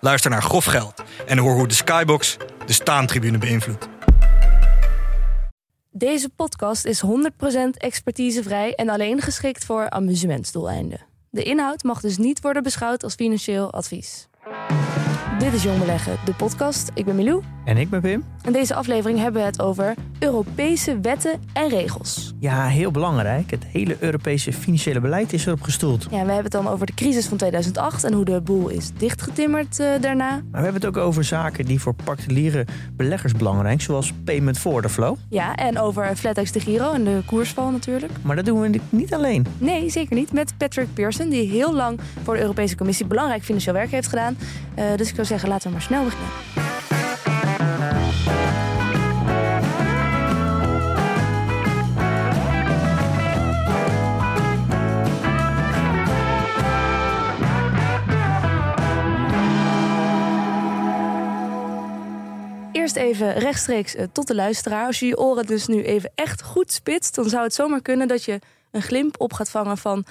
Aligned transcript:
Luister 0.00 0.30
naar 0.30 0.42
Grof 0.42 0.64
Geld 0.64 1.02
en 1.26 1.38
hoor 1.38 1.54
hoe 1.54 1.68
de 1.68 1.74
Skybox 1.74 2.36
de 2.66 2.72
staantribune 2.72 3.38
beïnvloedt. 3.38 3.88
Deze 5.90 6.28
podcast 6.28 6.84
is 6.84 7.02
100% 7.04 7.06
expertisevrij 7.76 8.74
en 8.74 8.88
alleen 8.88 9.20
geschikt 9.20 9.64
voor 9.64 9.90
amusementsdoeleinden. 9.90 11.00
De 11.30 11.42
inhoud 11.42 11.82
mag 11.82 12.00
dus 12.00 12.16
niet 12.16 12.40
worden 12.40 12.62
beschouwd 12.62 13.02
als 13.02 13.14
financieel 13.14 13.72
advies. 13.72 14.28
Dit 15.40 15.52
is 15.52 15.62
Jong 15.62 15.78
Beleggen, 15.78 16.18
de 16.24 16.34
podcast. 16.34 16.90
Ik 16.94 17.04
ben 17.04 17.16
Milou. 17.16 17.42
En 17.64 17.76
ik 17.76 17.90
ben 17.90 18.00
Pim. 18.00 18.24
In 18.44 18.52
deze 18.52 18.74
aflevering 18.74 19.18
hebben 19.18 19.40
we 19.40 19.46
het 19.46 19.62
over 19.62 19.94
Europese 20.18 21.00
wetten 21.00 21.40
en 21.52 21.68
regels. 21.68 22.34
Ja, 22.38 22.66
heel 22.66 22.90
belangrijk. 22.90 23.50
Het 23.50 23.64
hele 23.64 23.96
Europese 24.00 24.52
financiële 24.52 25.00
beleid 25.00 25.32
is 25.32 25.46
erop 25.46 25.62
gestoeld. 25.62 26.02
Ja, 26.02 26.08
we 26.10 26.16
hebben 26.16 26.42
het 26.42 26.52
dan 26.52 26.68
over 26.68 26.86
de 26.86 26.94
crisis 26.94 27.26
van 27.26 27.36
2008 27.36 28.04
en 28.04 28.12
hoe 28.12 28.24
de 28.24 28.40
boel 28.40 28.68
is 28.68 28.90
dichtgetimmerd 28.96 29.80
uh, 29.80 29.86
daarna. 30.00 30.30
Maar 30.30 30.42
we 30.50 30.58
hebben 30.58 30.74
het 30.74 30.86
ook 30.86 30.96
over 30.96 31.24
zaken 31.24 31.64
die 31.64 31.80
voor 31.80 31.94
particuliere 32.04 32.66
beleggers 32.96 33.32
belangrijk 33.32 33.80
zoals 33.80 34.12
payment 34.24 34.58
for 34.58 34.72
order 34.72 34.90
flow. 34.90 35.16
Ja, 35.28 35.54
en 35.54 35.78
over 35.78 36.16
FlatEx 36.16 36.52
de 36.52 36.60
Giro 36.60 36.92
en 36.92 37.04
de 37.04 37.22
koersval 37.26 37.70
natuurlijk. 37.70 38.12
Maar 38.22 38.36
dat 38.36 38.44
doen 38.44 38.60
we 38.60 38.80
niet 38.88 39.14
alleen. 39.14 39.46
Nee, 39.58 39.90
zeker 39.90 40.14
niet. 40.14 40.32
Met 40.32 40.54
Patrick 40.56 40.94
Pearson, 40.94 41.28
die 41.28 41.50
heel 41.50 41.74
lang 41.74 42.00
voor 42.22 42.34
de 42.34 42.40
Europese 42.40 42.76
Commissie 42.76 43.06
belangrijk 43.06 43.42
financieel 43.42 43.74
werk 43.74 43.90
heeft 43.90 44.08
gedaan. 44.08 44.36
Uh, 44.78 44.84
dus 44.96 45.08
ik 45.08 45.14
zou 45.14 45.26
zeggen, 45.30 45.48
laten 45.48 45.66
we 45.66 45.72
maar 45.72 45.82
snel 45.82 46.04
beginnen. 46.04 46.28
Eerst 62.72 62.96
even 62.96 63.34
rechtstreeks 63.34 63.94
eh, 63.94 64.06
tot 64.12 64.26
de 64.26 64.34
luisteraar. 64.34 64.86
Als 64.86 64.98
je 64.98 65.06
je 65.06 65.18
oren 65.18 65.46
dus 65.46 65.66
nu 65.66 65.82
even 65.82 66.10
echt 66.14 66.42
goed 66.42 66.72
spitst, 66.72 67.14
dan 67.14 67.28
zou 67.28 67.42
het 67.42 67.54
zomaar 67.54 67.82
kunnen 67.82 68.08
dat 68.08 68.24
je 68.24 68.38
een 68.70 68.82
glimp 68.82 69.20
op 69.20 69.32
gaat 69.32 69.50
vangen 69.50 69.78
van 69.78 70.04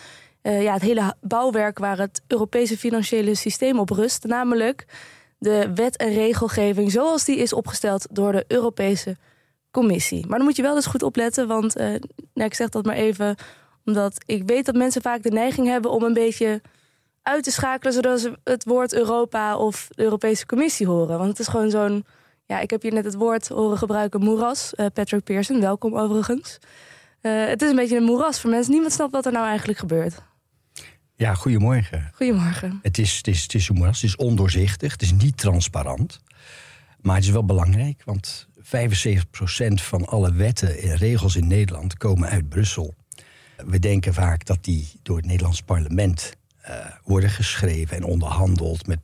uh, 0.44 0.64
ja, 0.64 0.73
het 0.73 0.82
hele 0.82 1.14
bouwwerk 1.22 1.80
waar 1.80 1.98
het 1.98 2.22
Europese 2.28 2.78
financiële 2.78 3.36
systeem 3.36 3.80
op 3.80 3.90
rust. 3.90 4.23
Namelijk 4.23 4.86
de 5.38 5.72
wet 5.76 5.98
en 5.98 6.14
regelgeving 6.14 6.92
zoals 6.92 7.26
die 7.26 7.38
is 7.38 7.54
opgesteld 7.54 8.08
door 8.12 8.32
de 8.32 8.45
Europese 8.48 9.17
Commissie. 9.72 10.28
Maar 10.28 10.38
dan 10.38 10.48
moet 10.48 10.56
je 10.56 10.62
wel 10.62 10.76
dus 10.76 10.86
goed 10.86 11.04
opletten, 11.04 11.48
want 11.48 11.78
uh, 11.78 11.84
nou, 12.34 12.50
ik 12.50 12.54
zeg 12.54 12.70
dat 12.70 12.86
maar 12.86 12.95
even 12.95 13.36
omdat 13.86 14.23
ik 14.26 14.44
weet 14.45 14.66
dat 14.66 14.76
mensen 14.76 15.02
vaak 15.02 15.23
de 15.23 15.32
neiging 15.32 15.67
hebben 15.67 15.92
om 15.92 16.04
een 16.04 16.14
beetje 16.14 16.62
uit 17.22 17.44
te 17.44 17.52
schakelen 17.52 17.94
zodat 17.94 18.20
ze 18.20 18.38
het 18.44 18.64
woord 18.64 18.94
Europa 18.94 19.58
of 19.58 19.88
de 19.90 20.04
Europese 20.04 20.45
Commissie 20.45 20.88
horen. 20.88 21.17
Want 21.17 21.30
het 21.30 21.40
is 21.40 21.48
gewoon 21.48 21.70
zo'n. 21.70 22.06
Ja, 22.45 22.60
ik 22.60 22.70
heb 22.70 22.82
hier 22.82 22.94
net 22.94 23.06
het 23.06 23.16
woord 23.16 23.48
horen 23.48 23.78
gebruiken, 23.78 24.20
moeras. 24.20 24.73
Uh, 24.76 24.86
Patrick 24.94 25.23
Pearson, 25.23 25.62
welkom 25.62 25.98
overigens. 25.98 26.58
Het 27.22 27.62
is 27.62 27.70
een 27.70 27.76
beetje 27.76 27.98
een 27.98 28.04
moeras 28.04 28.39
voor 28.39 28.50
mensen. 28.50 28.71
Niemand 28.71 28.94
snapt 28.94 29.11
wat 29.11 29.26
er 29.26 29.32
nou 29.32 29.45
eigenlijk 29.45 29.80
gebeurt. 29.80 30.21
Ja, 31.20 31.34
goedemorgen. 31.34 32.12
Goedemorgen. 32.14 32.80
Het 32.82 32.98
is, 32.98 33.18
het 33.18 33.28
is, 33.28 33.42
het 33.42 33.54
is 33.54 33.68
het 33.68 34.04
is 34.04 34.16
ondoorzichtig, 34.16 34.92
het 34.92 35.02
is 35.02 35.12
niet 35.12 35.38
transparant. 35.38 36.22
Maar 37.02 37.16
het 37.16 37.24
is 37.24 37.30
wel 37.30 37.46
belangrijk, 37.46 38.02
want 38.06 38.48
75% 38.58 38.62
van 39.74 40.06
alle 40.06 40.34
wetten 40.34 40.78
en 40.82 40.96
regels 40.96 41.36
in 41.36 41.48
Nederland 41.48 41.98
komen 41.98 42.30
uit 42.30 42.50
Brussel. 42.50 42.96
We 43.66 43.80
denken 43.80 44.14
vaak 44.14 44.46
dat 44.46 44.58
die 44.62 44.92
door 45.04 45.18
het 45.18 45.26
Nederlands 45.26 45.62
parlement 45.62 46.34
uh, 46.70 46.76
worden 47.04 47.30
geschreven 47.30 47.98
en 47.98 48.04
onderhandeld 48.04 48.88
met 48.88 49.00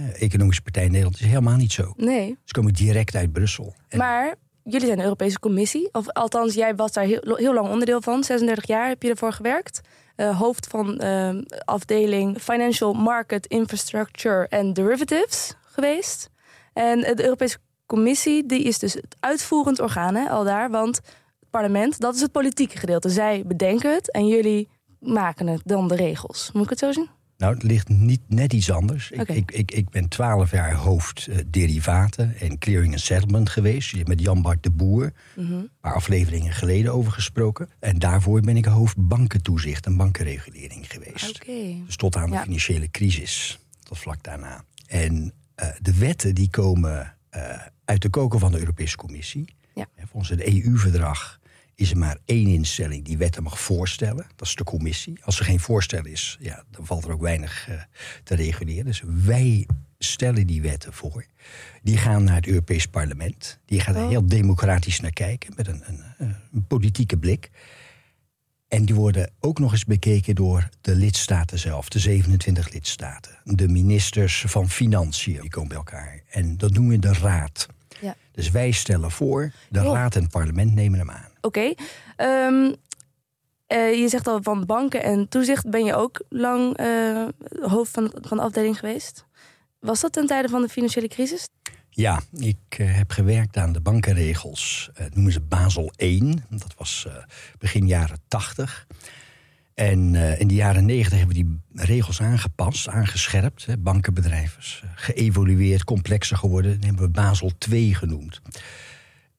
uh, 0.00 0.22
Economische 0.22 0.62
Partij 0.62 0.86
Nederland. 0.86 1.12
Dat 1.12 1.22
is 1.22 1.28
helemaal 1.28 1.56
niet 1.56 1.72
zo. 1.72 1.92
Nee. 1.96 2.36
Ze 2.44 2.52
komen 2.52 2.72
direct 2.72 3.14
uit 3.14 3.32
Brussel. 3.32 3.74
En 3.88 3.98
maar 3.98 4.34
jullie 4.62 4.86
zijn 4.86 4.98
de 4.98 5.04
Europese 5.04 5.38
Commissie. 5.38 5.88
Of 5.92 6.08
althans, 6.08 6.54
jij 6.54 6.74
was 6.74 6.92
daar 6.92 7.04
heel, 7.04 7.36
heel 7.36 7.54
lang 7.54 7.68
onderdeel 7.68 8.00
van. 8.00 8.24
36 8.24 8.66
jaar 8.66 8.88
heb 8.88 9.02
je 9.02 9.10
ervoor 9.10 9.32
gewerkt. 9.32 9.80
Uh, 10.22 10.38
hoofd 10.38 10.66
van 10.66 11.00
uh, 11.02 11.42
afdeling 11.64 12.40
Financial 12.40 12.92
Market 12.92 13.46
Infrastructure 13.46 14.46
and 14.50 14.74
Derivatives 14.74 15.54
geweest. 15.62 16.30
En 16.72 17.00
de 17.00 17.24
Europese 17.24 17.58
Commissie 17.86 18.46
die 18.46 18.62
is 18.62 18.78
dus 18.78 18.94
het 18.94 19.16
uitvoerend 19.20 19.80
orgaan 19.80 20.28
al 20.28 20.44
daar. 20.44 20.70
Want 20.70 20.96
het 21.40 21.50
parlement, 21.50 22.00
dat 22.00 22.14
is 22.14 22.20
het 22.20 22.32
politieke 22.32 22.78
gedeelte. 22.78 23.08
Zij 23.08 23.42
bedenken 23.46 23.94
het 23.94 24.10
en 24.10 24.26
jullie 24.26 24.68
maken 24.98 25.46
het 25.46 25.60
dan 25.64 25.88
de 25.88 25.94
regels. 25.94 26.50
Moet 26.52 26.64
ik 26.64 26.70
het 26.70 26.78
zo 26.78 26.92
zien? 26.92 27.08
Nou, 27.42 27.54
het 27.54 27.62
ligt 27.62 27.88
niet 27.88 28.20
net 28.26 28.52
iets 28.52 28.70
anders. 28.70 29.12
Okay. 29.12 29.36
Ik, 29.36 29.50
ik, 29.50 29.70
ik 29.70 29.90
ben 29.90 30.08
twaalf 30.08 30.50
jaar 30.50 30.74
hoofd 30.74 31.26
uh, 31.26 31.36
derivaten 31.46 32.36
en 32.40 32.58
clearing 32.58 32.92
and 32.92 33.00
settlement 33.00 33.50
geweest. 33.50 34.06
Met 34.06 34.20
Jan-Bart 34.20 34.62
de 34.62 34.70
Boer, 34.70 35.12
mm 35.36 35.46
-hmm. 35.46 35.68
paar 35.80 35.94
afleveringen 35.94 36.52
geleden 36.52 36.92
over 36.92 37.12
gesproken. 37.12 37.68
En 37.78 37.98
daarvoor 37.98 38.40
ben 38.40 38.56
ik 38.56 38.64
hoofd 38.64 38.96
bankentoezicht 38.98 39.86
en 39.86 39.96
bankenregulering 39.96 40.92
geweest. 40.92 41.42
Okay. 41.42 41.82
Dus 41.86 41.96
tot 41.96 42.16
aan 42.16 42.30
de 42.30 42.36
ja. 42.36 42.42
financiële 42.42 42.90
crisis, 42.90 43.58
tot 43.82 43.98
vlak 43.98 44.22
daarna. 44.22 44.64
En 44.86 45.32
uh, 45.62 45.68
de 45.80 45.98
wetten 45.98 46.34
die 46.34 46.50
komen 46.50 47.14
uh, 47.36 47.58
uit 47.84 48.02
de 48.02 48.08
koker 48.08 48.38
van 48.38 48.52
de 48.52 48.58
Europese 48.58 48.96
Commissie. 48.96 49.54
Ja. 49.74 49.86
Volgens 50.04 50.30
het 50.30 50.42
EU-verdrag 50.42 51.40
is 51.74 51.90
er 51.90 51.98
maar 51.98 52.18
één 52.24 52.46
instelling 52.46 53.04
die 53.04 53.18
wetten 53.18 53.42
mag 53.42 53.60
voorstellen. 53.60 54.26
Dat 54.36 54.46
is 54.46 54.54
de 54.54 54.64
commissie. 54.64 55.24
Als 55.24 55.38
er 55.38 55.44
geen 55.44 55.60
voorstel 55.60 56.04
is, 56.06 56.36
ja, 56.40 56.64
dan 56.70 56.86
valt 56.86 57.04
er 57.04 57.12
ook 57.12 57.20
weinig 57.20 57.68
uh, 57.68 57.82
te 58.24 58.34
reguleren. 58.34 58.84
Dus 58.84 59.02
wij 59.06 59.66
stellen 59.98 60.46
die 60.46 60.62
wetten 60.62 60.92
voor. 60.92 61.24
Die 61.82 61.96
gaan 61.96 62.24
naar 62.24 62.34
het 62.34 62.46
Europees 62.46 62.86
Parlement. 62.86 63.58
Die 63.66 63.80
gaat 63.80 63.94
er 63.94 64.02
oh. 64.02 64.08
heel 64.08 64.26
democratisch 64.26 65.00
naar 65.00 65.12
kijken, 65.12 65.52
met 65.56 65.68
een, 65.68 65.82
een, 65.86 66.34
een, 66.52 66.66
politieke 66.66 67.18
blik. 67.18 67.50
En 68.68 68.84
die 68.84 68.94
worden 68.94 69.30
ook 69.40 69.58
nog 69.58 69.72
eens 69.72 69.84
bekeken 69.84 70.34
door 70.34 70.68
de 70.80 70.94
lidstaten 70.94 71.58
zelf, 71.58 71.88
de 71.88 71.98
27 71.98 72.72
lidstaten. 72.72 73.38
De 73.44 73.68
ministers 73.68 74.44
van 74.46 74.70
Financiën, 74.70 75.40
die 75.40 75.50
komen 75.50 75.68
bij 75.68 75.78
elkaar. 75.78 76.22
En 76.30 76.56
dat 76.56 76.72
noemen 76.72 76.92
we 76.92 76.98
de 76.98 77.12
Raad. 77.12 77.66
Ja. 78.00 78.16
Dus 78.32 78.50
wij 78.50 78.70
stellen 78.70 79.10
voor, 79.10 79.52
de 79.70 79.80
oh. 79.80 79.92
Raad 79.92 80.16
en 80.16 80.22
het 80.22 80.30
parlement 80.30 80.74
nemen 80.74 80.98
hem 80.98 81.10
aan. 81.10 81.31
Oké. 81.42 81.74
Um, 82.16 82.74
uh, 83.72 83.94
je 84.00 84.08
zegt 84.08 84.26
al 84.26 84.42
van 84.42 84.66
banken 84.66 85.02
en 85.02 85.28
toezicht 85.28 85.70
ben 85.70 85.84
je 85.84 85.94
ook 85.94 86.22
lang 86.28 86.80
uh, 86.80 87.28
hoofd 87.60 87.90
van, 87.90 88.14
van 88.20 88.36
de 88.36 88.42
afdeling 88.42 88.78
geweest. 88.78 89.24
Was 89.80 90.00
dat 90.00 90.12
ten 90.12 90.26
tijde 90.26 90.48
van 90.48 90.62
de 90.62 90.68
financiële 90.68 91.08
crisis? 91.08 91.48
Ja, 91.90 92.20
ik 92.32 92.78
uh, 92.78 92.96
heb 92.96 93.10
gewerkt 93.10 93.56
aan 93.56 93.72
de 93.72 93.80
bankenregels. 93.80 94.90
noemen 95.12 95.32
ze 95.32 95.40
Basel 95.40 95.92
I. 96.02 96.34
Dat 96.50 96.74
was 96.76 97.06
begin 97.58 97.86
jaren 97.86 98.18
80. 98.28 98.86
En 99.74 100.14
in 100.14 100.48
de 100.48 100.54
jaren 100.54 100.84
90 100.84 101.18
hebben 101.18 101.36
we 101.36 101.42
die 101.42 101.60
regels 101.86 102.20
aangepast, 102.20 102.88
aangescherpt. 102.88 103.66
Hè, 103.66 103.78
bankenbedrijven 103.78 104.90
geëvolueerd, 104.94 105.84
complexer 105.84 106.36
geworden. 106.36 106.74
Dat 106.74 106.84
hebben 106.84 107.02
we 107.02 107.10
Basel 107.10 107.52
II 107.70 107.94
genoemd. 107.94 108.40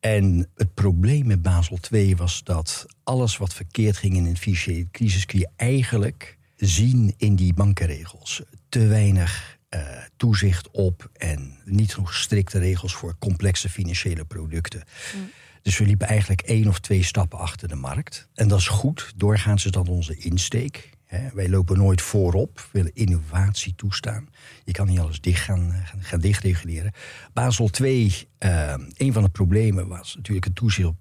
En 0.03 0.49
het 0.55 0.73
probleem 0.73 1.27
met 1.27 1.41
Basel 1.41 1.77
II 1.91 2.15
was 2.15 2.43
dat 2.43 2.85
alles 3.03 3.37
wat 3.37 3.53
verkeerd 3.53 3.97
ging 3.97 4.15
in 4.15 4.25
een 4.25 4.37
financiële 4.37 4.87
crisis 4.91 5.25
kun 5.25 5.39
je 5.39 5.49
eigenlijk 5.55 6.37
zien 6.55 7.13
in 7.17 7.35
die 7.35 7.53
bankenregels. 7.53 8.41
Te 8.69 8.87
weinig 8.87 9.57
uh, 9.69 9.79
toezicht 10.17 10.71
op 10.71 11.09
en 11.13 11.57
niet 11.65 11.93
genoeg 11.93 12.13
strikte 12.13 12.59
regels 12.59 12.93
voor 12.93 13.15
complexe 13.19 13.69
financiële 13.69 14.25
producten. 14.25 14.83
Mm. 15.15 15.29
Dus 15.61 15.77
we 15.77 15.85
liepen 15.85 16.07
eigenlijk 16.07 16.41
één 16.41 16.67
of 16.67 16.79
twee 16.79 17.03
stappen 17.03 17.39
achter 17.39 17.67
de 17.67 17.75
markt. 17.75 18.27
En 18.33 18.47
dat 18.47 18.59
is 18.59 18.67
goed. 18.67 19.13
Doorgaans 19.15 19.65
is 19.65 19.71
dat 19.71 19.89
onze 19.89 20.17
insteek. 20.17 20.89
Wij 21.33 21.49
lopen 21.49 21.77
nooit 21.77 22.01
voorop, 22.01 22.57
we 22.57 22.67
willen 22.71 22.95
innovatie 22.95 23.75
toestaan. 23.75 24.29
Je 24.63 24.71
kan 24.71 24.87
niet 24.87 24.99
alles 24.99 25.21
dicht 25.21 25.43
gaan, 25.43 25.71
gaan, 25.83 26.01
gaan 26.01 26.19
dichtreguleren. 26.19 26.91
Basel 27.33 27.69
II, 27.81 28.13
uh, 28.39 28.73
een 28.93 29.13
van 29.13 29.23
de 29.23 29.29
problemen 29.29 29.87
was 29.87 30.15
natuurlijk 30.15 30.45
het 30.45 30.55
toezicht 30.55 30.87
op 30.87 30.95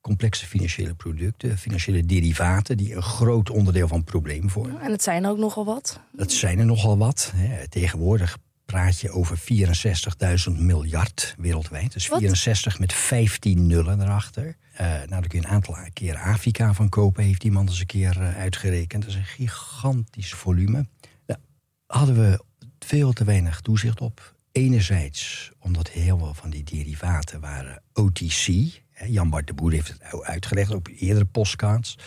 complexe 0.00 0.46
financiële 0.46 0.94
producten, 0.94 1.58
financiële 1.58 2.06
derivaten, 2.06 2.76
die 2.76 2.94
een 2.94 3.02
groot 3.02 3.50
onderdeel 3.50 3.88
van 3.88 3.96
het 3.96 4.06
probleem 4.06 4.50
vormen. 4.50 4.80
En 4.80 4.90
het 4.90 5.02
zijn 5.02 5.24
er 5.24 5.30
ook 5.30 5.38
nogal 5.38 5.64
wat. 5.64 6.00
Dat 6.12 6.32
zijn 6.32 6.58
er 6.58 6.64
nogal 6.64 6.98
wat. 6.98 7.32
Tegenwoordig 7.68 8.38
praat 8.64 9.00
je 9.00 9.10
over 9.10 9.38
64.000 10.52 10.58
miljard 10.58 11.34
wereldwijd. 11.38 11.92
Dus 11.92 12.08
Wat? 12.08 12.18
64 12.18 12.78
met 12.78 12.92
15 12.92 13.66
nullen 13.66 14.00
erachter. 14.00 14.56
Eh, 14.72 14.86
nou, 14.86 15.08
daar 15.08 15.26
kun 15.26 15.40
je 15.40 15.46
een 15.46 15.52
aantal 15.52 15.76
keer 15.92 16.16
Afrika 16.16 16.74
van 16.74 16.88
kopen, 16.88 17.24
heeft 17.24 17.44
iemand 17.44 17.68
eens 17.68 17.80
een 17.80 17.86
keer 17.86 18.20
eh, 18.20 18.36
uitgerekend. 18.36 19.02
Dat 19.02 19.10
is 19.10 19.16
een 19.16 19.24
gigantisch 19.24 20.32
volume. 20.32 20.86
Nou, 21.26 21.40
hadden 21.86 22.14
we 22.14 22.44
veel 22.78 23.12
te 23.12 23.24
weinig 23.24 23.60
toezicht 23.60 24.00
op. 24.00 24.36
Enerzijds 24.52 25.52
omdat 25.58 25.88
heel 25.88 26.18
veel 26.18 26.34
van 26.34 26.50
die 26.50 26.62
derivaten 26.62 27.40
waren 27.40 27.82
OTC. 27.92 28.46
Jan 29.06 29.30
Bart 29.30 29.46
de 29.46 29.54
Boer 29.54 29.72
heeft 29.72 29.88
het 29.88 30.22
uitgelegd 30.22 30.74
op 30.74 30.88
eerdere 30.88 31.24
postcards. 31.24 31.98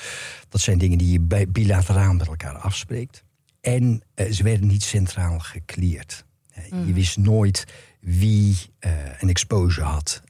Dat 0.50 0.62
zijn 0.62 0.78
dingen 0.78 0.98
die 0.98 1.12
je 1.12 1.48
bilateraal 1.48 2.14
met 2.14 2.28
elkaar 2.28 2.58
afspreekt. 2.58 3.24
En 3.62 4.02
eh, 4.14 4.32
ze 4.32 4.44
werden 4.44 4.68
niet 4.68 4.84
centraal 4.84 5.40
gecleared. 5.40 6.26
Je 6.86 6.94
wist 6.94 7.18
nooit 7.18 7.66
wie 8.00 8.58
een 9.20 9.30
exposure 9.30 9.88
had 9.88 10.24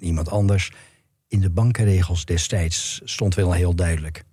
iemand 0.00 0.30
anders. 0.30 0.72
In 1.32 1.40
de 1.40 1.50
bankenregels 1.50 2.24
destijds 2.24 3.00
stond 3.04 3.34
wel 3.34 3.52
heel 3.52 3.74
duidelijk... 3.74 4.24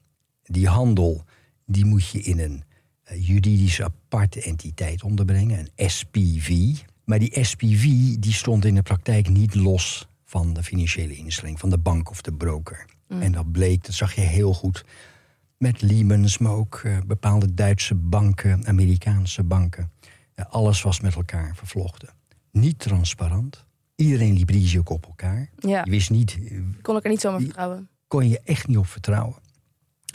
die 0.43 0.67
handel 0.67 1.23
die 1.65 1.85
moet 1.85 2.09
je 2.09 2.21
in 2.21 2.39
een 2.39 2.63
eh, 3.03 3.27
juridisch 3.27 3.81
aparte 3.81 4.41
entiteit 4.41 5.03
onderbrengen, 5.03 5.69
een 5.75 5.89
SPV. 5.89 6.75
Maar 7.05 7.19
die 7.19 7.43
SPV 7.43 7.83
die 8.15 8.33
stond 8.33 8.65
in 8.65 8.75
de 8.75 8.81
praktijk 8.81 9.29
niet 9.29 9.55
los 9.55 10.07
van 10.25 10.53
de 10.53 10.63
financiële 10.63 11.15
instelling, 11.15 11.59
van 11.59 11.69
de 11.69 11.77
bank 11.77 12.09
of 12.09 12.21
de 12.21 12.33
broker. 12.33 12.85
En 13.07 13.31
dat 13.31 13.51
bleek, 13.51 13.85
dat 13.85 13.95
zag 13.95 14.13
je 14.13 14.21
heel 14.21 14.53
goed 14.53 14.85
met 15.57 15.81
Lehman's, 15.81 16.37
maar 16.37 16.53
ook 16.53 16.81
eh, 16.83 16.97
bepaalde 17.07 17.53
Duitse 17.53 17.95
banken, 17.95 18.67
Amerikaanse 18.67 19.43
banken. 19.43 19.91
Ja, 20.35 20.47
alles 20.49 20.81
was 20.81 20.99
met 20.99 21.15
elkaar 21.15 21.55
vervlochten. 21.55 22.09
Niet 22.51 22.79
transparant. 22.79 23.65
Iedereen 23.99 24.33
liep 24.33 24.49
risico 24.49 24.93
op 24.93 25.05
elkaar. 25.05 25.49
Ja, 25.57 25.81
Je 25.83 25.91
wist 25.91 26.09
niet, 26.09 26.37
eh, 26.49 26.59
kon 26.81 26.97
ik 26.97 27.03
er 27.03 27.09
niet 27.09 27.19
zomaar 27.19 27.41
vertrouwen. 27.41 27.89
kon 28.07 28.29
je 28.29 28.39
echt 28.43 28.67
niet 28.67 28.77
op 28.77 28.87
vertrouwen. 28.87 29.35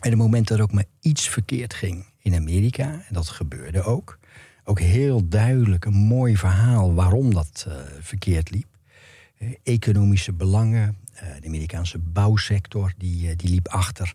En 0.03 0.11
het 0.11 0.19
moment 0.19 0.49
dat 0.49 0.59
er 0.59 0.63
ook 0.63 0.73
maar 0.73 0.85
iets 1.01 1.29
verkeerd 1.29 1.75
ging 1.75 2.07
in 2.19 2.35
Amerika, 2.35 2.85
en 2.85 3.15
dat 3.15 3.29
gebeurde 3.29 3.83
ook, 3.83 4.19
ook 4.65 4.81
heel 4.81 5.29
duidelijk 5.29 5.85
een 5.85 5.95
mooi 5.95 6.37
verhaal 6.37 6.95
waarom 6.95 7.35
dat 7.35 7.65
eh, 7.69 7.75
verkeerd 8.01 8.51
liep. 8.51 8.67
Eh, 9.39 9.49
economische 9.63 10.33
belangen, 10.33 10.97
de 11.41 11.47
Amerikaanse 11.47 11.99
bouwsector, 11.99 12.93
die, 12.99 13.37
die 13.37 13.51
liep 13.51 13.69
achter. 13.69 14.15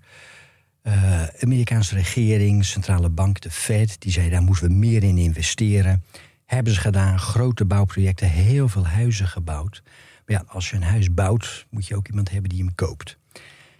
Amerikaanse 1.41 1.95
regering, 1.95 2.65
centrale 2.65 3.09
bank, 3.09 3.41
de 3.41 3.51
Fed, 3.51 4.01
die 4.01 4.11
zei 4.11 4.29
daar 4.29 4.41
moeten 4.41 4.67
we 4.67 4.73
meer 4.73 5.03
in 5.03 5.17
investeren. 5.17 6.03
Hebben 6.49 6.73
ze 6.73 6.79
gedaan, 6.79 7.19
grote 7.19 7.65
bouwprojecten, 7.65 8.29
heel 8.29 8.67
veel 8.69 8.87
huizen 8.87 9.27
gebouwd. 9.27 9.81
Maar 10.25 10.37
ja, 10.37 10.43
als 10.47 10.69
je 10.69 10.75
een 10.75 10.83
huis 10.83 11.13
bouwt, 11.13 11.65
moet 11.69 11.87
je 11.87 11.95
ook 11.95 12.07
iemand 12.07 12.31
hebben 12.31 12.49
die 12.49 12.59
hem 12.59 12.75
koopt. 12.75 13.17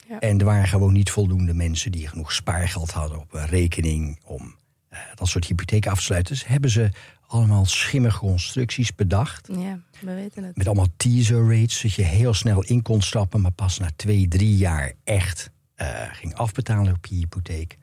Ja. 0.08 0.20
En 0.20 0.40
er 0.40 0.46
waren 0.46 0.68
gewoon 0.68 0.94
niet 0.94 1.12
voldoende 1.12 1.54
mensen 1.54 1.92
die 1.92 2.08
genoeg 2.08 2.34
spaargeld 2.34 2.92
hadden 2.92 3.20
op 3.20 3.34
een 3.34 3.46
rekening 3.46 4.20
om 4.26 4.56
eh, 4.90 5.00
dat 5.16 5.28
soort 5.28 5.46
hypotheken 5.46 5.92
af 5.92 5.98
te 5.98 6.04
sluiten. 6.04 6.34
Dus 6.34 6.48
hebben 6.48 6.70
ze 6.70 6.90
allemaal 7.28 7.66
schimmige 7.66 8.20
constructies 8.20 8.96
bedacht. 8.96 9.50
Ja, 9.58 9.80
we 10.00 10.14
weten 10.14 10.44
het. 10.44 10.58
Met 10.58 10.68
allemaal 10.68 10.94
teaser 10.98 11.60
rates, 11.60 11.82
dat 11.82 11.94
je 11.94 12.04
heel 12.04 12.34
snel 12.34 12.64
in 12.64 12.82
kon 12.82 13.02
stappen, 13.02 13.42
maar 13.42 13.52
pas 13.52 13.80
na 13.80 13.90
twee, 13.96 14.28
drie 14.28 14.58
jaar 14.58 14.94
echt 15.04 15.52
eh, 15.76 15.88
ging 16.12 16.36
afbetalen 16.36 16.94
op 16.94 17.06
je 17.06 17.16
hypotheek. 17.16 17.78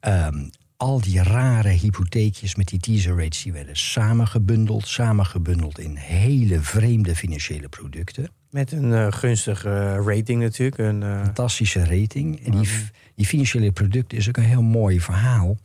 Ehm, 0.00 0.48
al 0.80 1.00
die 1.00 1.22
rare 1.22 1.68
hypotheekjes 1.68 2.54
met 2.54 2.68
die 2.68 2.78
teaser 2.78 3.16
rates, 3.16 3.42
die 3.42 3.52
werden 3.52 3.76
samengebundeld, 3.76 4.88
samengebundeld 4.88 5.78
in 5.78 5.96
hele 5.96 6.60
vreemde 6.60 7.16
financiële 7.16 7.68
producten. 7.68 8.30
Met 8.50 8.72
een 8.72 8.92
eh, 8.92 9.12
gunstige 9.12 9.94
rating 9.94 10.42
natuurlijk. 10.42 10.78
Een, 10.78 11.02
eh, 11.02 11.22
fantastische 11.22 11.84
rating. 11.84 12.44
En 12.44 12.50
die, 12.50 12.68
die 13.14 13.26
financiële 13.26 13.72
producten 13.72 14.18
is 14.18 14.28
ook 14.28 14.36
een 14.36 14.42
heel 14.44 14.62
mooi 14.62 15.00
verhaal. 15.00 15.56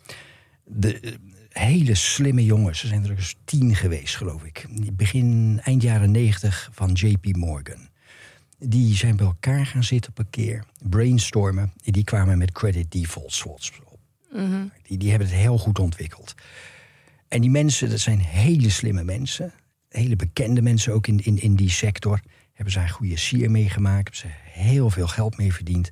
De 0.63 0.99
eh, 0.99 1.11
hele 1.49 1.95
slimme 1.95 2.43
jongens, 2.45 2.81
er 2.81 2.87
zijn 2.87 3.03
er 3.03 3.15
dus 3.15 3.35
tien 3.45 3.75
geweest, 3.75 4.15
geloof 4.15 4.43
ik. 4.43 4.65
Begin, 4.93 5.59
eind 5.63 5.81
jaren 5.81 6.11
negentig 6.11 6.69
van 6.73 6.91
JP 6.91 7.35
Morgan. 7.35 7.87
Die 8.59 8.95
zijn 8.95 9.15
bij 9.15 9.25
elkaar 9.25 9.65
gaan 9.65 9.83
zitten 9.83 10.11
op 10.11 10.19
een 10.19 10.29
keer, 10.29 10.63
brainstormen. 10.89 11.73
En 11.83 11.91
die 11.91 12.03
kwamen 12.03 12.37
met 12.37 12.51
credit 12.51 12.91
default 12.91 13.33
swaps 13.33 13.71
op. 14.31 14.71
Die, 14.83 14.97
die 14.97 15.09
hebben 15.09 15.27
het 15.27 15.37
heel 15.37 15.57
goed 15.57 15.79
ontwikkeld. 15.79 16.35
En 17.27 17.41
die 17.41 17.49
mensen, 17.49 17.89
dat 17.89 17.99
zijn 17.99 18.19
hele 18.19 18.69
slimme 18.69 19.03
mensen. 19.03 19.53
Hele 19.89 20.15
bekende 20.15 20.61
mensen 20.61 20.93
ook 20.93 21.07
in, 21.07 21.19
in, 21.23 21.41
in 21.41 21.55
die 21.55 21.69
sector. 21.69 22.21
Hebben 22.53 22.73
zij 22.73 22.83
een 22.83 22.89
goede 22.89 23.17
sier 23.17 23.51
meegemaakt. 23.51 24.21
Hebben 24.21 24.33
ze 24.53 24.59
heel 24.59 24.89
veel 24.89 25.07
geld 25.07 25.37
mee 25.37 25.53
verdiend. 25.53 25.91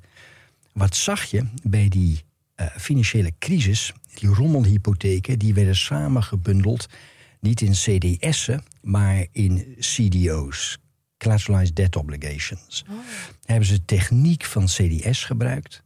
Wat 0.72 0.96
zag 0.96 1.24
je 1.24 1.44
bij 1.62 1.88
die 1.88 2.22
eh, 2.54 2.66
financiële 2.76 3.32
crisis? 3.38 3.92
Die 4.14 4.28
rommelhypotheken, 4.28 5.38
die 5.38 5.54
werden 5.54 5.76
samengebundeld. 5.76 6.88
Niet 7.40 7.60
in 7.60 7.72
CDS'en, 7.72 8.64
maar 8.80 9.26
in 9.32 9.76
CDO's. 9.78 10.78
Collateralized 11.18 11.76
Debt 11.76 11.96
Obligations. 11.96 12.84
Hebben 13.44 13.68
ze 13.68 13.84
techniek 13.84 14.44
van 14.44 14.64
CDS 14.64 15.24
gebruikt 15.24 15.83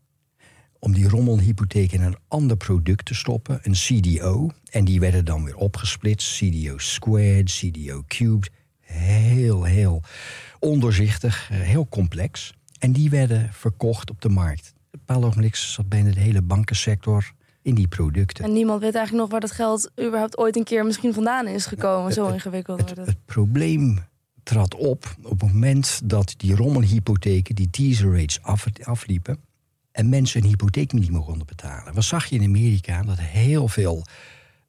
om 0.79 0.93
die 0.93 1.09
rommelhypotheek 1.09 1.93
in 1.93 2.03
een 2.03 2.17
ander 2.29 2.57
product 2.57 3.05
te 3.05 3.15
stoppen, 3.15 3.61
een 3.63 3.73
CDO. 3.73 4.51
En 4.71 4.85
die 4.85 5.01
werden 5.01 5.25
dan 5.25 5.45
weer 5.45 5.57
opgesplitst, 5.57 6.37
CDO 6.37 6.79
squared, 6.79 7.51
CDO 7.51 8.03
cubed. 8.07 8.51
Heel, 8.81 9.65
heel 9.65 10.03
ondoorzichtig, 10.59 11.51
eh, 11.51 11.61
heel 11.61 11.89
complex. 11.89 12.53
En 12.79 12.93
die 12.93 13.11
werden 13.11 13.49
verkocht 13.53 14.11
op 14.11 14.21
de 14.21 14.29
markt. 14.29 14.73
Op 14.77 14.83
een 14.91 15.01
bepaald 15.07 15.25
ogenblik 15.25 15.57
zat 15.57 15.89
bijna 15.89 16.11
de 16.11 16.21
hele 16.21 16.43
bankensector 16.43 17.33
in 17.63 17.75
die 17.75 17.89
producten. 17.89 18.45
En 18.45 18.53
niemand 18.53 18.81
weet 18.81 18.95
eigenlijk 18.95 19.23
nog 19.23 19.33
waar 19.33 19.49
dat 19.49 19.57
geld 19.57 19.91
überhaupt 20.01 20.39
ooit 20.39 20.57
een 20.57 20.65
keer 20.65 20.85
misschien 20.85 21.15
vandaan 21.15 21.47
is 21.47 21.67
gekomen. 21.67 22.13
Zo 22.13 22.29
ingewikkeld 22.29 22.79
wordt 22.81 22.91
Het, 22.91 23.07
het. 23.07 23.09
het 23.17 23.25
probleem 23.25 23.99
trad 24.43 24.75
op 24.75 25.17
op 25.23 25.41
het 25.41 25.53
moment 25.53 26.01
dat 26.05 26.35
die 26.37 26.55
rommelhypotheken, 26.57 27.55
die 27.55 27.71
teaser 27.71 28.11
rates 28.13 28.43
af, 28.43 28.67
afliepen. 28.83 29.41
En 29.99 30.09
mensen 30.09 30.43
een 30.43 30.49
hypotheek 30.49 30.93
niet 30.93 31.11
meer 31.11 31.21
konden 31.21 31.47
betalen. 31.47 31.95
Wat 31.95 32.05
zag 32.05 32.27
je 32.27 32.37
in 32.37 32.45
Amerika? 32.45 33.03
Dat 33.03 33.19
heel 33.19 33.69
veel 33.69 34.05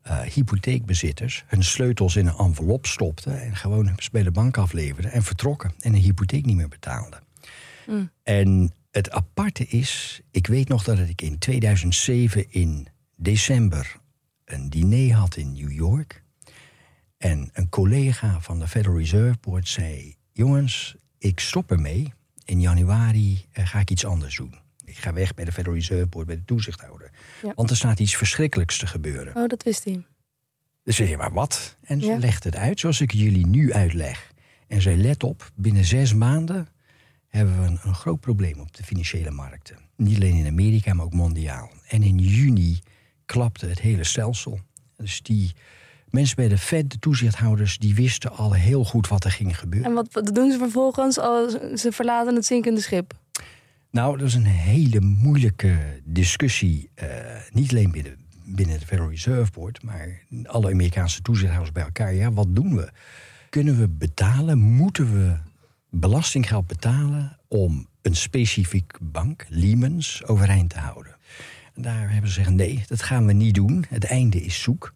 eh, 0.02 0.20
hypotheekbezitters 0.20 1.44
hun 1.48 1.64
sleutels 1.64 2.16
in 2.16 2.28
een 2.28 2.38
envelop 2.38 2.86
stopten. 2.86 3.42
En 3.42 3.56
gewoon 3.56 3.98
bij 4.12 4.24
de 4.24 4.31
bank 4.31 4.58
afleverden 4.58 5.12
en 5.12 5.24
vertrokken. 5.24 5.71
En 5.80 5.94
een 5.94 6.02
hypotheek 6.02 6.45
niet 6.45 6.56
meer 6.56 6.68
betaalden. 6.68 7.19
En 8.24 8.74
het 8.92 9.12
aparte 9.12 9.66
is, 9.66 10.21
ik 10.31 10.48
weet 10.48 10.68
nog 10.68 10.83
dat 10.83 11.00
ik 11.00 11.21
in 11.21 11.38
2007 11.38 12.52
in 12.52 12.88
december 13.16 13.95
een 14.45 14.69
diner 14.69 15.16
had 15.16 15.36
in 15.36 15.52
New 15.52 15.71
York. 15.71 16.24
En 17.18 17.50
een 17.54 17.69
collega 17.69 18.42
van 18.42 18.59
de 18.59 18.68
Federal 18.68 18.98
Reserve 18.98 19.38
Board 19.42 19.68
zei: 19.68 20.16
Jongens, 20.31 20.95
ik 21.18 21.40
stop 21.40 21.71
ermee. 21.71 22.14
In 22.45 22.62
januari 22.62 23.45
eh, 23.52 23.68
ga 23.68 23.80
ik 23.80 23.90
iets 23.90 24.06
anders 24.06 24.36
doen. 24.36 24.68
Ik 24.90 24.98
ga 24.98 25.14
weg 25.14 25.34
bij 25.34 25.46
de 25.46 25.52
Federal 25.52 25.76
Reserve 25.76 26.08
Board, 26.08 26.28
bij 26.28 26.36
de 26.36 26.46
toezichthouder. 26.46 27.12
Ja. 27.44 27.52
Want 27.56 27.69
er 27.69 27.76
staat 27.76 28.00
iets 28.00 28.16
verschrikkelijks 28.16 28.78
te 28.78 28.88
gebeuren. 28.88 29.36
Oh, 29.36 29.48
dat 29.48 29.64
wist 29.64 29.84
hij. 29.84 30.06
Dus 30.84 30.96
zei 30.96 31.18
maar 31.18 31.34
wat? 31.34 31.78
En 31.81 32.02
ze 32.02 32.18
legt 32.19 32.44
het 32.44 32.56
uit 32.56 32.80
zoals 32.80 33.02
ik 33.02 33.12
jullie 33.12 33.48
nu 33.48 33.74
uitleg. 33.74 34.31
En 34.68 34.81
zei, 34.81 35.02
let 35.02 35.24
op, 35.24 35.52
binnen 35.56 35.86
zes 35.86 36.14
maanden 36.14 36.68
hebben 37.28 37.62
we 37.62 37.68
een, 37.68 37.80
een 37.84 37.96
groot 37.96 38.19
probleem 38.19 38.60
op 38.60 38.76
de 38.76 38.84
financiële 38.84 39.31
markten. 39.31 39.78
Niet 39.96 40.16
alleen 40.16 40.36
in 40.36 40.48
Amerika, 40.48 40.94
maar 40.94 41.06
ook 41.06 41.14
mondiaal. 41.14 41.72
En 41.88 42.04
in 42.04 42.18
juni 42.18 42.80
klapte 43.26 43.66
het 43.66 43.80
hele 43.80 44.04
stelsel. 44.04 44.60
Dus 44.98 45.22
die 45.22 45.54
mensen 46.10 46.36
bij 46.36 46.48
de 46.48 46.58
Fed, 46.58 46.92
de 46.92 47.00
toezichthouders, 47.00 47.78
die 47.78 47.96
wisten 47.96 48.31
al 48.31 48.54
heel 48.54 48.86
goed 48.86 49.08
wat 49.08 49.24
er 49.24 49.31
ging 49.31 49.60
gebeuren. 49.60 49.90
En 49.90 49.96
wat, 49.96 50.08
wat 50.12 50.36
doen 50.36 50.52
ze 50.52 50.58
vervolgens 50.58 51.19
als 51.19 51.54
ze 51.81 51.92
verlaten 51.92 52.36
het 52.36 52.46
zinkende 52.46 52.81
schip? 52.81 53.19
Nou, 53.92 54.18
dat 54.18 54.28
is 54.28 54.34
een 54.34 54.46
hele 54.46 55.00
moeilijke 55.02 56.02
discussie. 56.04 56.90
eh, 56.96 57.08
niet 57.52 57.72
alleen 57.72 57.92
binnen, 57.92 58.18
binnen 58.46 58.80
de 58.80 58.86
Federal 58.86 59.10
Reserve 59.10 59.52
Board, 59.52 59.84
maar 59.84 60.24
alle 60.44 60.72
Amerikaanse 60.72 61.22
toezichthouders 61.22 61.72
bij 61.72 61.84
elkaar. 61.84 62.14
Ja, 62.14 62.31
wat 62.31 62.56
doen 62.56 62.76
we? 62.76 62.92
Kunnen 63.50 63.78
we 63.80 63.88
betalen? 63.88 64.60
Moeten 64.60 65.14
we 65.14 65.38
belastinggeld 65.90 66.68
betalen 66.68 67.38
om 67.48 67.88
een 68.02 68.16
specifiek 68.16 68.98
bank, 69.02 69.46
Lehman's, 69.50 70.24
overeind 70.26 70.69
te 70.69 70.80
houden? 70.80 71.16
En 71.76 71.81
daar 71.81 72.12
hebben 72.12 72.31
ze 72.31 72.38
gezegd: 72.38 72.56
nee, 72.56 72.84
dat 72.88 73.02
gaan 73.02 73.26
we 73.26 73.34
niet 73.34 73.56
doen. 73.56 73.86
Het 73.90 74.04
einde 74.04 74.42
is 74.42 74.62
zoek. 74.62 74.94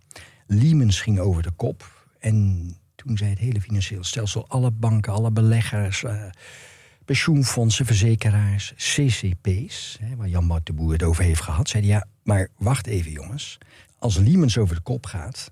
Lehman's 0.47 1.01
ging 1.01 1.19
over 1.19 1.43
de 1.43 1.51
kop. 1.51 2.07
En 2.19 2.67
toen 2.95 3.17
zei 3.17 3.29
het 3.29 3.39
hele 3.39 3.61
financiële 3.61 4.03
stelsel, 4.03 4.47
alle 4.47 4.71
banken, 4.71 5.13
alle 5.13 5.31
beleggers. 5.31 6.03
eh, 6.03 6.23
pensioenfondsen, 7.05 7.85
verzekeraars, 7.85 8.73
CCP's, 8.75 9.97
hè, 10.01 10.15
waar 10.15 10.27
Jan 10.27 10.47
Bart 10.47 10.65
de 10.65 10.73
Boer 10.73 10.91
het 10.91 11.03
over 11.03 11.23
heeft 11.23 11.41
gehad, 11.41 11.69
zeiden 11.69 11.91
ja, 11.91 12.07
maar 12.23 12.49
wacht 12.57 12.87
even 12.87 13.11
jongens. 13.11 13.57
Als 13.99 14.17
Lehman's 14.17 14.57
over 14.57 14.75
de 14.75 14.81
kop 14.81 15.05
gaat, 15.05 15.51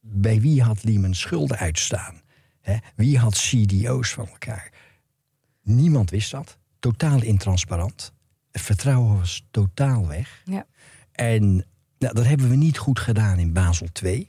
bij 0.00 0.40
wie 0.40 0.62
had 0.62 0.84
Lehman 0.84 1.14
schulden 1.14 1.58
uitstaan? 1.58 2.22
Hè? 2.60 2.76
Wie 2.94 3.18
had 3.18 3.34
CDO's 3.34 4.12
van 4.12 4.28
elkaar? 4.28 4.72
Niemand 5.62 6.10
wist 6.10 6.30
dat. 6.30 6.58
Totaal 6.78 7.22
intransparant. 7.22 8.12
Het 8.50 8.62
vertrouwen 8.62 9.16
was 9.16 9.46
totaal 9.50 10.06
weg. 10.06 10.42
Ja. 10.44 10.66
En 11.12 11.54
nou, 11.98 12.14
dat 12.14 12.26
hebben 12.26 12.48
we 12.48 12.56
niet 12.56 12.78
goed 12.78 12.98
gedaan 12.98 13.38
in 13.38 13.52
Basel 13.52 13.88
II. 14.02 14.26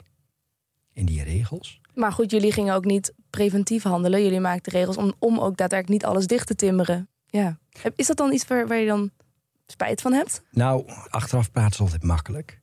In 0.94 1.06
die 1.06 1.24
regels. 1.24 1.82
Maar 1.96 2.12
goed, 2.12 2.32
jullie 2.32 2.52
gingen 2.52 2.76
ook 2.76 2.86
niet 2.86 3.14
preventief 3.30 3.84
handelen. 3.84 4.24
Jullie 4.24 4.40
maakten 4.40 4.72
regels 4.72 4.98
om, 4.98 5.14
om 5.20 5.40
ook 5.40 5.58
daadwerkelijk 5.58 6.02
niet 6.02 6.12
alles 6.12 6.28
dicht 6.28 6.48
te 6.48 6.56
timmeren. 6.56 7.10
Ja. 7.26 7.58
Is 7.96 8.08
dat 8.08 8.18
dan 8.18 8.34
iets 8.34 8.48
waar, 8.48 8.68
waar 8.68 8.78
je 8.78 8.88
dan 8.88 9.12
spijt 9.68 10.02
van 10.02 10.14
hebt? 10.14 10.42
Nou, 10.52 10.90
achteraf 11.10 11.52
praten 11.52 11.74
is 11.74 11.80
altijd 11.80 12.04
makkelijk. 12.04 12.60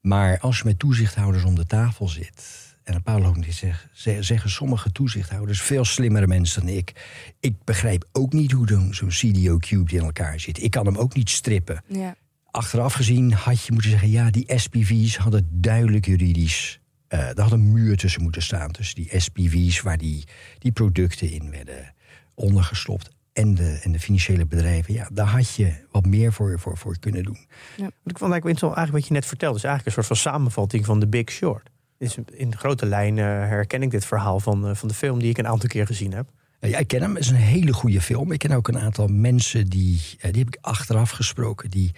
Maar 0.00 0.38
als 0.40 0.58
je 0.58 0.64
met 0.64 0.78
toezichthouders 0.78 1.44
om 1.44 1.54
de 1.54 1.66
tafel 1.66 2.08
zit. 2.08 2.68
En 2.82 2.94
een 2.94 3.02
paar 3.02 3.20
lopen 3.20 3.52
zeggen, 3.52 4.24
zeggen 4.24 4.50
sommige 4.50 4.92
toezichthouders, 4.92 5.62
veel 5.62 5.84
slimmere 5.84 6.26
mensen 6.26 6.66
dan 6.66 6.74
ik. 6.74 6.92
Ik 7.40 7.64
begrijp 7.64 8.08
ook 8.12 8.32
niet 8.32 8.52
hoe 8.52 8.88
zo'n 8.90 9.08
CDO 9.08 9.56
Cube 9.56 9.92
in 9.92 10.02
elkaar 10.02 10.40
zit. 10.40 10.62
Ik 10.62 10.70
kan 10.70 10.86
hem 10.86 10.96
ook 10.96 11.14
niet 11.14 11.30
strippen. 11.30 11.82
Ja. 11.86 12.16
Achteraf 12.50 12.92
gezien 12.92 13.32
had 13.32 13.64
je 13.64 13.72
moeten 13.72 13.90
zeggen, 13.90 14.10
ja, 14.10 14.30
die 14.30 14.52
SPV's 14.58 15.16
hadden 15.16 15.48
duidelijk 15.50 16.06
juridisch. 16.06 16.79
Uh, 17.12 17.28
er 17.28 17.40
had 17.40 17.52
een 17.52 17.72
muur 17.72 17.96
tussen 17.96 18.22
moeten 18.22 18.42
staan. 18.42 18.70
Tussen 18.70 18.96
die 18.96 19.20
SPV's 19.20 19.80
waar 19.80 19.98
die, 19.98 20.24
die 20.58 20.72
producten 20.72 21.30
in 21.30 21.50
werden 21.50 21.94
ondergestopt 22.34 23.10
en 23.32 23.54
de, 23.54 23.80
en 23.82 23.92
de 23.92 24.00
financiële 24.00 24.46
bedrijven. 24.46 24.94
Ja, 24.94 25.08
daar 25.12 25.26
had 25.26 25.54
je 25.54 25.72
wat 25.90 26.06
meer 26.06 26.32
voor, 26.32 26.58
voor, 26.58 26.76
voor 26.76 26.98
kunnen 26.98 27.22
doen. 27.22 27.46
Ja. 27.76 27.86
Ik 28.04 28.18
vond 28.18 28.32
eigenlijk, 28.32 28.62
eigenlijk 28.62 28.92
wat 28.92 29.06
je 29.06 29.12
net 29.12 29.26
vertelde, 29.26 29.56
is 29.56 29.64
eigenlijk 29.64 29.96
een 29.96 30.04
soort 30.04 30.18
van 30.18 30.32
samenvatting 30.32 30.84
van 30.84 31.00
de 31.00 31.08
Big 31.08 31.30
Short. 31.30 31.70
Dus 31.98 32.18
in 32.30 32.56
grote 32.56 32.86
lijnen 32.86 33.24
herken 33.24 33.82
ik 33.82 33.90
dit 33.90 34.04
verhaal 34.04 34.40
van, 34.40 34.68
eh, 34.68 34.74
van 34.74 34.88
de 34.88 34.94
film 34.94 35.18
die 35.18 35.30
ik 35.30 35.38
een 35.38 35.46
aantal 35.46 35.68
keer 35.68 35.86
gezien 35.86 36.12
heb. 36.12 36.28
Ja, 36.60 36.78
ik 36.78 36.86
ken 36.86 37.00
hem. 37.00 37.14
Het 37.14 37.24
is 37.24 37.30
een 37.30 37.36
hele 37.36 37.72
goede 37.72 38.00
film. 38.00 38.32
Ik 38.32 38.38
ken 38.38 38.52
ook 38.52 38.68
een 38.68 38.78
aantal 38.78 39.06
mensen 39.06 39.66
die, 39.66 40.00
eh, 40.18 40.32
die 40.32 40.44
heb 40.44 40.54
ik 40.54 40.58
achteraf 40.60 41.10
gesproken, 41.10 41.70
die 41.70 41.90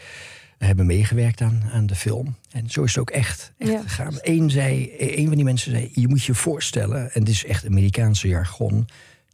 hebben 0.67 0.87
meegewerkt 0.87 1.41
aan, 1.41 1.63
aan 1.73 1.87
de 1.87 1.95
film. 1.95 2.37
En 2.51 2.71
zo 2.71 2.83
is 2.83 2.91
het 2.91 3.01
ook 3.01 3.11
echt, 3.11 3.53
echt 3.59 3.71
ja. 3.71 3.83
gegaan. 3.83 4.15
Eén, 4.21 4.51
zei, 4.51 4.95
een 4.99 5.27
van 5.27 5.37
die 5.37 5.45
mensen 5.45 5.71
zei, 5.71 5.91
je 5.95 6.09
moet 6.09 6.25
je 6.25 6.35
voorstellen, 6.35 7.13
en 7.13 7.25
dit 7.25 7.35
is 7.35 7.45
echt 7.45 7.67
Amerikaanse 7.67 8.29
jargon, 8.29 8.87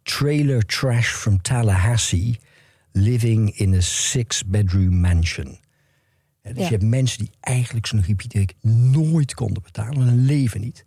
trailer 0.02 0.66
trash 0.66 1.08
from 1.08 1.42
Tallahassee, 1.42 2.38
living 2.92 3.58
in 3.58 3.74
a 3.74 3.80
six-bedroom 3.80 5.00
mansion. 5.00 5.58
dus 6.42 6.56
je 6.56 6.62
hebt 6.62 6.82
mensen 6.82 7.18
die 7.18 7.30
eigenlijk 7.40 7.86
zo'n 7.86 8.02
hypotheek 8.02 8.54
nooit 8.92 9.34
konden 9.34 9.62
betalen, 9.62 10.02
hun 10.02 10.24
leven 10.24 10.60
niet. 10.60 10.84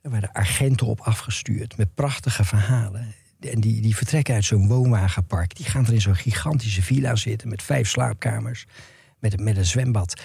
Er 0.00 0.10
werden 0.10 0.34
agenten 0.34 0.86
op 0.86 1.00
afgestuurd 1.00 1.76
met 1.76 1.94
prachtige 1.94 2.44
verhalen. 2.44 3.14
En 3.40 3.60
die, 3.60 3.80
die 3.80 3.96
vertrekken 3.96 4.34
uit 4.34 4.44
zo'n 4.44 4.68
woonwagenpark. 4.68 5.56
Die 5.56 5.66
gaan 5.66 5.86
er 5.86 5.92
in 5.92 6.00
zo'n 6.00 6.16
gigantische 6.16 6.82
villa 6.82 7.16
zitten 7.16 7.48
met 7.48 7.62
vijf 7.62 7.88
slaapkamers, 7.88 8.66
met, 9.30 9.40
met 9.40 9.56
een 9.56 9.64
zwembad. 9.64 10.22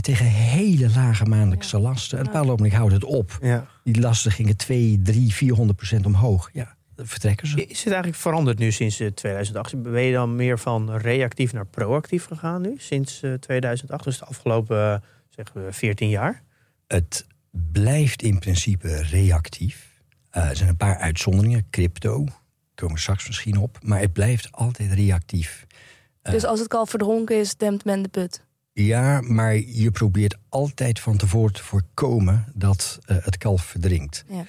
tegen 0.00 0.26
hele 0.26 0.90
lage 0.90 1.24
maandelijkse 1.24 1.78
lasten. 1.78 2.18
Een 2.18 2.30
paar 2.30 2.44
ogenblik 2.44 2.72
houdt 2.72 2.92
het 2.92 3.04
op. 3.04 3.38
Ja. 3.42 3.66
Die 3.84 4.00
lasten 4.00 4.32
gingen 4.32 4.56
2, 4.56 5.00
3, 5.02 5.34
400 5.34 5.76
procent 5.78 6.06
omhoog. 6.06 6.50
Ja, 6.52 6.76
vertrekken 6.96 7.46
ze. 7.46 7.66
Is 7.66 7.78
het 7.78 7.92
eigenlijk 7.92 8.22
veranderd 8.22 8.58
nu 8.58 8.72
sinds 8.72 9.02
2008? 9.14 9.82
Ben 9.82 10.02
je 10.02 10.12
dan 10.12 10.36
meer 10.36 10.58
van 10.58 10.96
reactief 10.96 11.52
naar 11.52 11.66
proactief 11.66 12.24
gegaan 12.24 12.62
nu, 12.62 12.74
sinds 12.76 13.22
2008? 13.40 14.04
Dus 14.04 14.18
de 14.18 14.24
afgelopen 14.24 15.02
zeg, 15.28 15.52
14 15.70 16.08
jaar? 16.08 16.42
Het 16.86 17.26
blijft 17.50 18.22
in 18.22 18.38
principe 18.38 19.02
reactief. 19.02 19.92
Uh, 20.36 20.48
er 20.48 20.56
zijn 20.56 20.68
een 20.68 20.76
paar 20.76 20.96
uitzonderingen, 20.96 21.66
crypto, 21.70 22.26
komen 22.74 22.94
we 22.94 23.00
straks 23.00 23.26
misschien 23.26 23.56
op. 23.56 23.78
Maar 23.82 24.00
het 24.00 24.12
blijft 24.12 24.52
altijd 24.52 24.92
reactief. 24.92 25.66
Dus 26.32 26.44
als 26.44 26.58
het 26.58 26.68
kalf 26.68 26.90
verdronken 26.90 27.38
is, 27.38 27.56
dempt 27.56 27.84
men 27.84 28.02
de 28.02 28.08
put? 28.08 28.42
Ja, 28.72 29.20
maar 29.20 29.56
je 29.56 29.90
probeert 29.90 30.36
altijd 30.48 31.00
van 31.00 31.16
tevoren 31.16 31.52
te 31.52 31.62
voorkomen 31.62 32.44
dat 32.54 32.98
uh, 33.06 33.16
het 33.20 33.38
kalf 33.38 33.64
verdrinkt. 33.64 34.24
Ja. 34.28 34.44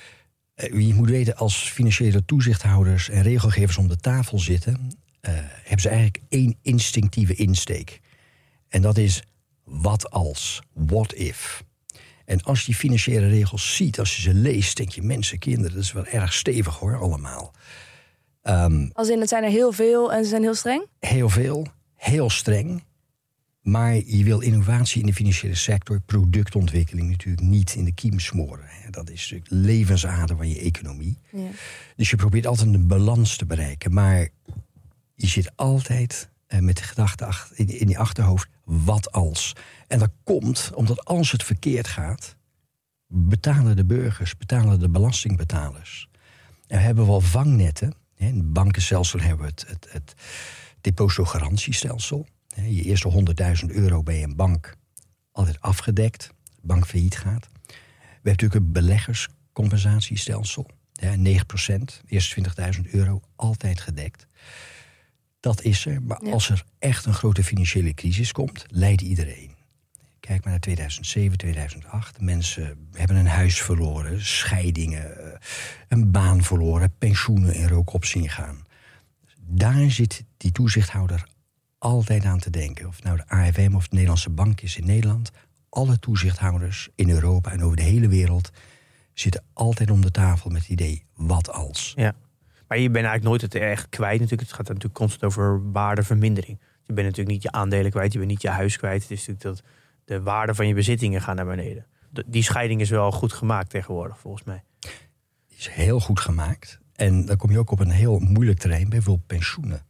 Je 0.56 0.94
moet 0.94 1.10
weten, 1.10 1.36
als 1.36 1.70
financiële 1.70 2.26
toezichthouders 2.26 3.10
en 3.10 3.22
regelgevers 3.22 3.78
om 3.78 3.88
de 3.88 3.98
tafel 3.98 4.40
zitten, 4.40 4.74
uh, 4.74 5.32
hebben 5.64 5.82
ze 5.82 5.90
eigenlijk 5.90 6.22
één 6.30 6.58
instinctieve 6.62 7.36
insteek. 7.36 8.00
En 8.68 8.82
dat 8.82 8.98
is 8.98 9.24
wat 9.64 10.10
als, 10.10 10.62
what 10.74 11.14
if. 11.14 11.64
En 12.26 12.42
als 12.42 12.60
je 12.60 12.66
die 12.66 12.76
financiële 12.76 13.28
regels 13.28 13.76
ziet, 13.76 14.00
als 14.00 14.16
je 14.16 14.22
ze 14.22 14.34
leest, 14.34 14.78
denk 14.78 14.90
je, 14.90 15.02
mensen, 15.02 15.40
kinderen, 15.40 15.74
dat 15.74 15.84
is 15.84 15.92
wel 15.92 16.06
erg 16.06 16.34
stevig 16.34 16.76
hoor, 16.76 17.00
allemaal. 17.00 17.54
Um, 18.48 18.90
als 18.94 19.10
in, 19.10 19.20
het 19.20 19.30
zijn 19.30 19.44
er 19.44 19.50
heel 19.50 19.72
veel 19.72 20.14
en 20.14 20.24
ze 20.24 20.30
zijn 20.30 20.42
heel 20.42 20.56
streng? 20.56 20.86
Heel 21.00 21.30
veel, 21.30 21.68
heel 21.96 22.30
streng. 22.30 22.84
Maar 23.62 23.96
je 23.96 24.24
wil 24.24 24.40
innovatie 24.40 25.02
in 25.02 25.08
de 25.08 25.14
financiële 25.14 25.56
sector, 25.56 26.00
productontwikkeling 26.00 27.10
natuurlijk 27.10 27.48
niet 27.48 27.76
in 27.76 27.86
de 27.86 27.94
kiem 27.94 28.20
smoren. 28.20 28.66
Dat 28.90 29.10
is 29.10 29.22
natuurlijk 29.22 29.66
levensader 29.68 30.38
van 30.38 30.50
je 30.50 30.60
economie. 30.60 31.20
Ja. 31.32 31.50
Dus 31.96 32.10
je 32.10 32.16
probeert 32.16 32.48
altijd 32.48 32.74
een 32.74 32.88
balans 32.88 33.36
te 33.36 33.46
bereiken. 33.46 33.94
Maar 33.94 34.28
je 35.16 35.28
zit 35.28 35.52
altijd 35.56 36.30
eh, 36.48 36.60
met 36.60 36.78
de 36.78 36.84
gedachte 36.84 37.28
in, 37.54 37.80
in 37.80 37.90
je 37.90 37.98
achterhoofd, 37.98 38.48
wat 38.64 39.12
als? 39.12 39.54
En 39.88 40.00
dat 40.00 40.12
komt 40.24 40.72
omdat 40.74 41.06
als 41.06 41.32
het 41.32 41.44
verkeerd 41.44 41.88
gaat, 41.88 42.36
betalen 43.08 43.76
de 43.76 43.86
burgers, 43.86 44.38
betalen 44.38 44.80
de 44.80 44.90
belastingbetalers. 44.90 46.10
En 46.68 46.78
we 46.78 46.84
hebben 46.84 47.08
wel 47.08 47.22
vangnetten. 47.22 47.94
Het 48.16 48.54
bankenstelsel 48.54 49.20
hebben 49.20 49.46
we 49.46 49.52
het, 49.52 49.66
het, 49.68 49.88
het 49.92 50.14
depositogarantiestelsel. 50.82 52.26
Je 52.56 52.84
eerste 52.84 53.26
100.000 53.68 53.76
euro 53.76 54.04
bij 54.04 54.24
een 54.24 54.36
bank 54.36 54.78
altijd 55.32 55.62
afgedekt. 55.62 56.30
De 56.44 56.62
bank 56.68 56.88
failliet 56.88 57.18
gaat. 57.18 57.48
We 57.68 57.74
hebben 58.14 58.32
natuurlijk 58.32 58.66
een 58.66 58.72
beleggerscompensatiestelsel. 58.72 60.70
Ja, 60.94 61.16
9% 61.18 61.22
eerste 62.08 62.44
20.000 62.76 62.90
euro 62.92 63.22
altijd 63.36 63.82
gedekt. 63.82 64.28
Dat 65.40 65.62
is 65.62 65.86
er. 65.86 66.02
Maar 66.02 66.26
Ja. 66.26 66.32
als 66.32 66.50
er 66.50 66.64
echt 66.80 67.06
een 67.06 67.14
grote 67.14 67.44
financiële 67.44 67.94
crisis 67.94 68.32
komt, 68.32 68.66
leidt 68.68 69.02
iedereen. 69.02 69.55
Kijk 70.26 70.44
maar 70.44 70.52
naar 70.52 70.62
2007, 70.62 71.38
2008. 71.38 72.22
Mensen 72.22 72.88
hebben 72.92 73.16
een 73.16 73.28
huis 73.28 73.62
verloren, 73.62 74.26
scheidingen, 74.26 75.34
eh, 75.34 75.40
een 75.88 76.12
baan 76.12 76.44
verloren, 76.44 76.98
pensioenen 76.98 77.54
in 77.54 77.68
rook 77.68 77.94
op 77.94 78.06
zien 78.06 78.30
gaan. 78.30 78.66
Daar 79.40 79.92
zit 79.92 80.24
die 80.38 80.52
toezichthouder 80.52 81.28
altijd 81.78 82.26
aan 82.26 82.40
te 82.40 82.50
denken. 82.50 82.88
Of 82.88 83.04
nou 83.04 83.18
de 83.18 83.28
AFM 83.28 83.76
of 83.76 83.84
de 83.84 83.94
Nederlandse 83.94 84.30
Bank 84.30 84.62
is 84.62 84.78
in 84.78 84.86
Nederland. 84.86 85.32
Alle 85.70 86.00
toezichthouders 86.00 86.90
in 86.96 87.10
Europa 87.10 87.52
en 87.52 87.64
over 87.64 87.78
de 87.78 87.84
hele 87.84 88.08
wereld 88.08 88.52
zitten 89.14 89.44
altijd 89.54 89.92
om 89.92 90.02
de 90.02 90.12
tafel 90.12 90.50
met 90.50 90.62
het 90.62 90.72
idee: 90.72 91.04
wat 91.16 91.52
als? 91.52 91.94
Ja. 91.96 92.16
Maar 92.68 92.78
je 92.78 92.90
bent 92.90 93.06
eigenlijk 93.06 93.24
nooit 93.24 93.42
het 93.42 93.56
echt 93.56 93.90
kwijt 93.90 94.20
natuurlijk. 94.20 94.42
Het 94.42 94.58
gaat 94.58 94.68
natuurlijk 94.68 94.96
constant 94.96 95.24
over 95.24 95.72
waardevermindering. 95.72 96.60
Je 96.84 96.94
bent 96.94 97.08
natuurlijk 97.08 97.36
niet 97.36 97.44
je 97.44 97.52
aandelen 97.52 97.92
kwijt, 97.92 98.12
je 98.12 98.18
bent 98.18 98.32
niet 98.32 98.42
je 98.42 98.50
huis 98.50 98.78
kwijt. 98.78 99.02
Het 99.02 99.12
is 99.12 99.28
natuurlijk 99.28 99.44
dat 99.44 99.64
de 100.06 100.22
waarde 100.22 100.56
van 100.56 100.68
je 100.68 100.74
bezittingen 100.74 101.22
gaan 101.22 101.36
naar 101.36 101.46
beneden. 101.46 101.86
De- 102.10 102.24
die 102.28 102.44
scheiding 102.44 102.82
is 102.82 102.90
wel 102.90 103.12
goed 103.12 103.34
gemaakt 103.34 103.70
tegenwoordig, 103.70 104.20
volgens 104.20 104.44
mij. 104.44 104.64
Is 105.48 105.68
heel 105.70 106.00
goed 106.00 106.20
gemaakt. 106.20 106.80
En 106.96 107.26
dan 107.26 107.38
kom 107.38 107.52
je 107.52 107.60
ook 107.60 107.72
op 107.72 107.80
een 107.80 107.90
heel 107.90 108.20
moeilijk 108.20 108.60
terrein, 108.60 108.90
bijvoorbeeld 108.90 109.28
pensioenen. 109.28 109.86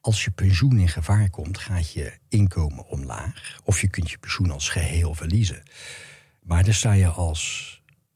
Als 0.00 0.24
je 0.24 0.30
pensioen 0.30 0.78
in 0.78 0.88
gevaar 0.88 1.30
komt, 1.30 1.58
gaat 1.58 1.92
je 1.92 2.12
inkomen 2.28 2.86
omlaag. 2.86 3.60
Of 3.64 3.80
je 3.80 3.88
kunt 3.88 4.10
je 4.10 4.18
pensioen 4.18 4.50
als 4.50 4.68
geheel 4.68 5.14
verliezen. 5.14 5.62
Maar 6.42 6.64
dan 6.64 6.74
sta 6.74 6.92
je 6.92 7.08
als 7.08 7.73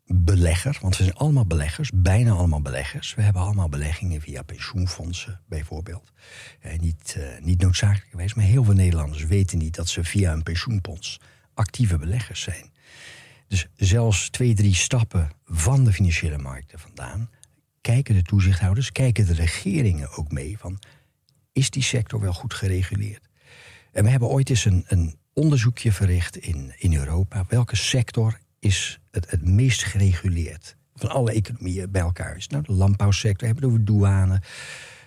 belegger, 0.08 0.78
want 0.80 0.96
we 0.96 1.02
zijn 1.02 1.16
allemaal 1.16 1.46
beleggers, 1.46 1.90
bijna 1.94 2.32
allemaal 2.32 2.62
beleggers. 2.62 3.14
We 3.14 3.22
hebben 3.22 3.42
allemaal 3.42 3.68
beleggingen 3.68 4.20
via 4.20 4.42
pensioenfondsen 4.42 5.40
bijvoorbeeld. 5.48 6.12
Eh, 6.60 6.78
niet, 6.78 7.16
eh, 7.18 7.44
niet 7.44 7.60
noodzakelijk 7.60 8.10
geweest, 8.10 8.36
maar 8.36 8.44
heel 8.44 8.64
veel 8.64 8.74
Nederlanders 8.74 9.24
weten 9.24 9.58
niet 9.58 9.74
dat 9.74 9.88
ze 9.88 10.04
via 10.04 10.32
een 10.32 10.42
pensioenfonds 10.42 11.20
actieve 11.54 11.98
beleggers 11.98 12.40
zijn. 12.40 12.72
Dus 13.48 13.66
zelfs 13.76 14.28
twee, 14.30 14.54
drie 14.54 14.74
stappen 14.74 15.30
van 15.44 15.84
de 15.84 15.92
financiële 15.92 16.38
markten 16.38 16.78
vandaan 16.78 17.30
kijken 17.80 18.14
de 18.14 18.22
toezichthouders, 18.22 18.92
kijken 18.92 19.26
de 19.26 19.34
regeringen 19.34 20.10
ook 20.16 20.32
mee 20.32 20.58
van 20.58 20.78
is 21.52 21.70
die 21.70 21.82
sector 21.82 22.20
wel 22.20 22.32
goed 22.32 22.54
gereguleerd? 22.54 23.28
En 23.92 24.04
we 24.04 24.10
hebben 24.10 24.28
ooit 24.28 24.50
eens 24.50 24.64
een, 24.64 24.84
een 24.86 25.18
onderzoekje 25.32 25.92
verricht 25.92 26.36
in, 26.36 26.72
in 26.78 26.94
Europa. 26.94 27.44
Welke 27.48 27.76
sector 27.76 28.38
is 28.58 29.00
het, 29.10 29.30
het 29.30 29.44
meest 29.44 29.84
gereguleerd? 29.84 30.76
Van 30.94 31.10
alle 31.10 31.32
economieën 31.32 31.90
bij 31.90 32.00
elkaar. 32.00 32.36
Is 32.36 32.46
nou 32.46 32.62
de 32.62 32.72
landbouwsector, 32.72 33.46
hebben 33.46 33.64
we 33.64 33.70
het 33.70 33.80
over 33.80 33.92
douane. 33.92 34.42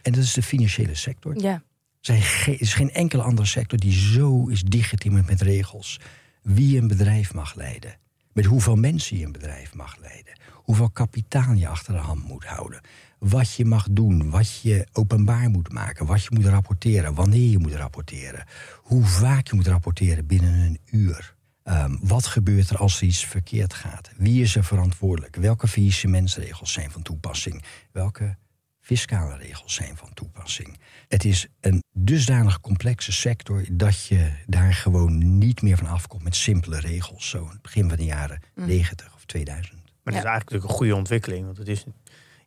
En 0.01 0.12
dat 0.12 0.24
is 0.24 0.34
de 0.34 0.43
financiële 0.43 0.96
sector. 0.96 1.41
Ja. 1.41 1.63
Er 2.01 2.62
is 2.62 2.74
geen 2.74 2.91
enkele 2.91 3.22
andere 3.22 3.48
sector 3.48 3.79
die 3.79 3.91
zo 3.91 4.48
is 4.48 4.63
dichtgetimmerd 4.63 5.27
met 5.27 5.41
regels. 5.41 6.00
Wie 6.41 6.81
een 6.81 6.88
bedrijf 6.88 7.34
mag 7.34 7.55
leiden. 7.55 7.96
Met 8.34 8.46
hoeveel 8.46 8.75
mensen 8.75 9.17
je 9.17 9.25
een 9.25 9.31
bedrijf 9.31 9.74
mag 9.74 9.98
leiden. 9.98 10.39
Hoeveel 10.53 10.89
kapitaal 10.89 11.53
je 11.53 11.67
achter 11.67 11.93
de 11.93 12.00
hand 12.00 12.27
moet 12.27 12.46
houden. 12.46 12.81
Wat 13.20 13.53
je 13.53 13.65
mag 13.65 13.88
doen, 13.91 14.29
wat 14.29 14.62
je 14.62 14.88
openbaar 14.91 15.50
moet 15.50 15.72
maken, 15.72 16.05
wat 16.05 16.24
je 16.24 16.29
moet 16.34 16.46
rapporteren, 16.46 17.13
wanneer 17.13 17.50
je 17.50 17.58
moet 17.58 17.74
rapporteren. 17.74 18.46
Hoe 18.77 19.03
vaak 19.03 19.48
je 19.48 19.55
moet 19.55 19.67
rapporteren 19.67 20.25
binnen 20.25 20.53
een 20.53 20.79
uur. 20.86 21.36
Um, 21.63 22.00
wat 22.01 22.25
gebeurt 22.25 22.70
er 22.70 22.77
als 22.77 23.01
er 23.01 23.08
iets 23.08 23.25
verkeerd 23.25 23.74
gaat? 23.74 24.12
Wie 24.18 24.41
is 24.41 24.56
er 24.56 24.63
verantwoordelijk? 24.63 25.36
Welke 25.36 25.68
faillissementsregels 25.68 26.72
zijn 26.72 26.91
van 26.91 27.01
toepassing? 27.01 27.63
Welke 27.91 28.36
fiscale 28.80 29.38
regels 29.38 29.74
zijn 29.74 29.98
van 29.98 30.13
toepassing? 30.13 30.80
Het 31.08 31.25
is 31.25 31.48
een 31.60 31.84
dusdanig 31.94 32.60
complexe 32.60 33.12
sector 33.12 33.65
dat 33.72 34.06
je 34.06 34.32
daar 34.46 34.74
gewoon 34.74 35.38
niet 35.38 35.62
meer 35.62 35.77
van 35.77 35.88
afkomt 35.88 36.24
met 36.24 36.36
simpele 36.36 36.80
regels. 36.80 37.30
Zo 37.30 37.44
in 37.44 37.50
het 37.50 37.62
begin 37.62 37.89
van 37.89 37.98
de 37.98 38.06
jaren 38.06 38.41
mm. 38.56 38.65
90 38.65 39.13
of 39.15 39.25
2000. 39.25 39.74
Maar 40.03 40.13
het 40.13 40.24
is 40.24 40.30
eigenlijk 40.30 40.63
een 40.63 40.70
goede 40.70 40.96
ontwikkeling. 40.96 41.46
Want 41.46 41.58
het 41.58 41.68
is, 41.68 41.84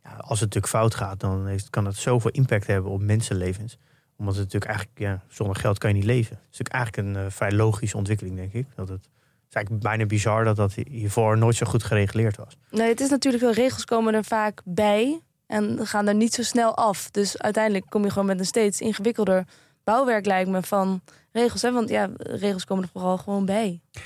ja, 0.02 0.10
als 0.10 0.40
het 0.40 0.54
natuurlijk 0.54 0.68
fout 0.68 0.94
gaat, 0.94 1.20
dan 1.20 1.46
heeft, 1.46 1.70
kan 1.70 1.84
het 1.84 1.96
zoveel 1.96 2.30
impact 2.30 2.66
hebben 2.66 2.90
op 2.90 3.00
mensenlevens. 3.00 3.78
Omdat 4.16 4.34
het 4.34 4.44
natuurlijk 4.44 4.70
eigenlijk, 4.70 4.98
ja, 4.98 5.22
zonder 5.28 5.56
geld 5.56 5.78
kan 5.78 5.90
je 5.90 5.96
niet 5.96 6.04
leven. 6.04 6.36
Het 6.36 6.52
is 6.52 6.58
natuurlijk 6.58 6.74
eigenlijk 6.74 7.16
een 7.16 7.24
uh, 7.24 7.30
vrij 7.30 7.52
logische 7.52 7.96
ontwikkeling, 7.96 8.36
denk 8.36 8.52
ik. 8.52 8.66
Dat 8.74 8.88
het, 8.88 9.04
het 9.04 9.48
is 9.48 9.54
eigenlijk 9.54 9.84
bijna 9.84 10.06
bizar 10.06 10.44
dat 10.44 10.56
dat 10.56 10.74
hiervoor 10.74 11.38
nooit 11.38 11.56
zo 11.56 11.66
goed 11.66 11.82
gereguleerd 11.82 12.36
was. 12.36 12.56
Nee, 12.70 12.88
het 12.88 13.00
is 13.00 13.10
natuurlijk 13.10 13.42
wel, 13.42 13.52
regels 13.52 13.84
komen 13.84 14.14
er 14.14 14.24
vaak 14.24 14.60
bij. 14.64 15.20
En 15.46 15.86
gaan 15.86 16.08
er 16.08 16.14
niet 16.14 16.34
zo 16.34 16.42
snel 16.42 16.76
af. 16.76 17.10
Dus 17.10 17.38
uiteindelijk 17.38 17.86
kom 17.88 18.04
je 18.04 18.10
gewoon 18.10 18.26
met 18.26 18.38
een 18.38 18.46
steeds 18.46 18.80
ingewikkelder 18.80 19.46
bouwwerk, 19.84 20.26
lijkt 20.26 20.50
me, 20.50 20.62
van 20.62 21.02
regels. 21.32 21.62
Hè? 21.62 21.72
Want 21.72 21.88
ja, 21.88 22.10
regels 22.16 22.64
komen 22.64 22.84
er 22.84 22.90
vooral 22.92 23.18
gewoon 23.18 23.44
bij. 23.44 23.80
Er 23.92 24.00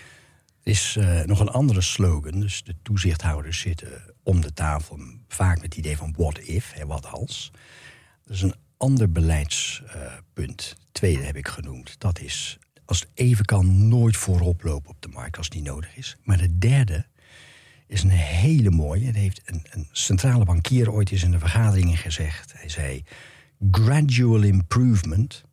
is 0.62 0.96
uh, 0.98 1.22
nog 1.22 1.40
een 1.40 1.48
andere 1.48 1.80
slogan. 1.80 2.40
Dus 2.40 2.62
de 2.62 2.74
toezichthouders 2.82 3.60
zitten 3.60 4.14
om 4.22 4.40
de 4.40 4.52
tafel, 4.52 4.98
vaak 5.28 5.54
met 5.54 5.64
het 5.64 5.76
idee 5.76 5.96
van 5.96 6.14
what 6.16 6.38
if, 6.38 6.72
hè, 6.72 6.86
wat 6.86 7.06
als. 7.06 7.50
Dat 8.24 8.36
is 8.36 8.42
een 8.42 8.54
ander 8.78 9.12
beleidspunt. 9.12 10.76
Tweede 10.92 11.22
heb 11.22 11.36
ik 11.36 11.48
genoemd. 11.48 12.00
Dat 12.00 12.20
is, 12.20 12.58
als 12.84 13.00
het 13.00 13.08
even 13.14 13.44
kan, 13.44 13.88
nooit 13.88 14.16
voorop 14.16 14.62
lopen 14.62 14.90
op 14.90 15.02
de 15.02 15.08
markt 15.08 15.36
als 15.36 15.48
niet 15.48 15.64
nodig 15.64 15.96
is. 15.96 16.16
Maar 16.22 16.38
de 16.38 16.58
derde 16.58 17.06
is 17.86 18.02
een 18.02 18.10
hele 18.10 18.70
mooie. 18.70 19.06
Dat 19.06 19.14
heeft 19.14 19.40
een, 19.44 19.66
een 19.70 19.88
centrale 19.92 20.44
bankier 20.44 20.92
ooit 20.92 21.10
eens 21.10 21.22
in 21.22 21.30
de 21.30 21.38
vergaderingen 21.38 21.96
gezegd. 21.96 22.52
Hij 22.56 22.68
zei: 22.68 23.04
Gradual 23.70 24.42
improvement 24.42 25.44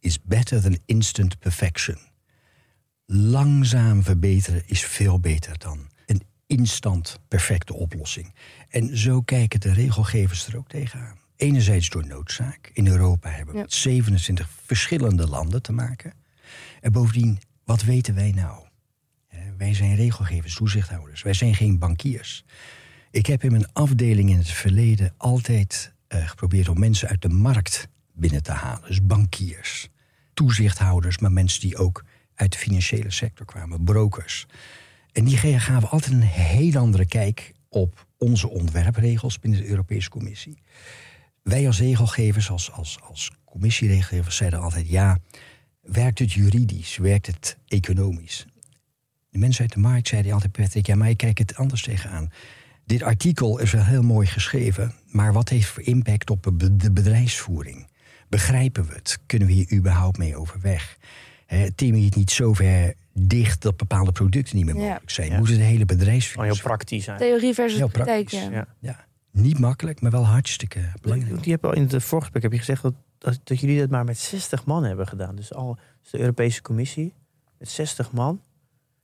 is 0.00 0.22
better 0.22 0.60
than 0.60 0.78
instant 0.84 1.38
perfection. 1.38 1.98
Langzaam 3.06 4.02
verbeteren 4.02 4.62
is 4.66 4.84
veel 4.84 5.20
beter 5.20 5.58
dan 5.58 5.90
een 6.06 6.22
instant 6.46 7.18
perfecte 7.28 7.74
oplossing. 7.74 8.34
En 8.68 8.96
zo 8.96 9.22
kijken 9.22 9.60
de 9.60 9.72
regelgevers 9.72 10.46
er 10.46 10.56
ook 10.56 10.68
tegenaan. 10.68 11.21
Enerzijds 11.42 11.88
door 11.88 12.06
noodzaak. 12.06 12.70
In 12.72 12.86
Europa 12.86 13.28
hebben 13.28 13.54
we 13.54 13.60
met 13.60 13.72
27 13.72 14.48
verschillende 14.64 15.28
landen 15.28 15.62
te 15.62 15.72
maken. 15.72 16.12
En 16.80 16.92
bovendien, 16.92 17.38
wat 17.64 17.82
weten 17.82 18.14
wij 18.14 18.30
nou? 18.30 18.66
Wij 19.56 19.74
zijn 19.74 19.94
regelgevers, 19.94 20.54
toezichthouders. 20.54 21.22
Wij 21.22 21.34
zijn 21.34 21.54
geen 21.54 21.78
bankiers. 21.78 22.44
Ik 23.10 23.26
heb 23.26 23.44
in 23.44 23.50
mijn 23.50 23.72
afdeling 23.72 24.30
in 24.30 24.38
het 24.38 24.50
verleden 24.50 25.14
altijd 25.16 25.92
uh, 26.08 26.28
geprobeerd 26.28 26.68
om 26.68 26.78
mensen 26.78 27.08
uit 27.08 27.22
de 27.22 27.28
markt 27.28 27.88
binnen 28.12 28.42
te 28.42 28.52
halen. 28.52 28.88
Dus 28.88 29.06
bankiers, 29.06 29.88
toezichthouders, 30.34 31.18
maar 31.18 31.32
mensen 31.32 31.60
die 31.60 31.76
ook 31.76 32.04
uit 32.34 32.52
de 32.52 32.58
financiële 32.58 33.10
sector 33.10 33.46
kwamen, 33.46 33.84
brokers. 33.84 34.46
En 35.12 35.24
die 35.24 35.36
gaven 35.36 35.90
altijd 35.90 36.12
een 36.12 36.22
heel 36.22 36.76
andere 36.76 37.06
kijk 37.06 37.52
op 37.68 38.06
onze 38.18 38.48
ontwerpregels 38.48 39.38
binnen 39.38 39.60
de 39.60 39.68
Europese 39.68 40.08
Commissie. 40.08 40.62
Wij 41.42 41.66
als 41.66 41.80
regelgevers, 41.80 42.50
als, 42.50 42.72
als, 42.72 42.98
als 43.02 43.30
commissieregelgevers, 43.44 44.36
zeiden 44.36 44.60
altijd: 44.60 44.88
ja, 44.88 45.18
werkt 45.80 46.18
het 46.18 46.32
juridisch, 46.32 46.96
werkt 46.96 47.26
het 47.26 47.56
economisch? 47.66 48.46
De 49.30 49.38
mensen 49.38 49.62
uit 49.62 49.72
de 49.72 49.80
markt 49.80 50.08
zeiden 50.08 50.32
altijd, 50.32 50.52
Patrick, 50.52 50.86
ja, 50.86 50.94
maar 50.94 51.08
ik 51.08 51.16
kijk 51.16 51.38
het 51.38 51.56
anders 51.56 51.82
tegenaan. 51.82 52.30
Dit 52.84 53.02
artikel 53.02 53.58
is 53.58 53.72
wel 53.72 53.84
heel 53.84 54.02
mooi 54.02 54.26
geschreven, 54.26 54.94
maar 55.06 55.32
wat 55.32 55.48
heeft 55.48 55.66
voor 55.66 55.82
impact 55.82 56.30
op 56.30 56.52
de 56.72 56.92
bedrijfsvoering? 56.92 57.86
Begrijpen 58.28 58.86
we 58.86 58.94
het? 58.94 59.18
Kunnen 59.26 59.48
we 59.48 59.54
hier 59.54 59.72
überhaupt 59.72 60.18
mee 60.18 60.36
overweg? 60.36 60.98
Tim 61.74 61.94
je 61.94 62.04
het 62.04 62.16
niet 62.16 62.30
zo 62.30 62.52
ver 62.52 62.94
dicht 63.12 63.62
dat 63.62 63.76
bepaalde 63.76 64.12
producten 64.12 64.56
niet 64.56 64.64
meer 64.64 64.74
mogelijk 64.74 65.10
zijn? 65.10 65.30
Ja. 65.30 65.38
Moet 65.38 65.48
het 65.48 65.58
hele 65.58 65.84
bedrijfsvoering... 65.84 66.54
heel 66.54 66.64
praktisch 66.64 67.04
zijn. 67.04 67.18
Theorie 67.18 67.54
versus 67.54 67.78
heel 67.78 67.88
praktijk, 67.88 68.28
ja. 68.28 68.66
ja. 68.80 69.06
Niet 69.32 69.58
makkelijk, 69.58 70.00
maar 70.00 70.10
wel 70.10 70.26
hartstikke 70.26 70.92
belangrijk. 71.00 71.44
Je 71.44 71.50
hebt 71.50 71.64
al 71.64 71.72
in 71.72 71.88
het 71.88 72.02
voorgesprek 72.02 72.42
heb 72.42 72.52
je 72.52 72.58
gezegd 72.58 72.82
dat, 72.82 72.94
dat, 73.18 73.40
dat, 73.44 73.60
jullie 73.60 73.78
dat 73.78 73.90
maar 73.90 74.04
met 74.04 74.18
60 74.18 74.64
man 74.64 74.84
hebben 74.84 75.08
gedaan. 75.08 75.36
Dus 75.36 75.54
al 75.54 75.78
dus 76.02 76.10
de 76.10 76.18
Europese 76.18 76.62
Commissie 76.62 77.14
met 77.58 77.68
60 77.68 78.12
man. 78.12 78.42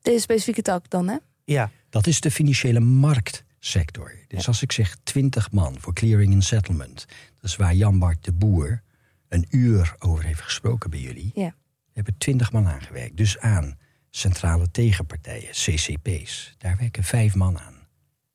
Deze 0.03 0.21
specifieke 0.21 0.63
tak 0.63 0.91
dan, 0.91 1.09
hè? 1.09 1.17
Ja. 1.45 1.71
Dat 1.91 2.07
is 2.07 2.21
de 2.21 2.31
financiële 2.31 2.81
marktsector. 2.81 4.13
Dus 4.27 4.47
als 4.47 4.63
ik 4.63 4.73
zeg 4.73 4.97
20 5.03 5.51
man 5.51 5.81
voor 5.81 5.93
clearing 5.93 6.33
and 6.33 6.45
settlement, 6.45 7.07
dat 7.41 7.51
is 7.51 7.57
waar 7.57 7.75
Jan 7.75 7.99
Bart 7.99 8.25
de 8.25 8.33
Boer 8.33 8.83
een 9.29 9.47
uur 9.51 9.95
over 9.99 10.25
heeft 10.25 10.41
gesproken 10.41 10.91
bij 10.91 11.01
jullie. 11.01 11.31
Ja. 11.35 11.55
Hebben 11.93 12.19
20 12.19 12.53
man 12.53 12.67
aangewerkt. 12.67 13.17
Dus 13.17 13.39
aan 13.39 13.79
centrale 14.11 14.71
tegenpartijen, 14.71 15.51
CCP's. 15.51 16.55
Daar 16.59 16.77
werken 16.77 17.05
vijf 17.05 17.35
man 17.35 17.59
aan. 17.59 17.75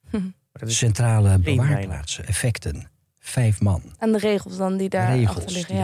Hm. 0.09 0.29
Centrale 0.61 1.39
bewaarplaatsen, 1.39 2.25
effecten, 2.25 2.89
vijf 3.19 3.61
man. 3.61 3.81
En 3.97 4.11
de 4.11 4.17
regels 4.17 4.57
dan 4.57 4.77
die 4.77 4.89
daar 4.89 5.15
regels 5.15 5.53
liggen, 5.53 5.75
die 5.75 5.83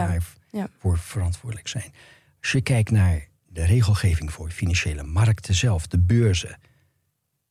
ja. 0.50 0.66
daarvoor 0.68 0.98
verantwoordelijk 0.98 1.68
zijn. 1.68 1.92
Als 2.40 2.52
je 2.52 2.60
kijkt 2.60 2.90
naar 2.90 3.28
de 3.48 3.64
regelgeving 3.64 4.32
voor 4.32 4.50
financiële 4.50 5.02
markten 5.02 5.54
zelf, 5.54 5.86
de 5.86 5.98
beurzen. 5.98 6.58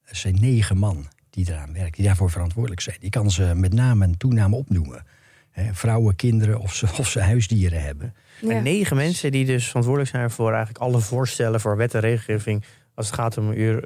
Er 0.03 0.15
zijn 0.15 0.39
negen 0.39 0.77
man 0.77 1.07
die 1.29 1.49
eraan 1.49 1.73
werken, 1.73 1.91
die 1.91 2.05
daarvoor 2.05 2.31
verantwoordelijk 2.31 2.81
zijn. 2.81 2.97
Die 2.99 3.09
kan 3.09 3.31
ze 3.31 3.51
met 3.55 3.73
naam 3.73 4.01
en 4.01 4.17
toename 4.17 4.55
opnoemen. 4.55 5.05
vrouwen, 5.71 6.15
kinderen 6.15 6.59
of 6.59 6.75
ze, 6.75 6.87
of 6.97 7.09
ze 7.09 7.21
huisdieren 7.21 7.83
hebben. 7.83 8.15
En 8.47 8.63
negen 8.63 8.95
mensen 8.95 9.31
die 9.31 9.45
dus 9.45 9.67
verantwoordelijk 9.67 10.11
zijn 10.11 10.31
voor 10.31 10.49
eigenlijk 10.53 10.83
alle 10.83 10.99
voorstellen 10.99 11.59
voor 11.59 11.77
wet 11.77 11.93
en 11.93 11.99
regelgeving 11.99 12.63
als 12.99 13.07
het 13.07 13.15
gaat 13.15 13.37
om 13.37 13.51
uh, 13.51 13.77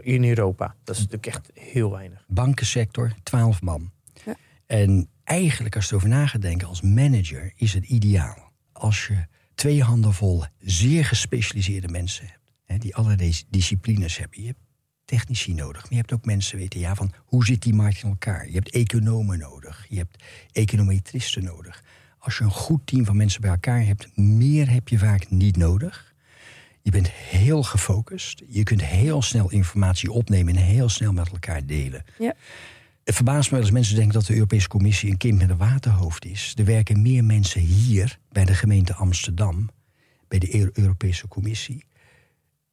in 0.00 0.24
Europa. 0.24 0.74
Dat 0.84 0.94
is 0.94 1.00
natuurlijk 1.00 1.26
echt 1.26 1.50
heel 1.54 1.90
weinig. 1.90 2.24
Bankensector, 2.28 3.12
twaalf 3.22 3.62
man. 3.62 3.90
Ja. 4.24 4.36
En 4.66 5.08
eigenlijk 5.24 5.76
als 5.76 5.84
je 5.84 5.90
erover 5.90 6.08
na 6.08 6.26
gaat 6.26 6.42
denken 6.42 6.68
als 6.68 6.82
manager 6.82 7.52
is 7.56 7.72
het 7.74 7.84
ideaal. 7.84 8.52
Als 8.72 9.06
je 9.06 9.26
twee 9.54 9.82
handen 9.82 10.12
vol 10.12 10.44
zeer 10.58 11.04
gespecialiseerde 11.04 11.88
mensen 11.88 12.26
hebt. 12.26 12.52
Hè, 12.64 12.78
die 12.78 12.96
allerlei 12.96 13.34
disciplines 13.48 14.16
hebben. 14.16 14.40
Je 14.40 14.46
hebt 14.46 14.60
technici 15.04 15.54
nodig, 15.54 15.82
maar 15.82 15.92
je 15.92 15.96
hebt 15.96 16.12
ook 16.12 16.24
mensen 16.24 16.58
weten 16.58 16.80
ja, 16.80 16.94
van 16.94 17.12
hoe 17.24 17.44
zit 17.44 17.62
die 17.62 17.74
markt 17.74 18.02
in 18.02 18.08
elkaar. 18.08 18.46
Je 18.46 18.54
hebt 18.54 18.70
economen 18.70 19.38
nodig, 19.38 19.86
je 19.88 19.96
hebt 19.96 20.22
econometristen 20.52 21.44
nodig. 21.44 21.84
Als 22.18 22.38
je 22.38 22.44
een 22.44 22.50
goed 22.50 22.86
team 22.86 23.04
van 23.04 23.16
mensen 23.16 23.40
bij 23.40 23.50
elkaar 23.50 23.84
hebt, 23.84 24.16
meer 24.16 24.70
heb 24.70 24.88
je 24.88 24.98
vaak 24.98 25.30
niet 25.30 25.56
nodig. 25.56 26.13
Je 26.84 26.90
bent 26.90 27.10
heel 27.10 27.62
gefocust. 27.62 28.42
Je 28.48 28.62
kunt 28.62 28.84
heel 28.84 29.22
snel 29.22 29.50
informatie 29.50 30.10
opnemen 30.10 30.56
en 30.56 30.62
heel 30.62 30.88
snel 30.88 31.12
met 31.12 31.30
elkaar 31.30 31.66
delen. 31.66 32.04
Ja. 32.18 32.34
Het 33.04 33.14
verbaast 33.14 33.50
me 33.50 33.58
als 33.58 33.70
mensen 33.70 33.94
denken 33.94 34.14
dat 34.14 34.26
de 34.26 34.34
Europese 34.34 34.68
Commissie 34.68 35.10
een 35.10 35.16
kind 35.16 35.38
met 35.38 35.50
een 35.50 35.56
waterhoofd 35.56 36.24
is. 36.24 36.54
Er 36.58 36.64
werken 36.64 37.02
meer 37.02 37.24
mensen 37.24 37.60
hier 37.60 38.18
bij 38.32 38.44
de 38.44 38.54
gemeente 38.54 38.94
Amsterdam, 38.94 39.70
bij 40.28 40.38
de 40.38 40.70
Europese 40.72 41.28
Commissie. 41.28 41.84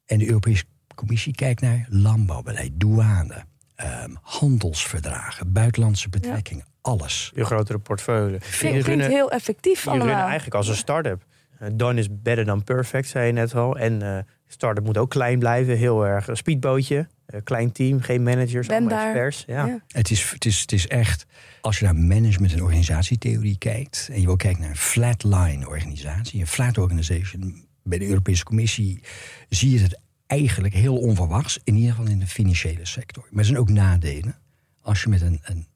En 0.06 0.17
de 0.17 0.28
Europese 0.28 0.63
Commissie 0.95 1.34
kijkt 1.34 1.62
naar 1.62 1.86
landbouwbeleid, 1.89 2.71
douane, 2.74 3.45
um, 3.84 4.17
handelsverdragen, 4.21 5.52
buitenlandse 5.52 6.10
betrekkingen, 6.10 6.65
alles. 6.82 7.32
Je 7.36 7.45
grotere 7.45 7.80
portefeuille. 7.80 8.38
Klinkt, 8.38 8.84
klinkt 8.84 9.06
heel 9.06 9.32
effectief 9.32 9.88
allemaal. 9.88 10.08
Je 10.08 10.13
eigenlijk 10.13 10.56
als 10.56 10.67
een 10.67 10.76
start-up. 10.76 11.30
Uh, 11.62 11.67
done 11.74 12.00
is 12.00 12.08
better 12.21 12.45
than 12.45 12.63
perfect, 12.63 13.08
zei 13.08 13.26
je 13.26 13.34
net 13.34 13.56
al. 13.56 13.78
En 13.78 14.04
uh, 14.04 14.17
start-up 14.47 14.84
moet 14.84 14.97
ook 14.97 15.10
klein 15.10 15.39
blijven, 15.39 15.78
heel 15.78 16.06
erg 16.06 16.28
een 16.28 16.38
speedbootje. 16.38 17.08
Uh, 17.28 17.39
klein 17.43 17.71
team, 17.71 18.02
geen 18.02 18.24
managers, 18.24 18.67
ben 18.67 18.78
allemaal 18.78 19.06
experts. 19.06 19.43
Ja. 19.47 19.82
Het, 19.88 20.12
is, 20.12 20.32
het, 20.32 20.45
is, 20.45 20.60
het 20.62 20.71
is 20.71 20.88
echt, 20.88 21.26
als 21.62 21.80
je 21.80 21.86
naar 21.86 21.95
management 21.95 22.54
en 22.54 22.63
organisatietheorie 22.63 23.58
kijkt... 23.58 24.10
en 24.12 24.19
je 24.19 24.26
wil 24.26 24.36
kijken 24.36 24.62
naar 24.62 24.69
een 24.69 24.76
flatline 24.76 25.67
organisatie, 25.67 26.39
een 26.39 26.47
flat 26.47 26.78
organization... 26.78 27.65
bij 27.84 27.97
de 27.97 28.08
Europese 28.08 28.43
Commissie 28.43 29.04
zie 29.50 29.71
je 29.71 29.80
het 29.80 30.00
eigenlijk 30.28 30.74
heel 30.74 30.97
onverwachts... 30.97 31.60
in 31.63 31.76
ieder 31.76 31.91
geval 31.91 32.12
in 32.12 32.19
de 32.19 32.28
financiële 32.28 32.86
sector. 32.86 33.28
Maar 33.30 33.39
er 33.39 33.45
zijn 33.45 33.58
ook 33.58 33.69
nadelen. 33.69 34.36
Als 34.82 35.04
je 35.04 35.10
met 35.10 35.21
een, 35.21 35.39
een, 35.43 35.67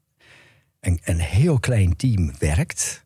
een, 0.80 1.00
een 1.04 1.20
heel 1.20 1.58
klein 1.58 1.96
team 1.96 2.32
werkt... 2.38 3.04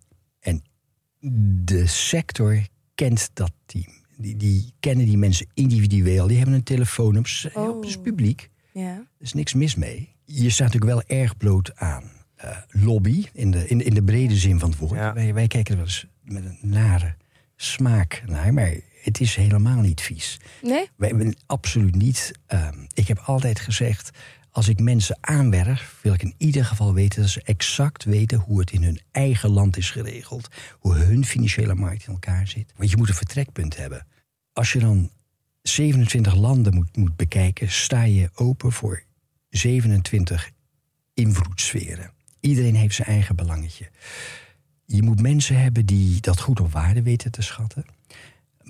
de 1.64 1.86
sector 1.86 2.66
kent 2.94 3.30
dat 3.32 3.52
team 3.66 4.00
die, 4.20 4.36
die 4.36 4.72
kennen 4.80 5.06
die 5.06 5.18
mensen 5.18 5.46
individueel. 5.54 6.26
Die 6.26 6.36
hebben 6.36 6.54
een 6.54 6.62
telefoon 6.62 7.18
op, 7.18 7.26
oh. 7.54 7.84
het 7.84 8.02
publiek. 8.02 8.50
Ja. 8.72 8.94
Er 8.94 9.06
is 9.18 9.32
niks 9.32 9.54
mis 9.54 9.74
mee. 9.74 10.14
Je 10.24 10.50
staat 10.50 10.72
natuurlijk 10.72 11.06
wel 11.06 11.18
erg 11.18 11.36
bloot 11.36 11.76
aan 11.76 12.02
eh, 12.34 12.56
lobby, 12.68 13.26
in 13.32 13.50
de, 13.50 13.68
in, 13.68 13.84
in 13.84 13.94
de 13.94 14.02
brede 14.02 14.36
zin 14.36 14.58
van 14.58 14.70
het 14.70 14.78
woord. 14.78 14.94
Ja. 14.98 15.14
Wij, 15.14 15.34
wij 15.34 15.46
kijken 15.46 15.70
er 15.72 15.80
wel 15.80 15.86
eens 15.86 16.06
met 16.22 16.44
een 16.44 16.58
nare 16.60 17.16
smaak 17.56 18.22
naar, 18.26 18.54
maar 18.54 18.74
het 19.02 19.20
is 19.20 19.34
helemaal 19.34 19.80
niet 19.80 20.00
vies. 20.00 20.40
Nee? 20.62 20.88
Wij 20.96 21.08
hebben 21.08 21.36
absoluut 21.46 21.94
niet. 21.94 22.32
ehm, 22.46 22.78
ik 22.94 23.08
heb 23.08 23.18
altijd 23.18 23.60
gezegd. 23.60 24.10
Als 24.50 24.68
ik 24.68 24.80
mensen 24.80 25.18
aanwerf, 25.20 25.98
wil 26.02 26.12
ik 26.12 26.22
in 26.22 26.34
ieder 26.36 26.64
geval 26.64 26.94
weten 26.94 27.20
dat 27.20 27.30
ze 27.30 27.42
exact 27.42 28.04
weten 28.04 28.38
hoe 28.38 28.60
het 28.60 28.70
in 28.70 28.82
hun 28.82 29.00
eigen 29.10 29.50
land 29.50 29.76
is 29.76 29.90
geregeld. 29.90 30.48
Hoe 30.78 30.94
hun 30.94 31.24
financiële 31.24 31.74
markt 31.74 32.06
in 32.06 32.12
elkaar 32.12 32.48
zit. 32.48 32.72
Want 32.76 32.90
je 32.90 32.96
moet 32.96 33.08
een 33.08 33.14
vertrekpunt 33.14 33.76
hebben. 33.76 34.06
Als 34.52 34.72
je 34.72 34.78
dan 34.78 35.10
27 35.62 36.34
landen 36.34 36.74
moet, 36.74 36.96
moet 36.96 37.16
bekijken, 37.16 37.70
sta 37.70 38.02
je 38.02 38.30
open 38.34 38.72
voor 38.72 39.02
27 39.48 40.50
invloedssferen. 41.14 42.10
Iedereen 42.40 42.74
heeft 42.74 42.94
zijn 42.94 43.08
eigen 43.08 43.36
belangetje. 43.36 43.90
Je 44.84 45.02
moet 45.02 45.22
mensen 45.22 45.60
hebben 45.60 45.86
die 45.86 46.20
dat 46.20 46.40
goed 46.40 46.60
op 46.60 46.72
waarde 46.72 47.02
weten 47.02 47.30
te 47.30 47.42
schatten. 47.42 47.84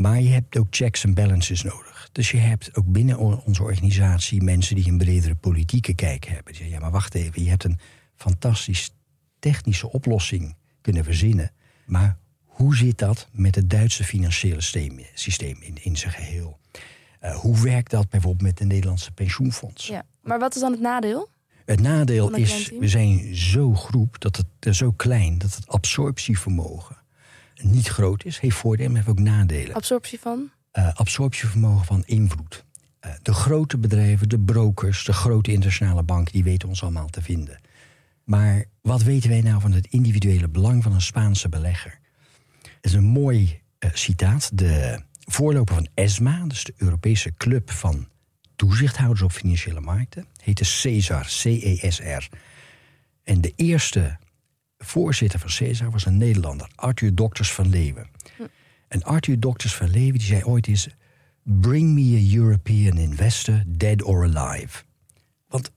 Maar 0.00 0.20
je 0.20 0.28
hebt 0.28 0.58
ook 0.58 0.66
checks 0.70 1.04
en 1.04 1.14
balances 1.14 1.62
nodig. 1.62 2.08
Dus 2.12 2.30
je 2.30 2.36
hebt 2.36 2.76
ook 2.76 2.86
binnen 2.86 3.18
onze 3.44 3.62
organisatie 3.62 4.42
mensen 4.42 4.76
die 4.76 4.88
een 4.88 4.98
bredere 4.98 5.34
politieke 5.34 5.94
kijk 5.94 6.24
hebben. 6.24 6.44
Die 6.44 6.54
zeggen, 6.54 6.74
ja 6.74 6.80
maar 6.80 6.90
wacht 6.90 7.14
even, 7.14 7.42
je 7.42 7.48
hebt 7.48 7.64
een 7.64 7.78
fantastisch 8.16 8.94
technische 9.38 9.92
oplossing 9.92 10.56
kunnen 10.80 11.04
verzinnen. 11.04 11.52
Maar 11.84 12.18
hoe 12.44 12.76
zit 12.76 12.98
dat 12.98 13.28
met 13.32 13.54
het 13.54 13.70
Duitse 13.70 14.04
financiële 14.04 14.60
systeem, 14.60 15.00
systeem 15.14 15.62
in, 15.62 15.76
in 15.82 15.96
zijn 15.96 16.12
geheel? 16.12 16.58
Eh, 17.20 17.36
hoe 17.36 17.60
werkt 17.60 17.90
dat 17.90 18.08
bijvoorbeeld 18.08 18.42
met 18.42 18.58
de 18.58 18.64
Nederlandse 18.64 19.12
pensioenfonds? 19.12 19.86
Ja. 19.86 20.02
Maar 20.22 20.38
wat 20.38 20.54
is 20.54 20.60
dan 20.60 20.72
het 20.72 20.80
nadeel? 20.80 21.28
Het 21.64 21.80
nadeel 21.80 22.34
is, 22.34 22.70
we 22.78 22.88
zijn 22.88 23.34
zo 23.36 23.74
groep, 23.74 24.20
dat 24.20 24.36
het, 24.36 24.76
zo 24.76 24.92
klein, 24.92 25.38
dat 25.38 25.54
het 25.54 25.68
absorptievermogen 25.68 26.99
niet 27.62 27.88
groot 27.88 28.24
is. 28.24 28.38
Heeft 28.38 28.56
voordelen, 28.56 28.92
maar 28.92 29.02
heeft 29.04 29.18
ook 29.18 29.24
nadelen. 29.24 29.74
Absorptie 29.74 30.20
van? 30.20 30.50
Eh, 30.70 30.94
absorptievermogen 30.94 31.86
van 31.86 32.02
invloed. 32.06 32.64
Eh, 33.00 33.10
de 33.22 33.34
grote 33.34 33.78
bedrijven, 33.78 34.28
de 34.28 34.38
brokers, 34.38 35.04
de 35.04 35.12
grote 35.12 35.52
internationale 35.52 36.02
banken, 36.02 36.32
die 36.32 36.44
weten 36.44 36.68
ons 36.68 36.82
allemaal 36.82 37.08
te 37.08 37.22
vinden. 37.22 37.60
Maar 38.24 38.64
wat 38.82 39.02
weten 39.02 39.30
wij 39.30 39.40
nou 39.40 39.60
van 39.60 39.72
het 39.72 39.86
individuele 39.86 40.48
belang 40.48 40.82
van 40.82 40.92
een 40.92 41.00
Spaanse 41.00 41.48
belegger? 41.48 41.98
Het 42.62 42.84
is 42.84 42.92
een 42.92 43.04
mooi 43.04 43.60
eh, 43.78 43.90
citaat. 43.92 44.50
De 44.54 45.02
voorloper 45.18 45.74
van 45.74 45.88
ESMA, 45.94 46.44
dus 46.46 46.64
de 46.64 46.74
Europese 46.76 47.34
Club 47.36 47.70
van 47.70 48.08
Toezichthouders 48.56 49.22
op 49.22 49.32
Financiële 49.32 49.80
Markten, 49.80 50.26
heette 50.42 50.64
CESAR, 50.64 51.24
C-E-S-R. 51.24 52.28
En 53.24 53.40
de 53.40 53.52
eerste 53.56 54.18
voorzitter 54.84 55.38
van 55.38 55.50
CESAR 55.50 55.90
was 55.90 56.06
een 56.06 56.16
Nederlander, 56.16 56.70
Arthur 56.74 57.14
Dokters 57.14 57.52
van 57.52 57.68
Leeuwen. 57.68 58.06
En 58.88 59.02
Arthur 59.02 59.40
Dokters 59.40 59.74
van 59.74 59.90
Leeuwen 59.90 60.18
die 60.18 60.26
zei 60.26 60.44
ooit 60.44 60.66
eens... 60.66 60.88
Bring 61.42 61.94
me 61.94 62.16
a 62.16 62.36
European 62.36 62.98
investor, 62.98 63.62
dead 63.66 64.02
or 64.02 64.22
alive. 64.22 64.82
Want 65.48 65.70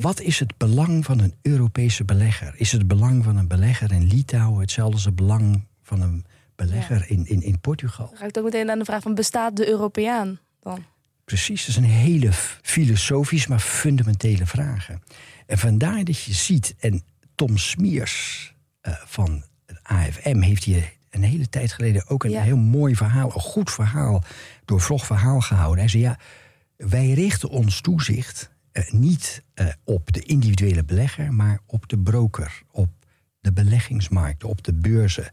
wat 0.00 0.20
is 0.20 0.38
het 0.38 0.56
belang 0.56 1.04
van 1.04 1.18
een 1.18 1.34
Europese 1.42 2.04
belegger? 2.04 2.54
Is 2.56 2.72
het 2.72 2.88
belang 2.88 3.24
van 3.24 3.36
een 3.36 3.48
belegger 3.48 3.92
in 3.92 4.06
Litouwen 4.06 4.60
hetzelfde 4.60 4.94
als 4.94 5.04
het 5.04 5.14
belang 5.14 5.64
van 5.82 6.00
een 6.00 6.24
belegger 6.54 7.10
in, 7.10 7.26
in, 7.26 7.42
in 7.42 7.60
Portugal? 7.60 8.06
Dan 8.06 8.16
ga 8.16 8.26
ik 8.26 8.36
ook 8.36 8.44
meteen 8.44 8.70
aan 8.70 8.78
de 8.78 8.84
vraag 8.84 9.02
van 9.02 9.14
bestaat 9.14 9.56
de 9.56 9.68
Europeaan 9.68 10.38
dan? 10.60 10.84
Precies, 11.24 11.60
dat 11.60 11.68
is 11.68 11.76
een 11.76 11.84
hele 11.84 12.32
filosofische, 12.62 13.48
maar 13.48 13.58
fundamentele 13.58 14.46
vraag. 14.46 14.88
En 15.46 15.58
vandaar 15.58 16.04
dat 16.04 16.22
je 16.22 16.32
ziet, 16.32 16.74
en 16.78 17.02
Tom 17.46 17.56
Smiers 17.58 18.54
eh, 18.80 18.92
van 19.04 19.44
het 19.66 19.78
AFM 19.82 20.40
heeft 20.40 20.64
hier 20.64 20.92
een 21.10 21.22
hele 21.22 21.48
tijd 21.48 21.72
geleden 21.72 22.08
ook 22.08 22.24
een 22.24 22.30
Ja. 22.30 22.42
heel 22.42 22.56
mooi 22.56 22.96
verhaal, 22.96 23.34
een 23.34 23.40
goed 23.40 23.70
verhaal, 23.70 24.24
doorvlog 24.64 25.06
verhaal 25.06 25.40
gehouden. 25.40 25.78
Hij 25.78 25.88
zei, 25.88 26.02
ja, 26.02 26.18
wij 26.76 27.12
richten 27.12 27.48
ons 27.48 27.80
toezicht 27.80 28.50
eh, 28.72 28.90
niet 28.92 29.42
eh, 29.54 29.66
op 29.84 30.12
de 30.12 30.22
individuele 30.22 30.84
belegger, 30.84 31.32
maar 31.32 31.58
op 31.66 31.88
de 31.88 31.98
broker, 31.98 32.62
op 32.70 32.90
de 33.40 33.52
beleggingsmarkten, 33.52 34.48
op 34.48 34.62
de 34.62 34.74
beurzen. 34.74 35.30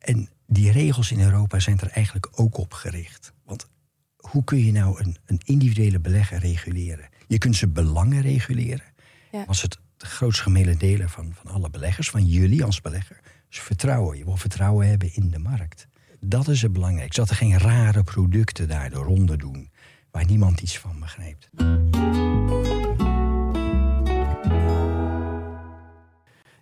En 0.00 0.28
die 0.46 0.72
regels 0.72 1.10
in 1.10 1.20
Europa 1.20 1.58
zijn 1.58 1.78
er 1.78 1.90
eigenlijk 1.90 2.28
ook 2.40 2.58
op 2.58 2.72
gericht. 2.72 3.32
Want 3.44 3.68
hoe 4.16 4.44
kun 4.44 4.64
je 4.64 4.72
nou 4.72 5.00
een, 5.00 5.16
een 5.26 5.40
individuele 5.44 6.00
belegger 6.00 6.38
reguleren? 6.38 7.08
Je 7.26 7.38
kunt 7.38 7.56
ze 7.56 7.68
belangen 7.68 8.20
reguleren. 8.22 8.94
Ja. 9.32 9.44
Als 9.46 9.62
het 9.62 9.78
de 9.96 10.06
grootste 10.06 10.42
gemene 10.42 10.76
delen 10.76 11.08
van, 11.08 11.34
van 11.34 11.50
alle 11.50 11.70
beleggers, 11.70 12.10
van 12.10 12.24
jullie 12.24 12.64
als 12.64 12.80
belegger, 12.80 13.20
is 13.50 13.60
vertrouwen. 13.60 14.18
Je 14.18 14.24
wil 14.24 14.36
vertrouwen 14.36 14.88
hebben 14.88 15.14
in 15.14 15.30
de 15.30 15.38
markt. 15.38 15.86
Dat 16.20 16.48
is 16.48 16.62
het 16.62 16.72
belangrijkste. 16.72 17.20
Dat 17.20 17.30
er 17.30 17.36
geen 17.36 17.58
rare 17.58 18.02
producten 18.02 18.68
daar 18.68 18.90
de 18.90 18.96
ronde 18.96 19.36
doen, 19.36 19.70
waar 20.10 20.26
niemand 20.26 20.60
iets 20.60 20.78
van 20.78 21.00
begrijpt. 21.00 21.48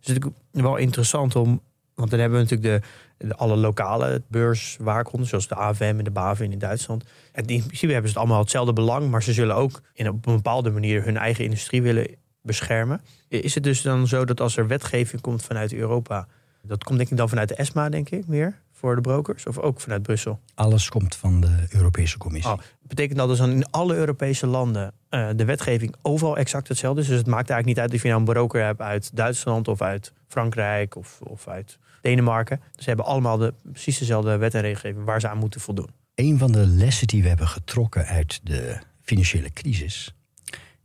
Het 0.04 0.12
is 0.12 0.14
natuurlijk 0.14 0.36
wel 0.50 0.76
interessant 0.76 1.36
om. 1.36 1.60
Want 1.94 2.10
dan 2.10 2.18
hebben 2.18 2.38
we 2.38 2.44
natuurlijk 2.44 2.84
de, 3.16 3.34
alle 3.34 3.56
lokale 3.56 4.22
beurswaakhonders, 4.28 5.30
zoals 5.30 5.48
de 5.48 5.54
AFM 5.54 5.94
en 5.98 6.04
de 6.04 6.10
BaVin 6.10 6.52
in 6.52 6.58
Duitsland. 6.58 7.04
En 7.32 7.46
in 7.46 7.64
principe 7.64 7.92
hebben 7.92 8.10
ze 8.10 8.16
het 8.16 8.24
allemaal 8.24 8.42
hetzelfde 8.42 8.72
belang, 8.72 9.10
maar 9.10 9.22
ze 9.22 9.32
zullen 9.32 9.56
ook 9.56 9.82
in 9.92 10.08
op 10.08 10.26
een 10.26 10.34
bepaalde 10.34 10.70
manier 10.70 11.04
hun 11.04 11.16
eigen 11.16 11.44
industrie 11.44 11.82
willen 11.82 12.16
beschermen. 12.44 13.00
Is 13.28 13.54
het 13.54 13.64
dus 13.64 13.82
dan 13.82 14.06
zo 14.06 14.24
dat 14.24 14.40
als 14.40 14.56
er 14.56 14.66
wetgeving 14.66 15.20
komt 15.20 15.42
vanuit 15.42 15.72
Europa, 15.72 16.26
dat 16.62 16.84
komt 16.84 16.98
denk 16.98 17.10
ik 17.10 17.16
dan 17.16 17.28
vanuit 17.28 17.48
de 17.48 17.54
ESMA, 17.54 17.88
denk 17.88 18.10
ik, 18.10 18.26
meer 18.26 18.60
voor 18.72 18.94
de 18.94 19.00
brokers, 19.00 19.46
of 19.46 19.58
ook 19.58 19.80
vanuit 19.80 20.02
Brussel? 20.02 20.40
Alles 20.54 20.88
komt 20.88 21.16
van 21.16 21.40
de 21.40 21.66
Europese 21.70 22.18
Commissie. 22.18 22.52
Oh, 22.52 22.58
betekent 22.82 23.18
dat 23.18 23.28
dus 23.28 23.38
dan 23.38 23.50
in 23.50 23.70
alle 23.70 23.94
Europese 23.94 24.46
landen 24.46 24.92
eh, 25.08 25.28
de 25.36 25.44
wetgeving 25.44 25.94
overal 26.02 26.36
exact 26.36 26.68
hetzelfde 26.68 27.00
is? 27.00 27.06
Dus 27.06 27.16
het 27.16 27.26
maakt 27.26 27.50
eigenlijk 27.50 27.66
niet 27.66 27.78
uit 27.78 27.94
of 27.94 28.02
je 28.02 28.08
nou 28.08 28.20
een 28.20 28.32
broker 28.32 28.64
hebt 28.64 28.80
uit 28.80 29.10
Duitsland 29.16 29.68
of 29.68 29.82
uit 29.82 30.12
Frankrijk 30.28 30.96
of, 30.96 31.20
of 31.20 31.48
uit 31.48 31.78
Denemarken. 32.00 32.60
Dus 32.72 32.82
ze 32.82 32.88
hebben 32.88 33.06
allemaal 33.06 33.36
de, 33.36 33.54
precies 33.62 33.98
dezelfde 33.98 34.36
wet 34.36 34.54
en 34.54 34.60
regelgeving 34.60 35.04
waar 35.04 35.20
ze 35.20 35.28
aan 35.28 35.38
moeten 35.38 35.60
voldoen. 35.60 35.88
Een 36.14 36.38
van 36.38 36.52
de 36.52 36.66
lessen 36.66 37.06
die 37.06 37.22
we 37.22 37.28
hebben 37.28 37.48
getrokken 37.48 38.06
uit 38.06 38.40
de 38.42 38.78
financiële 39.00 39.52
crisis 39.52 40.14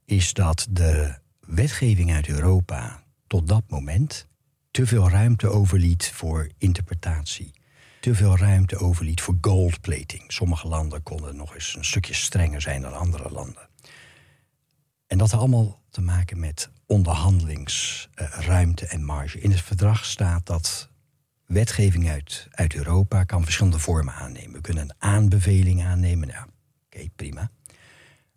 is 0.06 0.34
dat 0.34 0.68
de 0.70 1.16
wetgeving 1.50 2.14
uit 2.14 2.28
Europa 2.28 3.04
tot 3.28 3.48
dat 3.48 3.64
moment 3.68 4.28
te 4.72 4.86
veel 4.86 5.10
ruimte 5.10 5.48
overliet 5.48 6.12
voor 6.14 6.50
interpretatie. 6.58 7.52
Te 8.02 8.16
veel 8.16 8.38
ruimte 8.38 8.78
overliet 8.78 9.22
voor 9.22 9.38
goldplating. 9.42 10.24
Sommige 10.28 10.68
landen 10.68 11.04
konden 11.04 11.36
nog 11.36 11.54
eens 11.54 11.76
een 11.76 11.86
stukje 11.86 12.14
strenger 12.14 12.62
zijn 12.62 12.82
dan 12.82 12.94
andere 12.94 13.32
landen. 13.32 13.70
En 15.08 15.18
dat 15.18 15.32
had 15.32 15.40
allemaal 15.40 15.82
te 15.90 16.02
maken 16.02 16.40
met 16.40 16.70
onderhandelingsruimte 16.86 18.86
en 18.86 19.04
marge. 19.04 19.40
In 19.40 19.52
het 19.52 19.62
verdrag 19.62 20.06
staat 20.06 20.46
dat 20.46 20.90
wetgeving 21.46 22.10
uit, 22.10 22.48
uit 22.52 22.76
Europa 22.76 23.24
kan 23.24 23.44
verschillende 23.44 23.80
vormen 23.80 24.14
aannemen. 24.14 24.54
We 24.54 24.62
kunnen 24.62 24.84
een 24.84 24.96
aanbeveling 24.98 25.84
aannemen. 25.84 26.28
Nou, 26.28 26.48
oké, 26.86 27.10
prima. 27.16 27.52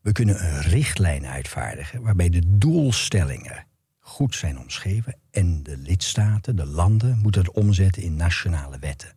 We 0.02 0.12
kunnen 0.12 0.44
een 0.44 0.60
richtlijn 0.60 1.26
uitvaardigen 1.26 2.02
waarbij 2.02 2.28
de 2.28 2.58
doelstellingen 2.58 3.66
goed 3.98 4.34
zijn 4.34 4.58
omschreven. 4.58 5.16
En 5.30 5.62
de 5.62 5.76
lidstaten, 5.76 6.56
de 6.56 6.66
landen, 6.66 7.18
moeten 7.18 7.40
het 7.40 7.50
omzetten 7.50 8.02
in 8.02 8.16
nationale 8.16 8.78
wetten. 8.78 9.12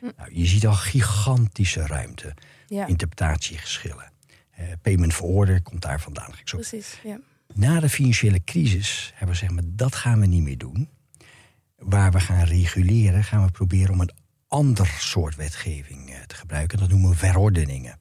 Nou, 0.00 0.34
je 0.34 0.46
ziet 0.46 0.66
al 0.66 0.74
gigantische 0.74 1.86
ruimte, 1.86 2.34
Ja, 2.66 2.86
interpretatiegeschillen. 2.86 4.12
Eh, 4.50 4.64
payment 4.82 5.14
for 5.14 5.26
order 5.26 5.62
komt 5.62 5.82
daar 5.82 6.00
vandaan. 6.00 6.30
Zo 6.44 6.56
precies. 6.56 7.00
Ja. 7.04 7.20
na 7.54 7.80
de 7.80 7.88
financiële 7.88 8.44
crisis 8.44 9.10
hebben 9.14 9.26
we 9.28 9.32
gezegd, 9.32 9.52
maar 9.52 9.70
dat 9.76 9.94
gaan 9.94 10.20
we 10.20 10.26
niet 10.26 10.42
meer 10.42 10.58
doen. 10.58 10.88
Waar 11.76 12.12
we 12.12 12.20
gaan 12.20 12.44
reguleren, 12.44 13.24
gaan 13.24 13.44
we 13.44 13.50
proberen 13.50 13.92
om 13.92 14.00
een 14.00 14.14
ander 14.48 14.86
soort 14.98 15.36
wetgeving 15.36 16.10
eh, 16.10 16.20
te 16.20 16.34
gebruiken. 16.34 16.78
Dat 16.78 16.88
noemen 16.88 17.10
we 17.10 17.16
verordeningen, 17.16 17.98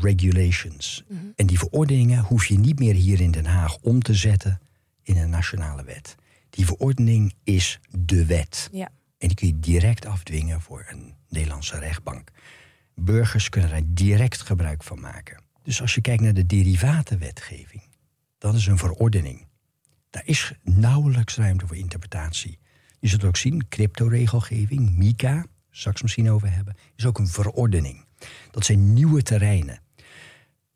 regulations. 0.00 1.04
En 1.34 1.46
die 1.46 1.58
verordeningen 1.58 2.22
hoef 2.22 2.46
je 2.46 2.58
niet 2.58 2.78
meer 2.78 2.94
hier 2.94 3.20
in 3.20 3.30
Den 3.30 3.46
Haag 3.46 3.76
om 3.76 4.02
te 4.02 4.14
zetten 4.14 4.60
in 5.02 5.16
een 5.16 5.30
nationale 5.30 5.84
wet. 5.84 6.14
Die 6.50 6.66
verordening 6.66 7.34
is 7.44 7.80
de 7.98 8.26
wet. 8.26 8.68
Ja. 8.72 8.88
En 9.18 9.28
die 9.28 9.34
kun 9.36 9.46
je 9.46 9.58
direct 9.58 10.06
afdwingen 10.06 10.60
voor 10.60 10.86
een 10.88 11.14
Nederlandse 11.28 11.78
rechtbank. 11.78 12.30
Burgers 12.94 13.48
kunnen 13.48 13.70
daar 13.70 13.82
direct 13.84 14.42
gebruik 14.42 14.82
van 14.82 15.00
maken. 15.00 15.42
Dus 15.62 15.80
als 15.80 15.94
je 15.94 16.00
kijkt 16.00 16.22
naar 16.22 16.34
de 16.34 16.46
derivatenwetgeving, 16.46 17.82
dat 18.38 18.54
is 18.54 18.66
een 18.66 18.78
verordening. 18.78 19.46
Daar 20.10 20.26
is 20.26 20.52
nauwelijks 20.62 21.36
ruimte 21.36 21.66
voor 21.66 21.76
interpretatie. 21.76 22.58
Je 23.00 23.08
zult 23.08 23.24
ook 23.24 23.36
zien, 23.36 23.68
cryptoregelgeving, 23.68 24.96
MICA, 24.96 25.46
straks 25.70 26.02
misschien 26.02 26.30
over 26.30 26.52
hebben, 26.52 26.76
is 26.96 27.06
ook 27.06 27.18
een 27.18 27.28
verordening. 27.28 28.04
Dat 28.50 28.64
zijn 28.64 28.92
nieuwe 28.92 29.22
terreinen. 29.22 29.80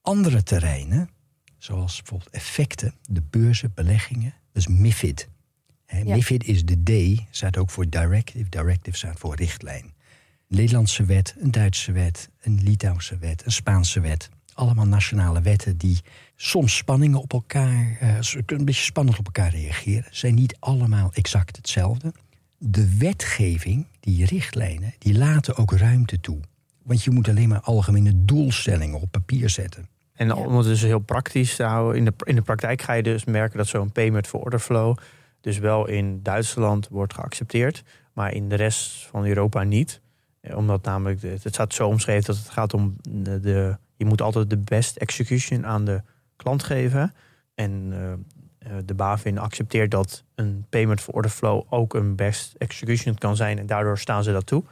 Andere 0.02 0.42
terreinen, 0.42 1.10
zoals 1.58 1.96
bijvoorbeeld 1.96 2.30
effecten, 2.30 2.94
de 3.02 3.22
beurzen, 3.30 3.72
beleggingen. 3.74 4.34
Dat 4.52 4.62
is 4.62 4.66
MIFID. 4.66 5.28
Ja. 5.86 6.14
MIFID 6.14 6.44
is 6.44 6.64
de 6.64 6.82
D, 6.82 7.22
staat 7.30 7.56
ook 7.56 7.70
voor 7.70 7.88
directive. 7.88 8.48
Directive 8.48 8.96
staat 8.96 9.18
voor 9.18 9.36
richtlijn. 9.36 9.84
Een 9.84 10.56
Nederlandse 10.56 11.04
wet, 11.04 11.34
een 11.38 11.50
Duitse 11.50 11.92
wet, 11.92 12.30
een 12.40 12.62
Litouwse 12.62 13.18
wet, 13.18 13.44
een 13.44 13.52
Spaanse 13.52 14.00
wet. 14.00 14.28
Allemaal 14.54 14.86
nationale 14.86 15.40
wetten 15.40 15.76
die 15.76 16.00
soms 16.36 16.76
spanningen 16.76 17.20
op 17.20 17.32
elkaar, 17.32 17.96
eh, 18.00 18.18
een 18.46 18.64
beetje 18.64 18.84
spannend 18.84 19.18
op 19.18 19.24
elkaar 19.24 19.50
reageren. 19.50 20.06
Zijn 20.10 20.34
niet 20.34 20.56
allemaal 20.58 21.10
exact 21.12 21.56
hetzelfde. 21.56 22.12
De 22.58 22.96
wetgeving, 22.96 23.86
die 24.00 24.26
richtlijnen, 24.26 24.94
die 24.98 25.18
laten 25.18 25.56
ook 25.56 25.72
ruimte 25.72 26.20
toe. 26.20 26.40
Want 26.90 27.02
je 27.02 27.10
moet 27.10 27.28
alleen 27.28 27.48
maar 27.48 27.60
algemene 27.60 28.24
doelstellingen 28.24 29.00
op 29.00 29.10
papier 29.10 29.50
zetten. 29.50 29.88
En 30.12 30.26
Ja. 30.26 30.34
om 30.34 30.56
het 30.56 30.66
dus 30.66 30.82
heel 30.82 30.98
praktisch 30.98 31.56
te 31.56 31.62
houden, 31.62 31.96
in 31.98 32.04
de, 32.04 32.12
in 32.24 32.34
de 32.34 32.42
praktijk 32.42 32.82
ga 32.82 32.92
je 32.92 33.02
dus 33.02 33.24
merken 33.24 33.58
dat 33.58 33.66
zo'n 33.66 33.92
payment 33.92 34.26
for 34.26 34.40
order 34.40 34.58
flow 34.58 34.96
dus 35.40 35.58
wel 35.58 35.86
in 35.86 36.22
Duitsland 36.22 36.88
wordt 36.88 37.14
geaccepteerd, 37.14 37.82
maar 38.12 38.32
in 38.32 38.48
de 38.48 38.54
rest 38.54 39.06
van 39.06 39.26
Europa 39.26 39.62
niet. 39.62 40.00
Eh, 40.40 40.56
Omdat 40.56 40.82
namelijk, 40.84 41.22
het 41.22 41.40
staat 41.48 41.74
zo 41.74 41.88
omschreven 41.88 42.24
dat 42.24 42.36
het 42.36 42.48
gaat 42.48 42.74
om 42.74 42.96
de, 43.08 43.40
de 43.40 43.76
je 43.96 44.04
moet 44.04 44.22
altijd 44.22 44.50
de 44.50 44.58
best 44.58 44.96
execution 44.96 45.66
aan 45.66 45.84
de 45.84 46.02
klant 46.36 46.62
geven. 46.62 47.14
En 47.54 47.88
eh, 47.92 48.12
eh, 48.58 48.82
de 48.84 48.94
BaFin 48.94 49.38
accepteert 49.38 49.90
dat 49.90 50.24
een 50.34 50.66
payment 50.68 51.00
for 51.00 51.14
order 51.14 51.30
flow 51.30 51.62
ook 51.68 51.94
een 51.94 52.16
best 52.16 52.54
execution 52.58 53.14
kan 53.14 53.36
zijn 53.36 53.58
en 53.58 53.66
daardoor 53.66 53.98
staan 53.98 54.22
ze 54.22 54.32
dat 54.32 54.46
toe. 54.46 54.64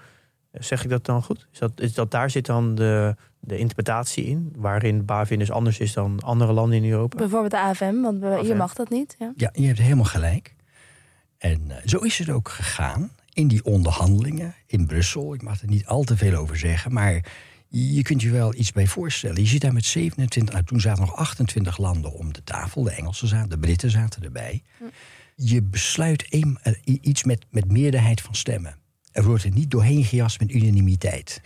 Zeg 0.52 0.84
ik 0.84 0.90
dat 0.90 1.04
dan 1.04 1.22
goed? 1.22 1.46
Is 1.52 1.58
dat, 1.58 1.80
is 1.80 1.94
dat 1.94 2.10
daar 2.10 2.30
zit 2.30 2.46
dan 2.46 2.74
de, 2.74 3.16
de 3.40 3.58
interpretatie 3.58 4.24
in, 4.24 4.52
waarin 4.56 5.04
BaFin 5.04 5.38
dus 5.38 5.50
anders 5.50 5.78
is 5.78 5.92
dan 5.92 6.20
andere 6.20 6.52
landen 6.52 6.82
in 6.82 6.90
Europa? 6.90 7.16
Bijvoorbeeld 7.16 7.50
de 7.50 7.60
AFM, 7.60 8.00
want 8.00 8.44
hier 8.44 8.56
mag 8.56 8.74
dat 8.74 8.88
niet. 8.88 9.16
Ja. 9.18 9.32
Ja, 9.36 9.50
je 9.52 9.66
hebt 9.66 9.78
helemaal 9.78 10.04
gelijk. 10.04 10.54
En 11.38 11.60
eh, 11.68 11.76
zo 11.84 11.98
is 11.98 12.18
het 12.18 12.30
ook 12.30 12.48
gegaan 12.48 13.10
in 13.32 13.48
die 13.48 13.64
onderhandelingen 13.64 14.54
in 14.66 14.86
Brussel. 14.86 15.34
Ik 15.34 15.42
mag 15.42 15.60
er 15.62 15.68
niet 15.68 15.86
al 15.86 16.02
te 16.02 16.16
veel 16.16 16.34
over 16.34 16.56
zeggen, 16.56 16.92
maar 16.92 17.24
je 17.68 18.02
kunt 18.02 18.22
je 18.22 18.30
wel 18.30 18.54
iets 18.54 18.72
bij 18.72 18.86
voorstellen. 18.86 19.42
Je 19.42 19.48
zit 19.48 19.60
daar 19.60 19.72
met 19.72 19.84
27, 19.84 20.54
nou, 20.54 20.64
toen 20.64 20.80
zaten 20.80 21.00
nog 21.00 21.14
28 21.14 21.78
landen 21.78 22.12
om 22.12 22.32
de 22.32 22.44
tafel. 22.44 22.82
De 22.82 22.90
Engelsen 22.90 23.28
zaten, 23.28 23.50
de 23.50 23.58
Britten 23.58 23.90
zaten 23.90 24.22
erbij. 24.22 24.62
Je 25.34 25.62
besluit 25.62 26.26
een, 26.28 26.58
eh, 26.62 26.72
iets 26.84 27.24
met, 27.24 27.46
met 27.50 27.70
meerderheid 27.70 28.20
van 28.20 28.34
stemmen. 28.34 28.77
Er 29.12 29.24
wordt 29.24 29.44
er 29.44 29.50
niet 29.50 29.70
doorheen 29.70 30.04
gejast 30.04 30.40
met 30.40 30.50
unanimiteit. 30.50 31.40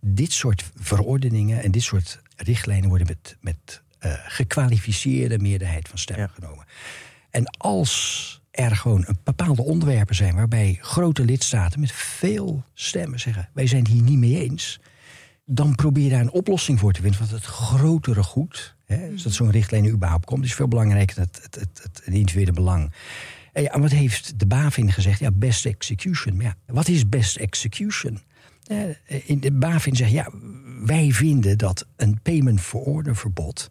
Dit 0.00 0.32
soort 0.32 0.70
verordeningen 0.76 1.62
en 1.62 1.70
dit 1.70 1.82
soort 1.82 2.22
richtlijnen 2.36 2.88
worden 2.88 3.06
met, 3.06 3.36
met 3.40 3.82
eh, 3.98 4.12
gekwalificeerde 4.26 5.38
meerderheid 5.38 5.88
van 5.88 5.98
stemmen 5.98 6.30
genomen. 6.30 6.64
En 7.30 7.46
als 7.56 8.42
er 8.50 8.76
gewoon 8.76 9.04
een 9.06 9.18
bepaalde 9.24 9.62
onderwerpen 9.62 10.14
zijn 10.14 10.34
waarbij 10.34 10.78
grote 10.80 11.24
lidstaten 11.24 11.80
met 11.80 11.92
veel 11.92 12.64
stemmen 12.74 13.20
zeggen: 13.20 13.48
wij 13.52 13.66
zijn 13.66 13.82
het 13.82 13.92
hier 13.92 14.02
niet 14.02 14.18
mee 14.18 14.42
eens, 14.42 14.80
dan 15.44 15.74
probeer 15.74 16.04
je 16.04 16.10
daar 16.10 16.20
een 16.20 16.30
oplossing 16.30 16.78
voor 16.78 16.92
te 16.92 17.00
vinden. 17.00 17.18
Want 17.18 17.30
het 17.30 17.44
grotere 17.44 18.22
goed, 18.22 18.76
hè, 18.84 19.10
dus 19.10 19.22
dat 19.22 19.32
zo'n 19.32 19.50
richtlijn 19.50 19.88
überhaupt 19.88 20.24
komt, 20.24 20.44
is 20.44 20.54
veel 20.54 20.68
belangrijker 20.68 21.16
dan 21.16 21.26
het, 21.32 21.42
het, 21.42 21.54
het, 21.54 21.80
het 21.82 22.14
individuele 22.14 22.52
belang. 22.52 22.92
En 23.54 23.62
ja, 23.62 23.80
wat 23.80 23.90
heeft 23.90 24.38
de 24.38 24.46
BaFin 24.46 24.92
gezegd? 24.92 25.18
Ja, 25.18 25.30
best 25.30 25.66
execution. 25.66 26.36
Maar 26.36 26.44
ja, 26.44 26.56
wat 26.66 26.88
is 26.88 27.08
best 27.08 27.36
execution? 27.36 28.20
Eh, 28.66 29.28
in 29.28 29.40
de 29.40 29.52
BaFin 29.52 29.96
zegt 29.96 30.10
ja, 30.10 30.30
wij 30.84 31.10
vinden 31.12 31.58
dat 31.58 31.86
een 31.96 32.20
payment 32.22 32.60
for 32.60 32.80
order 32.80 33.16
verbod 33.16 33.70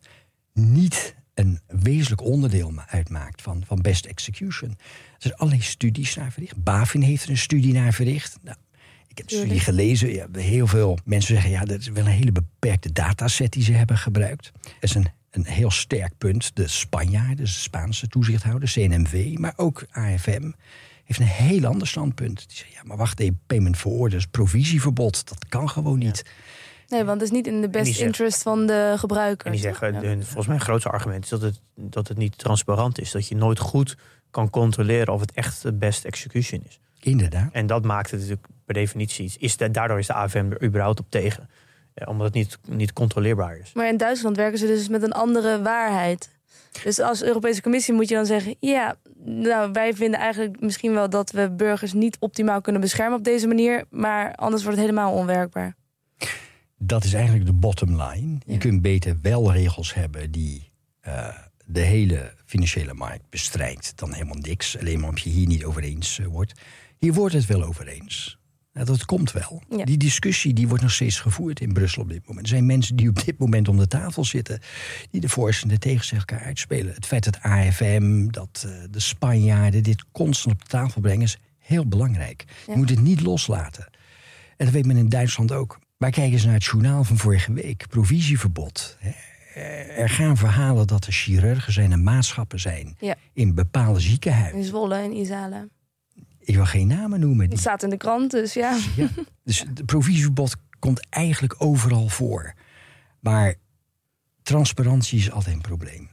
niet 0.54 1.15
een 1.34 1.60
wezenlijk 1.67 2.22
onderdeel 2.22 2.72
ma- 2.72 2.89
uitmaakt 2.89 3.41
van, 3.41 3.63
van 3.65 3.82
best 3.82 4.06
execution. 4.06 4.69
Er 4.69 4.76
zijn 5.17 5.36
allerlei 5.36 5.63
studies 5.63 6.15
naar 6.15 6.32
verricht. 6.32 6.63
BaFin 6.63 7.02
heeft 7.02 7.24
er 7.24 7.30
een 7.30 7.38
studie 7.38 7.74
naar 7.74 7.93
verricht. 7.93 8.38
Nou, 8.43 8.58
ik 9.08 9.17
heb 9.17 9.28
studie 9.28 9.46
Tuurlijk. 9.46 9.65
gelezen. 9.65 10.13
Ja, 10.13 10.28
heel 10.32 10.67
veel 10.67 10.98
mensen 11.06 11.34
zeggen 11.34 11.52
ja, 11.52 11.65
dat 11.65 11.80
is 11.80 11.88
wel 11.89 12.06
een 12.06 12.12
hele 12.12 12.32
beperkte 12.32 12.91
dataset 12.91 13.52
die 13.52 13.63
ze 13.63 13.72
hebben 13.72 13.98
gebruikt. 13.98 14.52
Dat 14.62 14.74
is 14.80 14.96
een, 14.96 15.08
een 15.36 15.46
heel 15.46 15.72
sterk 15.72 16.17
punt. 16.17 16.56
De 16.56 16.67
Spanjaarden, 16.67 17.36
de 17.36 17.48
Spaanse 17.48 18.08
toezichthouder, 18.08 18.69
CNMV, 18.72 19.38
maar 19.38 19.54
ook 19.56 19.86
AFM 19.91 20.52
heeft 21.04 21.19
een 21.19 21.26
heel 21.26 21.65
ander 21.65 21.88
standpunt. 21.88 22.38
Die 22.48 22.58
zeggen, 22.58 22.76
ja, 22.76 22.82
maar 22.84 22.98
wacht 22.98 23.19
even, 23.19 23.39
payment 23.48 23.78
for 23.78 23.91
orders, 23.91 24.26
provisieverbod, 24.28 25.28
dat 25.30 25.46
kan 25.50 25.69
gewoon 25.69 25.98
niet. 26.00 26.26
Nee, 26.88 27.04
want 27.04 27.22
het 27.22 27.30
is 27.30 27.36
niet 27.36 27.48
in 27.48 27.62
de 27.62 27.69
best 27.69 27.86
zegt- 27.88 28.00
interest 28.00 28.41
van 28.43 28.65
de 28.65 28.93
gebruiker. 28.98 29.46
En 29.46 29.52
die 29.52 29.62
zeggen, 29.62 29.93
Ja. 29.93 30.00
hun- 30.02 30.24
volgens 30.24 30.48
mij 30.48 30.56
een 30.56 30.62
grootste 30.62 30.89
argument 30.89 31.24
is 31.24 31.30
dat 31.30 31.41
het, 31.41 31.60
dat 31.76 32.08
het 32.08 32.17
niet 32.17 32.38
transparant 32.38 33.00
is. 33.00 33.12
Dat 33.12 33.28
je 33.28 33.36
nooit 33.36 33.60
goed 33.60 33.98
kan 34.32 34.50
controleren 34.50 35.13
of 35.13 35.19
het 35.19 35.32
echt 35.32 35.62
de 35.62 35.74
best 35.74 36.06
execution 36.06 36.63
is. 36.67 36.80
Inderdaad. 37.00 37.50
En 37.52 37.67
dat 37.67 37.84
maakt 37.84 38.12
het 38.12 38.19
natuurlijk 38.19 38.48
per 38.65 38.74
definitie 38.74 39.26
iets. 39.26 39.38
Is 39.38 39.58
de, 39.58 39.72
daardoor 39.72 40.00
is 40.00 40.08
de 40.08 40.13
AFM 40.13 40.38
er 40.52 40.63
überhaupt 40.63 41.00
op 41.00 41.06
tegen. 41.10 41.50
Ja, 41.95 42.06
omdat 42.06 42.25
het 42.25 42.36
niet, 42.36 42.58
niet 42.67 42.93
controleerbaar 42.93 43.58
is. 43.58 43.73
Maar 43.73 43.88
in 43.88 43.97
Duitsland 43.97 44.36
werken 44.36 44.60
ze 44.60 44.67
dus 44.67 44.88
met 44.88 45.03
een 45.03 45.12
andere 45.12 45.62
waarheid. 45.62 46.29
Dus 46.84 46.99
als 46.99 47.23
Europese 47.23 47.62
Commissie 47.62 47.93
moet 47.93 48.10
je 48.10 48.15
dan 48.15 48.25
zeggen: 48.25 48.56
ja, 48.60 48.95
nou, 49.25 49.71
wij 49.71 49.93
vinden 49.93 50.19
eigenlijk 50.19 50.62
misschien 50.62 50.93
wel 50.93 51.10
dat 51.10 51.32
we 51.32 51.51
burgers 51.51 51.93
niet 51.93 52.17
optimaal 52.19 52.62
kunnen 52.62 52.82
beschermen 52.82 53.17
op 53.17 53.23
deze 53.23 53.47
manier, 53.47 53.86
maar 53.89 54.36
anders 54.36 54.63
wordt 54.63 54.77
het 54.77 54.88
helemaal 54.88 55.13
onwerkbaar. 55.13 55.75
Dat 56.77 57.03
is 57.03 57.13
eigenlijk 57.13 57.45
de 57.45 57.53
bottom 57.53 58.01
line. 58.01 58.38
Je 58.45 58.58
kunt 58.58 58.82
beter 58.82 59.17
wel 59.21 59.51
regels 59.51 59.93
hebben 59.93 60.32
die 60.32 60.71
eh, 60.99 61.27
de 61.65 61.79
hele 61.79 62.34
financiële 62.45 62.93
markt 62.93 63.29
bestrijdt 63.29 63.93
dan 63.95 64.13
helemaal 64.13 64.38
niks. 64.38 64.79
Alleen 64.79 64.99
maar 64.99 65.10
omdat 65.10 65.23
je 65.23 65.29
hier 65.29 65.47
niet 65.47 65.63
over 65.63 65.84
eens 65.84 66.19
eh, 66.19 66.25
wordt. 66.25 66.62
Hier 66.97 67.13
wordt 67.13 67.34
het 67.34 67.45
wel 67.45 67.63
over 67.63 67.88
eens. 67.88 68.38
Nou, 68.74 68.86
dat 68.86 69.06
komt 69.06 69.32
wel. 69.32 69.62
Ja. 69.70 69.86
Die 69.86 69.98
discussie 69.98 70.54
die 70.54 70.68
wordt 70.68 70.84
nog 70.84 70.92
steeds 70.92 71.20
gevoerd 71.20 71.60
in 71.60 71.74
Brussel 71.74 72.02
op 72.02 72.10
dit 72.10 72.28
moment. 72.28 72.46
Er 72.46 72.52
zijn 72.52 72.66
mensen 72.66 72.96
die 72.96 73.10
op 73.10 73.26
dit 73.26 73.38
moment 73.38 73.68
om 73.68 73.78
de 73.78 73.88
tafel 73.88 74.26
zitten... 74.26 74.60
die 75.12 75.22
de 75.22 75.30
voor's 75.30 75.62
en 75.62 75.68
de 75.68 75.78
tegen 75.78 76.18
elkaar 76.18 76.40
uitspelen. 76.40 76.94
Het 76.94 77.06
feit 77.06 77.24
dat 77.24 77.42
AFM, 77.42 78.28
dat 78.28 78.64
eh, 78.66 78.74
de 78.92 79.00
Spanjaarden 79.00 79.84
dit 79.84 80.06
constant 80.12 80.56
op 80.56 80.62
de 80.62 80.70
tafel 80.70 81.02
brengen... 81.02 81.24
is 81.24 81.38
heel 81.60 81.88
belangrijk. 81.88 82.46
Ja. 82.68 82.74
Je 82.74 82.80
moet 82.80 82.90
het 82.90 83.02
niet 83.02 83.22
loslaten. 83.22 83.88
En 84.58 84.66
dat 84.66 84.74
weet 84.74 84.86
men 84.86 84.98
in 84.98 85.10
Duitsland 85.10 85.52
ook. 85.52 85.80
Maar 85.98 86.12
kijk 86.12 86.32
eens 86.32 86.46
naar 86.46 86.54
het 86.54 86.66
journaal 86.66 87.04
van 87.04 87.18
vorige 87.18 87.54
week. 87.54 87.88
Provisieverbod. 87.88 88.98
Er 89.98 90.10
gaan 90.10 90.38
verhalen 90.38 90.88
dat 90.88 91.06
er 91.06 91.14
chirurgen 91.14 91.74
zijn 91.74 91.92
en 91.92 92.04
maatschappen 92.04 92.60
zijn... 92.60 92.96
Ja. 93.00 93.16
in 93.34 93.54
bepaalde 93.54 94.00
ziekenhuizen. 94.00 94.58
In 94.58 94.66
Zwolle 94.66 94.96
en 94.96 95.12
Isala. 95.12 95.68
Ik 96.43 96.56
wil 96.56 96.65
geen 96.65 96.88
namen 96.88 97.19
noemen. 97.19 97.41
Het 97.41 97.49
Die, 97.49 97.60
staat 97.60 97.84
in 97.84 97.89
de 97.89 97.97
krant, 97.97 98.32
dus 98.32 98.53
ja. 98.53 98.79
ja. 98.95 99.10
Dus 99.43 99.60
het 99.60 99.86
provisieverbod 99.86 100.56
komt 100.79 101.08
eigenlijk 101.10 101.56
overal 101.58 102.08
voor. 102.08 102.53
Maar 103.19 103.56
transparantie 104.41 105.19
is 105.19 105.32
altijd 105.32 105.56
een 105.56 105.62
probleem. 105.62 106.10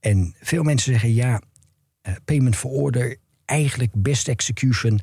En 0.00 0.34
veel 0.40 0.62
mensen 0.62 0.92
zeggen 0.92 1.14
ja, 1.14 1.40
eh, 2.00 2.14
payment 2.24 2.56
for 2.56 2.70
order, 2.70 3.16
eigenlijk 3.44 3.90
best 3.94 4.28
execution. 4.28 5.00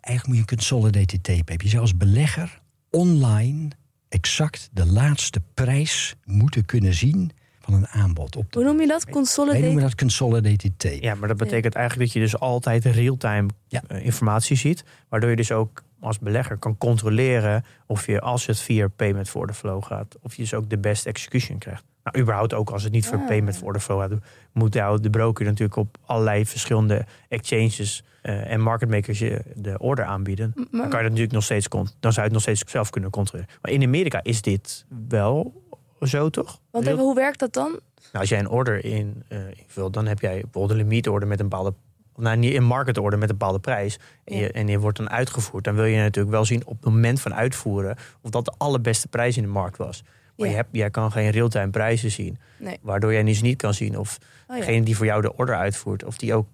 Eigenlijk 0.00 0.26
moet 0.26 0.34
je 0.34 0.40
een 0.40 0.58
consolidated 0.58 1.22
tape 1.22 1.44
hebben. 1.44 1.66
Je 1.66 1.68
zou 1.68 1.82
als 1.82 1.96
belegger 1.96 2.60
online 2.90 3.68
exact 4.08 4.68
de 4.72 4.86
laatste 4.86 5.42
prijs 5.54 6.14
moeten 6.24 6.64
kunnen 6.64 6.94
zien 6.94 7.30
van 7.70 7.78
een 7.82 7.88
aanbod. 7.88 8.36
Op 8.36 8.52
de, 8.52 8.58
Hoe 8.58 8.68
noem 8.68 8.80
je 8.80 8.86
dat? 8.86 9.04
wij 9.04 9.12
noemen 9.12 9.34
Consolidate? 9.34 9.80
dat 9.80 9.94
consolidated 9.94 10.72
tape. 10.78 11.02
Ja, 11.02 11.14
maar 11.14 11.28
dat 11.28 11.36
betekent 11.36 11.74
eigenlijk 11.74 12.06
dat 12.12 12.22
je 12.22 12.28
dus 12.30 12.38
altijd 12.40 12.84
real-time 12.84 13.48
Ja. 13.66 13.82
eh, 13.88 14.04
informatie 14.04 14.56
ziet. 14.56 14.84
Waardoor 15.08 15.30
je 15.30 15.36
dus 15.36 15.52
ook 15.52 15.82
als 16.00 16.18
belegger 16.18 16.56
kan 16.56 16.78
controleren 16.78 17.64
of 17.86 18.06
je 18.06 18.20
als 18.20 18.46
het 18.46 18.60
via 18.60 18.88
payment 18.88 19.28
for 19.28 19.46
the 19.46 19.52
flow 19.54 19.84
gaat, 19.84 20.16
of 20.22 20.34
je 20.34 20.42
dus 20.42 20.54
ook 20.54 20.70
de 20.70 20.78
best 20.78 21.06
execution 21.06 21.58
krijgt. 21.58 21.84
Nou, 22.04 22.18
überhaupt 22.18 22.54
ook 22.54 22.70
als 22.70 22.82
het 22.82 22.92
niet 22.92 23.06
voor 23.06 23.18
Ah. 23.18 23.26
payment 23.26 23.56
for 23.56 23.72
the 23.72 23.80
flow 23.80 24.00
gaat, 24.00 24.12
moet 24.52 24.74
jou 24.74 25.00
de 25.00 25.10
broker 25.10 25.44
natuurlijk 25.44 25.76
op 25.76 25.96
allerlei 26.06 26.46
verschillende 26.46 27.04
exchanges 27.28 28.02
eh, 28.22 28.50
en 28.52 28.60
market 28.60 28.88
makers 28.88 29.18
je 29.18 29.42
de 29.54 29.78
order 29.78 30.04
aanbieden. 30.04 30.52
Dan 30.54 30.66
kan 30.70 30.80
je 30.80 30.88
dat 30.90 31.02
natuurlijk 31.02 31.32
nog 31.32 31.44
steeds 31.44 31.68
dan 31.68 31.86
zou 32.00 32.14
je 32.14 32.20
het 32.22 32.32
nog 32.32 32.40
steeds 32.42 32.62
zelf 32.66 32.90
kunnen 32.90 33.10
controleren. 33.10 33.50
Maar 33.62 33.70
in 33.72 33.82
Amerika 33.82 34.20
is 34.22 34.42
dit 34.42 34.84
wel 35.08 35.59
zo, 36.08 36.28
toch? 36.30 36.60
Want 36.70 36.86
even, 36.86 36.98
hoe 36.98 37.14
werkt 37.14 37.38
dat 37.38 37.52
dan? 37.52 37.70
nou, 37.70 37.80
als 38.12 38.28
jij 38.28 38.38
een 38.38 38.48
order 38.48 38.84
in, 38.84 39.22
eh, 39.28 39.38
invult, 39.56 39.92
dan 39.94 40.06
heb 40.06 40.20
jij 40.20 40.32
bijvoorbeeld 40.40 40.70
een 40.70 40.76
limietorder 40.86 41.28
met 41.28 41.40
een 41.40 41.48
bepaalde. 41.48 41.74
Nou, 42.16 42.36
niet 42.36 42.54
een 42.54 42.64
market 42.64 42.98
order 42.98 43.18
met 43.18 43.30
een 43.30 43.36
bepaalde 43.38 43.58
prijs. 43.60 43.98
En, 44.24 44.36
je, 44.36 44.52
en 44.52 44.66
die 44.66 44.78
wordt 44.78 44.96
dan 44.98 45.10
uitgevoerd. 45.10 45.64
Dan 45.64 45.74
wil 45.74 45.84
je 45.84 45.96
natuurlijk 45.96 46.34
wel 46.34 46.44
zien 46.44 46.66
op 46.66 46.76
het 46.76 46.84
moment 46.92 47.20
van 47.20 47.34
uitvoeren. 47.34 47.96
of 48.22 48.30
dat 48.30 48.44
de 48.44 48.52
allerbeste 48.58 49.08
prijs 49.08 49.36
in 49.36 49.42
de 49.42 49.48
markt 49.48 49.76
was. 49.76 50.02
Maar 50.36 50.46
Ja. 50.46 50.52
je 50.52 50.58
hebt, 50.58 50.68
jij 50.72 50.90
kan 50.90 51.12
geen 51.12 51.30
real-time 51.30 51.70
prijzen 51.70 52.10
zien. 52.10 52.38
Nee. 52.58 52.78
Waardoor 52.82 53.12
jij 53.12 53.22
dus 53.22 53.42
niet 53.42 53.56
kan 53.56 53.74
zien 53.74 53.98
of 53.98 54.18
Oh, 54.48 54.56
ja. 54.56 54.64
degene 54.64 54.84
die 54.84 54.96
voor 54.96 55.06
jou 55.06 55.22
de 55.22 55.36
order 55.36 55.54
uitvoert. 55.56 56.04
of 56.04 56.16
die 56.16 56.34
ook 56.34 56.46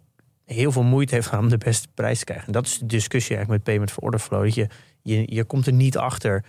heel 0.45 0.73
veel 0.73 0.83
moeite 0.83 1.15
heeft 1.15 1.33
om 1.33 1.49
de 1.49 1.59
beste 1.59 1.89
prijs 1.95 2.19
te 2.19 2.25
krijgen. 2.25 2.47
En 2.47 2.53
dat 2.53 2.67
is 2.67 2.79
de 2.79 2.87
discussie 2.87 3.37
eigenlijk 3.37 3.65
met 3.65 3.75
payment 3.75 3.93
for 3.93 4.03
order 4.03 4.21
flow. 4.21 4.43
Dat 4.45 4.55
je, 4.55 4.67
je, 5.03 5.35
je 5.35 5.45
komt 5.45 5.67
er 5.67 5.73
niet 5.73 5.97
achter 5.99 6.45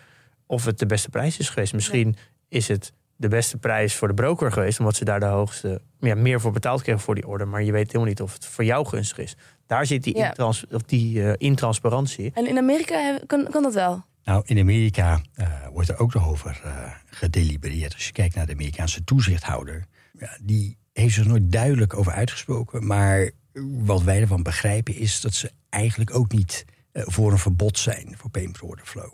of 0.46 0.66
het 0.66 0.80
de 0.80 0.86
beste 0.86 1.10
prijs 1.10 1.38
is 1.38 1.50
geweest. 1.50 1.74
Misschien 1.74 2.16
is 2.50 2.68
het 2.68 2.94
de 3.16 3.28
beste 3.28 3.58
prijs 3.58 3.96
voor 3.96 4.08
de 4.08 4.14
broker 4.14 4.52
geweest. 4.52 4.80
Omdat 4.80 4.96
ze 4.96 5.06
daar 5.06 5.20
de 5.20 5.26
hoogste, 5.26 5.82
ja, 6.00 6.16
meer 6.16 6.42
voor 6.42 6.52
betaald 6.52 6.82
kregen 6.82 7.02
voor 7.02 7.16
die 7.16 7.28
order. 7.28 7.48
Maar 7.48 7.64
je 7.64 7.72
weet 7.72 7.86
helemaal 7.88 8.08
niet 8.08 8.22
of 8.22 8.34
het 8.34 8.46
voor 8.46 8.64
jou 8.64 8.86
gunstig 8.88 9.18
is. 9.18 9.36
Daar 9.66 9.86
zit 9.86 10.04
die, 10.04 10.18
Ja. 10.18 10.28
intrans, 10.28 10.66
of 10.72 10.82
die 10.82 11.24
eh, 11.24 11.34
intransparantie. 11.38 12.32
En 12.34 12.48
in 12.48 12.58
Amerika 12.58 13.20
kan, 13.28 13.48
kan 13.50 13.64
dat 13.64 13.74
wel. 13.74 14.04
Nou, 14.24 14.42
in 14.46 14.60
Amerika 14.60 15.22
eh, 15.34 15.48
wordt 15.74 15.90
er 15.90 16.00
ook 16.00 16.14
nog 16.14 16.30
over 16.30 16.62
eh, 16.64 16.92
gedelibereerd. 17.06 17.94
Als 17.94 18.06
je 18.06 18.12
kijkt 18.12 18.36
naar 18.36 18.46
de 18.46 18.54
Amerikaanse 18.54 19.04
toezichthouder, 19.04 19.86
ja, 20.20 20.38
die 20.42 20.78
heeft 20.94 21.14
zich 21.14 21.26
nooit 21.26 21.52
duidelijk 21.52 21.94
over 21.98 22.12
uitgesproken. 22.12 22.86
Maar 22.88 23.32
wat 23.84 24.04
wij 24.04 24.22
ervan 24.22 24.44
begrijpen 24.44 24.96
is 24.96 25.22
dat 25.22 25.34
ze 25.34 25.52
eigenlijk 25.70 26.16
ook 26.16 26.32
niet 26.32 26.66
voor 26.94 27.32
een 27.32 27.38
verbod 27.38 27.78
zijn 27.78 28.14
voor 28.18 28.30
payment 28.30 28.58
for 28.58 28.68
order 28.68 28.86
flow. 28.86 29.12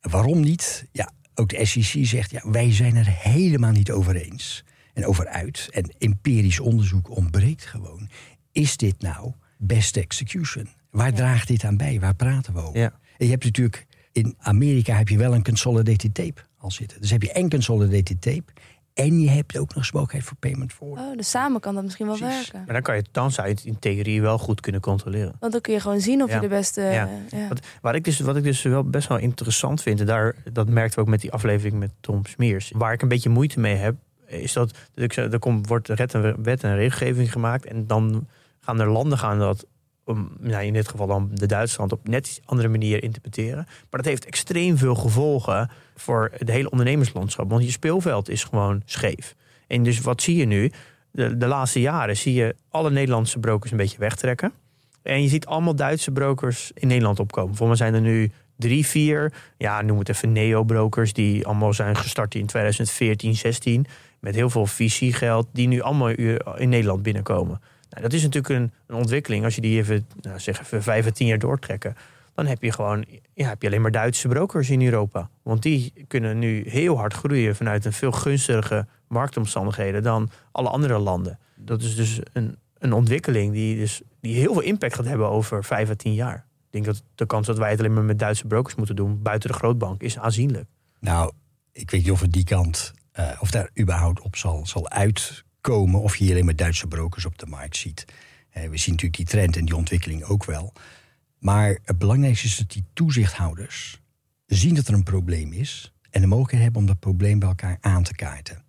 Waarom 0.00 0.40
niet? 0.40 0.86
Ja, 0.92 1.10
ook 1.38 1.48
de 1.48 1.64
SEC 1.64 2.06
zegt, 2.06 2.30
ja, 2.30 2.50
wij 2.50 2.72
zijn 2.72 2.96
er 2.96 3.06
helemaal 3.06 3.72
niet 3.72 3.90
over 3.90 4.16
eens 4.16 4.64
en 4.94 5.06
over 5.06 5.26
uit. 5.26 5.68
En 5.70 5.94
empirisch 5.98 6.60
onderzoek 6.60 7.16
ontbreekt 7.16 7.66
gewoon. 7.66 8.08
Is 8.52 8.76
dit 8.76 9.00
nou 9.00 9.32
best 9.56 9.96
execution? 9.96 10.68
Waar 10.90 11.12
draagt 11.12 11.48
dit 11.48 11.64
aan 11.64 11.76
bij? 11.76 12.00
Waar 12.00 12.14
praten 12.14 12.52
we 12.52 12.60
over? 12.60 12.80
Ja. 12.80 12.92
En 13.18 13.24
je 13.24 13.30
hebt 13.30 13.44
natuurlijk 13.44 13.86
in 14.12 14.34
Amerika 14.38 14.96
heb 14.96 15.08
je 15.08 15.18
wel 15.18 15.34
een 15.34 15.44
consolidated 15.44 16.14
tape 16.14 16.40
al 16.58 16.70
zitten. 16.70 17.00
Dus 17.00 17.10
heb 17.10 17.22
je 17.22 17.32
en 17.32 17.50
consolidated 17.50 18.20
tape 18.20 18.52
en 18.96 19.20
je 19.20 19.30
hebt 19.30 19.58
ook 19.58 19.68
nog 19.68 19.76
eens 19.76 19.92
mogelijkheid 19.92 20.24
voor 20.24 20.36
payment 20.36 20.74
order. 20.78 21.04
Oh, 21.04 21.16
dus 21.16 21.30
samen 21.30 21.60
kan 21.60 21.74
dat 21.74 21.84
misschien 21.84 22.06
wel 22.06 22.16
Precies. 22.16 22.36
werken. 22.36 22.62
Maar 22.64 22.74
dan, 22.74 22.82
kan 22.82 22.96
je, 22.96 23.04
dan 23.10 23.30
zou 23.30 23.48
je 23.48 23.54
het 23.54 23.64
in 23.64 23.78
theorie 23.78 24.22
wel 24.22 24.38
goed 24.38 24.60
kunnen 24.60 24.80
controleren. 24.80 25.36
Want 25.40 25.52
dan 25.52 25.60
kun 25.60 25.72
je 25.72 25.80
gewoon 25.80 26.00
zien 26.00 26.22
of 26.22 26.28
Ja. 26.28 26.34
je 26.34 26.40
de 26.40 26.48
beste... 26.48 26.80
Ja. 26.80 27.08
ja. 27.30 27.48
Wat, 27.48 27.66
waar 27.80 27.94
ik 27.94 28.04
dus, 28.04 28.20
wat 28.20 28.36
ik 28.36 28.42
dus 28.42 28.62
wel 28.62 28.84
best 28.84 29.08
wel 29.08 29.18
interessant 29.18 29.82
vind, 29.82 30.00
en 30.00 30.06
daar, 30.06 30.34
dat 30.52 30.68
merkten 30.68 30.94
we 30.98 31.04
ook 31.04 31.10
met 31.10 31.20
die 31.20 31.32
aflevering 31.32 31.78
met 31.78 31.90
Tom 32.00 32.26
Smeers. 32.26 32.70
Waar 32.74 32.92
ik 32.92 33.02
een 33.02 33.08
beetje 33.08 33.28
moeite 33.28 33.60
mee 33.60 33.74
heb, 33.74 33.96
is 34.26 34.52
dat, 34.52 34.70
dat 34.94 35.04
ik, 35.04 35.12
zeg, 35.12 35.32
er 35.32 35.38
komt, 35.38 35.66
wordt 35.68 35.88
wet 35.88 36.14
en, 36.14 36.42
wet 36.42 36.64
en 36.64 36.74
regelgeving 36.76 37.32
gemaakt. 37.32 37.64
En 37.64 37.86
dan 37.86 38.28
gaan 38.60 38.80
er 38.80 38.90
landen 38.90 39.18
gaan 39.18 39.38
dat, 39.38 39.66
om, 40.06 40.30
nou 40.40 40.64
in 40.64 40.72
dit 40.72 40.88
geval 40.88 41.06
dan 41.06 41.30
de 41.32 41.46
Duitsland, 41.46 41.92
op 41.92 42.08
net 42.08 42.26
iets 42.26 42.40
andere 42.44 42.68
manier 42.68 43.02
interpreteren. 43.02 43.64
Maar 43.64 44.02
dat 44.02 44.04
heeft 44.04 44.24
extreem 44.24 44.76
veel 44.76 44.94
gevolgen 44.94 45.70
voor 45.96 46.32
het 46.38 46.48
hele 46.48 46.70
ondernemerslandschap. 46.70 47.50
Want 47.50 47.64
je 47.64 47.70
speelveld 47.70 48.28
is 48.28 48.44
gewoon 48.44 48.82
scheef. 48.84 49.34
En 49.66 49.82
dus 49.82 50.00
wat 50.00 50.22
zie 50.22 50.36
je 50.36 50.44
nu? 50.44 50.70
De, 51.10 51.36
de 51.36 51.46
laatste 51.46 51.80
jaren 51.80 52.16
zie 52.16 52.34
je 52.34 52.54
alle 52.68 52.90
Nederlandse 52.90 53.38
brokers 53.38 53.70
een 53.70 53.76
beetje 53.76 53.98
wegtrekken. 53.98 54.52
En 55.02 55.22
je 55.22 55.28
ziet 55.28 55.46
allemaal 55.46 55.76
Duitse 55.76 56.10
brokers 56.10 56.70
in 56.74 56.88
Nederland 56.88 57.20
opkomen. 57.20 57.56
Voor 57.56 57.66
mij 57.66 57.76
zijn 57.76 57.94
er 57.94 58.00
nu 58.00 58.30
drie, 58.56 58.86
vier, 58.86 59.32
ja, 59.56 59.82
noem 59.82 59.98
het 59.98 60.08
even 60.08 60.32
neo-brokers... 60.32 61.12
die 61.12 61.46
allemaal 61.46 61.72
zijn 61.72 61.96
gestart 61.96 62.34
in 62.34 62.46
2014, 62.46 63.34
16... 63.34 63.86
met 64.20 64.34
heel 64.34 64.50
veel 64.50 64.66
visiegeld, 64.66 65.46
die 65.52 65.68
nu 65.68 65.80
allemaal 65.80 66.08
in 66.56 66.68
Nederland 66.68 67.02
binnenkomen. 67.02 67.60
Nou, 67.90 68.02
dat 68.02 68.12
is 68.12 68.22
natuurlijk 68.22 68.54
een, 68.54 68.72
een 68.86 68.96
ontwikkeling. 68.96 69.44
Als 69.44 69.54
je 69.54 69.60
die 69.60 69.78
even, 69.78 70.06
nou, 70.20 70.38
zeg 70.38 70.60
even 70.60 70.82
vijf 70.82 71.06
à 71.06 71.10
tien 71.10 71.26
jaar 71.26 71.38
doortrekken... 71.38 71.96
dan 72.34 72.46
heb 72.46 72.62
je 72.62 72.72
gewoon 72.72 73.04
ja, 73.34 73.48
heb 73.48 73.62
je 73.62 73.68
alleen 73.68 73.82
maar 73.82 73.90
Duitse 73.90 74.28
brokers 74.28 74.70
in 74.70 74.82
Europa. 74.82 75.30
Want 75.42 75.62
die 75.62 75.92
kunnen 76.08 76.38
nu 76.38 76.68
heel 76.68 76.96
hard 76.96 77.14
groeien... 77.14 77.56
vanuit 77.56 77.84
een 77.84 77.92
veel 77.92 78.12
gunstigere 78.12 78.86
marktomstandigheden 79.08 80.02
dan 80.02 80.30
alle 80.52 80.68
andere 80.68 80.98
landen. 80.98 81.38
Dat 81.54 81.82
is 81.82 81.96
dus 81.96 82.20
een, 82.32 82.56
een 82.78 82.92
ontwikkeling 82.92 83.52
die, 83.52 83.76
dus, 83.76 84.02
die 84.20 84.34
heel 84.34 84.52
veel 84.52 84.62
impact 84.62 84.94
gaat 84.94 85.06
hebben 85.06 85.28
over 85.28 85.64
vijf 85.64 85.90
à 85.90 85.94
tien 85.94 86.14
jaar. 86.14 86.46
Ik 86.66 86.72
denk 86.72 86.84
dat 86.84 87.02
de 87.14 87.26
kans 87.26 87.46
dat 87.46 87.58
wij 87.58 87.70
het 87.70 87.78
alleen 87.78 87.94
maar 87.94 88.04
met 88.04 88.18
Duitse 88.18 88.46
brokers 88.46 88.74
moeten 88.74 88.96
doen, 88.96 89.22
buiten 89.22 89.50
de 89.50 89.56
grootbank, 89.56 90.02
is 90.02 90.18
aanzienlijk. 90.18 90.68
Nou, 91.00 91.32
ik 91.72 91.90
weet 91.90 92.02
niet 92.02 92.10
of 92.10 92.20
het 92.20 92.32
die 92.32 92.44
kant, 92.44 92.92
eh, 93.12 93.30
of 93.40 93.50
daar 93.50 93.70
überhaupt 93.80 94.20
op 94.20 94.36
zal, 94.36 94.66
zal 94.66 94.88
uitkomen. 95.66 96.00
Of 96.00 96.16
je 96.16 96.24
hier 96.24 96.32
alleen 96.32 96.44
maar 96.44 96.56
Duitse 96.56 96.86
brokers 96.86 97.24
op 97.24 97.38
de 97.38 97.46
markt 97.46 97.76
ziet. 97.76 98.04
Eh, 98.50 98.68
we 98.68 98.76
zien 98.76 98.90
natuurlijk 98.90 99.16
die 99.16 99.26
trend 99.26 99.56
en 99.56 99.64
die 99.64 99.76
ontwikkeling 99.76 100.24
ook 100.24 100.44
wel. 100.44 100.72
Maar 101.38 101.78
het 101.84 101.98
belangrijkste 101.98 102.46
is 102.46 102.56
dat 102.56 102.70
die 102.70 102.84
toezichthouders 102.92 104.00
zien 104.46 104.74
dat 104.74 104.88
er 104.88 104.94
een 104.94 105.02
probleem 105.02 105.52
is. 105.52 105.92
En 106.10 106.20
de 106.20 106.26
mogelijkheid 106.26 106.62
hebben 106.62 106.80
om 106.80 106.86
dat 106.86 106.98
probleem 106.98 107.38
bij 107.38 107.48
elkaar 107.48 107.78
aan 107.80 108.02
te 108.02 108.14
kaarten. 108.14 108.64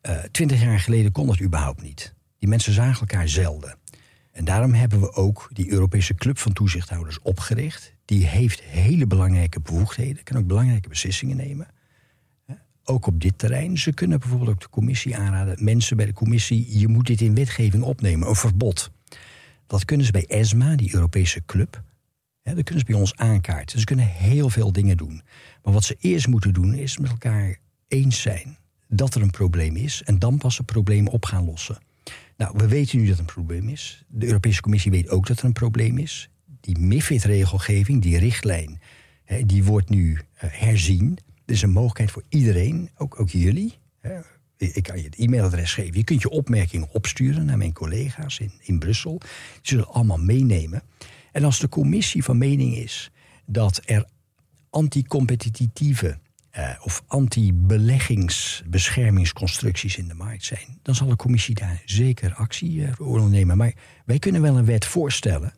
Eh, 0.00 0.18
Twintig 0.18 0.62
jaar 0.62 0.80
geleden 0.80 1.12
kon 1.12 1.26
dat 1.26 1.40
überhaupt 1.40 1.82
niet. 1.82 2.14
Die 2.38 2.48
mensen 2.48 2.72
zagen 2.72 3.00
elkaar 3.00 3.28
zelden. 3.28 3.78
En 4.32 4.44
daarom 4.44 4.74
hebben 4.74 5.00
we 5.00 5.12
ook 5.12 5.48
die 5.52 5.70
Europese 5.70 6.14
Club 6.14 6.38
van 6.38 6.52
Toezichthouders 6.52 7.20
opgericht. 7.20 7.92
Die 8.04 8.26
heeft 8.26 8.62
hele 8.62 9.06
belangrijke 9.06 9.60
bevoegdheden, 9.60 10.22
kan 10.22 10.36
ook 10.36 10.46
belangrijke 10.46 10.88
beslissingen 10.88 11.36
nemen. 11.36 11.66
Ook 12.88 13.06
op 13.06 13.20
dit 13.20 13.38
terrein. 13.38 13.78
Ze 13.78 13.92
kunnen 13.92 14.20
bijvoorbeeld 14.20 14.50
ook 14.50 14.60
de 14.60 14.68
commissie 14.68 15.16
aanraden. 15.16 15.64
Mensen 15.64 15.96
bij 15.96 16.06
de 16.06 16.12
commissie, 16.12 16.78
je 16.78 16.88
moet 16.88 17.06
dit 17.06 17.20
in 17.20 17.34
wetgeving 17.34 17.82
opnemen, 17.82 18.28
een 18.28 18.34
verbod. 18.34 18.90
Dat 19.66 19.84
kunnen 19.84 20.06
ze 20.06 20.12
bij 20.12 20.26
ESMA, 20.26 20.76
die 20.76 20.94
Europese 20.94 21.42
club. 21.46 21.82
Dat 22.42 22.62
kunnen 22.62 22.78
ze 22.78 22.84
bij 22.84 23.00
ons 23.00 23.16
aankaarten. 23.16 23.78
Ze 23.78 23.84
kunnen 23.84 24.06
heel 24.06 24.50
veel 24.50 24.72
dingen 24.72 24.96
doen. 24.96 25.22
Maar 25.62 25.72
wat 25.72 25.84
ze 25.84 25.96
eerst 26.00 26.26
moeten 26.26 26.52
doen, 26.52 26.74
is 26.74 26.98
met 26.98 27.10
elkaar 27.10 27.58
eens 27.88 28.20
zijn 28.20 28.58
dat 28.88 29.14
er 29.14 29.22
een 29.22 29.30
probleem 29.30 29.76
is. 29.76 30.02
En 30.02 30.18
dan 30.18 30.38
pas 30.38 30.56
het 30.56 30.66
probleem 30.66 31.08
op 31.08 31.24
gaan 31.24 31.44
lossen. 31.44 31.78
Nou, 32.36 32.54
we 32.56 32.68
weten 32.68 32.98
nu 32.98 33.06
dat 33.06 33.14
er 33.14 33.20
een 33.20 33.26
probleem 33.26 33.68
is. 33.68 34.04
De 34.08 34.26
Europese 34.26 34.60
Commissie 34.60 34.90
weet 34.90 35.08
ook 35.08 35.26
dat 35.26 35.38
er 35.38 35.44
een 35.44 35.52
probleem 35.52 35.98
is. 35.98 36.30
Die 36.60 36.78
MIFID-regelgeving, 36.78 38.02
die 38.02 38.18
richtlijn, 38.18 38.80
die 39.44 39.64
wordt 39.64 39.88
nu 39.88 40.18
eh, 40.34 40.50
herzien. 40.52 41.18
Er 41.46 41.54
is 41.54 41.62
een 41.62 41.70
mogelijkheid 41.70 42.10
voor 42.10 42.22
iedereen, 42.28 42.90
ook, 42.96 43.20
ook 43.20 43.28
jullie. 43.28 43.78
Hè. 44.00 44.20
Ik 44.56 44.82
kan 44.82 44.96
je 44.96 45.04
het 45.04 45.16
e-mailadres 45.16 45.74
geven. 45.74 45.96
Je 45.96 46.04
kunt 46.04 46.22
je 46.22 46.30
opmerkingen 46.30 46.88
opsturen 46.92 47.44
naar 47.44 47.58
mijn 47.58 47.72
collega's 47.72 48.40
in, 48.60 48.78
Brussel. 48.78 49.18
Die 49.18 49.28
zullen 49.62 49.88
allemaal 49.88 50.18
meenemen. 50.18 50.82
En 51.32 51.44
als 51.44 51.58
de 51.58 51.68
commissie 51.68 52.24
van 52.24 52.38
mening 52.38 52.76
is 52.76 53.10
dat 53.46 53.80
er 53.84 54.04
anticompetitieve 54.70 56.18
eh, 56.50 56.70
of 56.82 57.02
anti-beleggingsbeschermingsconstructies 57.06 59.96
in 59.96 60.08
de 60.08 60.14
markt 60.14 60.44
zijn, 60.44 60.78
dan 60.82 60.94
zal 60.94 61.08
de 61.08 61.16
commissie 61.16 61.54
daar 61.54 61.82
zeker 61.84 62.34
actie 62.34 62.84
eh, 62.84 62.92
voor 62.94 63.06
ondernemen. 63.06 63.56
Maar 63.56 63.74
wij 64.04 64.18
kunnen 64.18 64.42
wel 64.42 64.56
een 64.56 64.64
wet 64.64 64.84
voorstellen. 64.84 65.54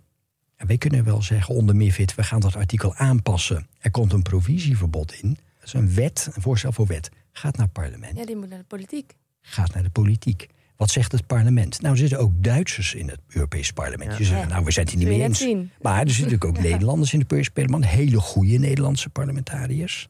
En 0.56 0.66
wij 0.66 0.78
kunnen 0.78 1.04
wel 1.04 1.22
zeggen 1.22 1.54
onder 1.54 1.76
MIFID, 1.76 2.14
we 2.14 2.22
gaan 2.22 2.40
dat 2.40 2.56
artikel 2.56 2.94
aanpassen. 2.94 3.66
Er 3.78 3.90
komt 3.90 4.12
een 4.12 4.22
provisieverbod 4.22 5.12
in. 5.12 5.38
Is 5.74 5.80
een 5.80 5.94
wet, 5.94 6.30
een 6.34 6.42
voorstel 6.42 6.72
voor 6.72 6.86
wet. 6.86 7.10
Gaat 7.32 7.56
naar 7.56 7.64
het 7.64 7.74
parlement, 7.74 8.18
ja, 8.18 8.24
die 8.24 8.36
moet 8.36 8.48
naar 8.48 8.58
de 8.58 8.64
politiek. 8.64 9.14
gaat 9.40 9.74
naar 9.74 9.82
de 9.82 9.90
politiek. 9.90 10.46
Wat 10.76 10.90
zegt 10.90 11.12
het 11.12 11.26
parlement? 11.26 11.80
Nou, 11.80 11.92
er 11.92 11.98
zitten 11.98 12.18
ook 12.18 12.32
Duitsers 12.36 12.94
in 12.94 13.08
het 13.08 13.20
Europees 13.28 13.72
parlement. 13.72 14.16
Die 14.16 14.26
zeggen, 14.26 14.48
nou, 14.48 14.64
we 14.64 14.70
zijn 14.70 14.86
het 14.86 14.94
hier 14.94 15.04
niet 15.08 15.16
mee 15.18 15.26
eens. 15.26 15.38
zien. 15.38 15.70
Maar 15.80 16.00
er 16.00 16.10
zitten 16.10 16.24
natuurlijk 16.32 16.44
ook 16.58 16.70
Nederlanders 16.70 17.12
in 17.12 17.20
het 17.20 17.30
Europees 17.32 17.52
parlement. 17.54 17.86
Hele 17.92 18.20
goede 18.20 18.58
Nederlandse 18.58 19.08
parlementariërs. 19.10 20.08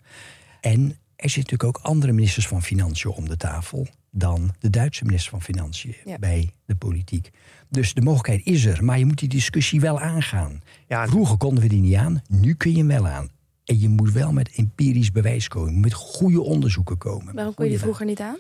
En 0.60 0.80
er 1.16 1.30
zitten 1.30 1.52
natuurlijk 1.52 1.64
ook 1.64 1.78
andere 1.82 2.12
ministers 2.12 2.46
van 2.48 2.62
Financiën 2.62 3.10
om 3.10 3.28
de 3.28 3.36
tafel... 3.36 3.86
dan 4.10 4.54
de 4.58 4.70
Duitse 4.70 5.04
minister 5.04 5.30
van 5.30 5.42
Financiën 5.42 5.94
Ja. 6.04 6.18
bij 6.18 6.50
de 6.66 6.74
politiek. 6.74 7.30
Dus 7.70 7.94
de 7.94 8.00
mogelijkheid 8.00 8.46
is 8.46 8.64
er, 8.64 8.84
maar 8.84 8.98
je 8.98 9.06
moet 9.06 9.18
die 9.18 9.28
discussie 9.28 9.80
wel 9.80 10.00
aangaan. 10.00 10.60
Ja, 10.88 11.06
Vroeger 11.06 11.36
konden 11.36 11.62
we 11.62 11.68
die 11.68 11.80
niet 11.80 11.94
aan, 11.94 12.22
nu 12.28 12.54
kun 12.54 12.70
je 12.70 12.78
hem 12.78 12.86
wel 12.86 13.06
aan. 13.08 13.28
En 13.68 13.78
je 13.78 13.88
moet 13.88 14.12
wel 14.12 14.33
met 14.33 14.50
empirisch 14.54 15.12
bewijs 15.12 15.48
komen, 15.48 15.81
met 15.81 15.92
goede 15.92 16.40
onderzoeken 16.40 16.98
komen. 16.98 17.35
Waarom 17.35 17.54
kon 17.54 17.64
je 17.64 17.70
die 17.70 17.81
vroeger 17.81 18.07
niet 18.07 18.20
aan? 18.20 18.38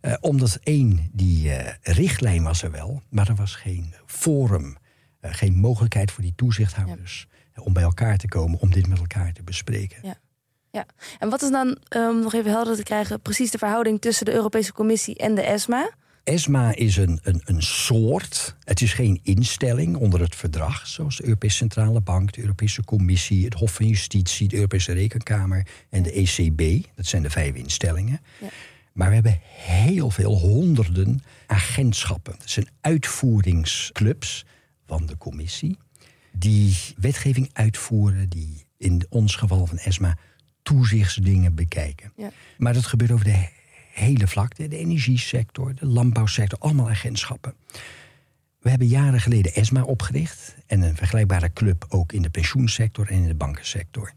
eh, 0.00 0.14
omdat 0.20 0.58
één, 0.62 1.10
die 1.12 1.50
eh, 1.52 1.74
richtlijn 1.82 2.42
was 2.42 2.62
er 2.62 2.70
wel, 2.70 3.02
maar 3.08 3.28
er 3.28 3.34
was 3.34 3.54
geen 3.54 3.94
forum, 4.06 4.76
eh, 5.20 5.34
geen 5.34 5.54
mogelijkheid 5.54 6.10
voor 6.10 6.22
die 6.22 6.32
toezichthouders 6.36 7.26
om 7.62 7.72
bij 7.72 7.82
elkaar 7.82 8.16
te 8.16 8.28
komen, 8.28 8.60
om 8.60 8.70
dit 8.70 8.88
met 8.88 8.98
elkaar 8.98 9.32
te 9.32 9.42
bespreken. 9.42 9.98
Ja. 10.02 10.14
Ja. 10.72 10.86
En 11.18 11.28
wat 11.28 11.42
is 11.42 11.50
dan, 11.50 11.78
om 11.88 12.20
nog 12.20 12.34
even 12.34 12.50
helder 12.50 12.76
te 12.76 12.82
krijgen, 12.82 13.20
precies 13.20 13.50
de 13.50 13.58
verhouding 13.58 14.00
tussen 14.00 14.24
de 14.24 14.32
Europese 14.32 14.72
Commissie 14.72 15.16
en 15.16 15.34
de 15.34 15.42
ESMA? 15.42 15.90
ESMA 16.24 16.74
is 16.74 16.96
een, 16.96 17.20
een, 17.22 17.40
een 17.44 17.62
soort, 17.62 18.56
het 18.64 18.80
is 18.80 18.92
geen 18.92 19.20
instelling 19.22 19.96
onder 19.96 20.20
het 20.20 20.34
verdrag, 20.34 20.86
zoals 20.86 21.16
de 21.16 21.24
Europese 21.24 21.56
Centrale 21.56 22.00
Bank, 22.00 22.32
de 22.32 22.40
Europese 22.40 22.84
Commissie, 22.84 23.44
het 23.44 23.54
Hof 23.54 23.74
van 23.74 23.86
Justitie, 23.86 24.48
de 24.48 24.56
Europese 24.56 24.92
Rekenkamer 24.92 25.66
en 25.90 26.02
de 26.02 26.12
ECB. 26.12 26.86
Dat 26.94 27.06
zijn 27.06 27.22
de 27.22 27.30
vijf 27.30 27.54
instellingen. 27.54 28.20
Ja. 28.40 28.48
Maar 28.92 29.08
we 29.08 29.14
hebben 29.14 29.40
heel 29.42 30.10
veel 30.10 30.38
honderden 30.38 31.22
agentschappen. 31.46 32.34
Dat 32.38 32.50
zijn 32.50 32.68
uitvoeringsclubs 32.80 34.44
van 34.86 35.06
de 35.06 35.18
commissie. 35.18 35.78
Die 36.32 36.76
wetgeving 36.96 37.50
uitvoeren, 37.52 38.28
die 38.28 38.64
in 38.76 39.06
ons 39.08 39.36
geval 39.36 39.66
van 39.66 39.78
ESMA 39.78 40.16
toezichtsdingen 40.62 41.54
bekijken. 41.54 42.12
Ja. 42.16 42.30
Maar 42.58 42.74
dat 42.74 42.86
gebeurt 42.86 43.10
over 43.10 43.24
de 43.24 43.48
hele 43.92 44.26
vlakte. 44.26 44.68
De 44.68 44.76
energiesector, 44.76 45.74
de 45.74 45.86
landbouwsector, 45.86 46.58
allemaal 46.58 46.90
agentschappen. 46.90 47.54
We 48.60 48.70
hebben 48.70 48.88
jaren 48.88 49.20
geleden 49.20 49.54
ESMA 49.54 49.82
opgericht. 49.82 50.56
En 50.66 50.82
een 50.82 50.96
vergelijkbare 50.96 51.52
club 51.52 51.86
ook 51.88 52.12
in 52.12 52.22
de 52.22 52.30
pensioensector 52.30 53.08
en 53.08 53.16
in 53.16 53.26
de 53.26 53.34
bankensector. 53.34 54.12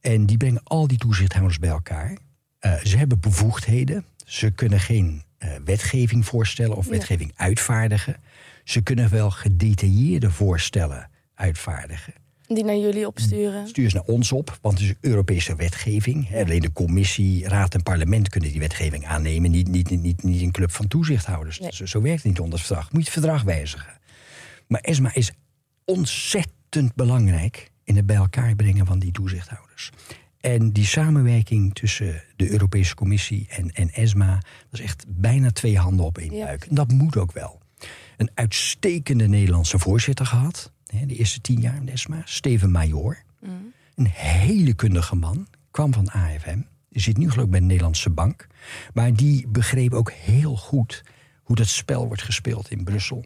En 0.00 0.26
die 0.26 0.36
brengen 0.36 0.60
al 0.64 0.86
die 0.86 0.98
toezichthouders 0.98 1.58
bij 1.58 1.70
elkaar. 1.70 2.18
Eh, 2.58 2.74
ze 2.84 2.96
hebben 2.96 3.20
bevoegdheden. 3.20 4.04
Ze 4.24 4.50
kunnen 4.50 4.80
geen 4.80 5.22
eh, 5.38 5.50
wetgeving 5.64 6.24
voorstellen 6.26 6.76
of 6.76 6.84
Ja. 6.84 6.90
wetgeving 6.90 7.32
uitvaardigen. 7.36 8.16
Ze 8.64 8.82
kunnen 8.82 9.10
wel 9.10 9.30
gedetailleerde 9.30 10.30
voorstellen 10.30 11.10
uitvaardigen. 11.34 12.14
Die 12.46 12.64
naar 12.64 12.76
jullie 12.76 13.06
opsturen. 13.06 13.68
Stuur 13.68 13.90
ze 13.90 13.96
naar 13.96 14.04
ons 14.04 14.32
op, 14.32 14.58
want 14.60 14.78
het 14.78 14.88
is 14.88 14.94
Europese 15.00 15.56
wetgeving. 15.56 16.34
Alleen 16.34 16.60
de 16.60 16.72
commissie, 16.72 17.48
raad 17.48 17.74
en 17.74 17.82
parlement 17.82 18.28
kunnen 18.28 18.50
die 18.50 18.60
wetgeving 18.60 19.06
aannemen. 19.06 19.50
Niet, 19.50 19.68
niet, 19.68 19.90
niet, 19.90 20.22
niet 20.22 20.42
een 20.42 20.50
club 20.50 20.70
van 20.72 20.88
toezichthouders. 20.88 21.58
Nee. 21.60 21.72
Zo, 21.72 21.86
zo 21.86 22.00
werkt 22.00 22.22
het 22.22 22.26
niet 22.32 22.40
onder 22.40 22.58
het 22.58 22.66
verdrag. 22.66 22.92
Moet 22.92 23.04
je 23.04 23.10
het 23.10 23.18
verdrag 23.20 23.42
wijzigen. 23.42 23.92
Maar 24.66 24.80
ESMA 24.80 25.14
is 25.14 25.30
ontzettend 25.84 26.94
belangrijk 26.94 27.70
in 27.84 27.96
het 27.96 28.06
bij 28.06 28.16
elkaar 28.16 28.54
brengen 28.56 28.86
van 28.86 28.98
die 28.98 29.12
toezichthouders. 29.12 29.90
En 30.40 30.72
die 30.72 30.86
samenwerking 30.86 31.74
tussen 31.74 32.22
de 32.36 32.50
Europese 32.50 32.94
Commissie 32.94 33.46
en, 33.48 33.70
en 33.70 33.90
ESMA, 33.90 34.32
dat 34.70 34.80
is 34.80 34.80
echt 34.80 35.04
bijna 35.08 35.50
twee 35.50 35.78
handen 35.78 36.04
op 36.06 36.18
één 36.18 36.34
Ja. 36.34 36.44
buik. 36.44 36.64
En 36.64 36.74
dat 36.74 36.90
moet 36.92 37.16
ook 37.16 37.32
wel. 37.32 37.60
Een 38.16 38.30
uitstekende 38.34 39.28
Nederlandse 39.28 39.78
voorzitter 39.78 40.26
gehad, 40.26 40.72
de 41.06 41.16
eerste 41.16 41.40
tien 41.40 41.60
jaar 41.60 41.82
ESMA, 41.84 42.22
Steven 42.24 42.70
Major. 42.70 43.22
Een 43.94 44.06
hele 44.06 44.74
kundige 44.74 45.16
man, 45.16 45.46
kwam 45.70 45.92
van 45.92 46.10
AFM. 46.10 46.60
Zit 46.90 47.16
nu 47.16 47.30
geloof 47.30 47.44
ik 47.44 47.50
bij 47.50 47.60
de 47.60 47.66
Nederlandse 47.66 48.10
Bank. 48.10 48.46
Maar 48.94 49.14
die 49.14 49.48
begreep 49.48 49.92
ook 49.92 50.12
heel 50.12 50.56
goed 50.56 51.04
hoe 51.42 51.56
dat 51.56 51.66
spel 51.66 52.06
wordt 52.06 52.22
gespeeld 52.22 52.70
in 52.70 52.84
Brussel. 52.84 53.24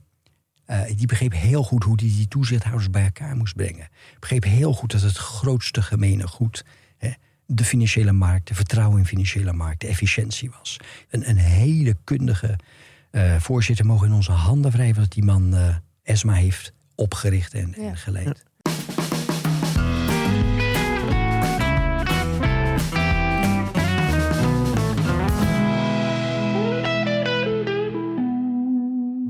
Eh, 0.65 0.81
die 0.97 1.07
begreep 1.07 1.33
heel 1.33 1.63
goed 1.63 1.85
hoe 1.85 1.97
die, 1.97 2.17
die 2.17 2.29
toezichthouders 2.29 2.91
bij 2.91 3.05
elkaar 3.05 3.37
moest 3.37 3.57
brengen. 3.57 3.89
Begreep 4.21 4.45
heel 4.45 4.73
goed 4.73 4.93
dat 4.93 5.01
het 5.01 5.17
grootste 5.17 5.83
gemene 5.83 6.27
goed 6.27 6.65
hè, 6.97 7.11
de 7.47 7.65
financiële 7.65 8.13
markt, 8.13 8.49
de 8.49 8.55
vertrouwen 8.55 8.99
in 8.99 9.07
financiële 9.07 9.53
markt, 9.53 9.81
de 9.81 9.87
efficiëntie 9.87 10.51
was. 10.51 10.77
Een, 11.11 11.29
een 11.29 11.37
hele 11.37 11.97
kundige 12.05 12.59
eh, 13.11 13.37
voorzitter 13.37 13.87
mogen 13.87 14.07
in 14.07 14.13
onze 14.13 14.33
handen 14.33 14.71
wrijven 14.71 15.03
dat 15.03 15.13
die 15.13 15.25
man 15.25 15.55
eh, 15.55 15.77
ESMA 16.03 16.33
heeft 16.33 16.73
opgericht 16.99 17.55
en, 17.55 17.75
en 17.75 17.83
Ja. 17.83 17.95
geleid. 17.95 18.45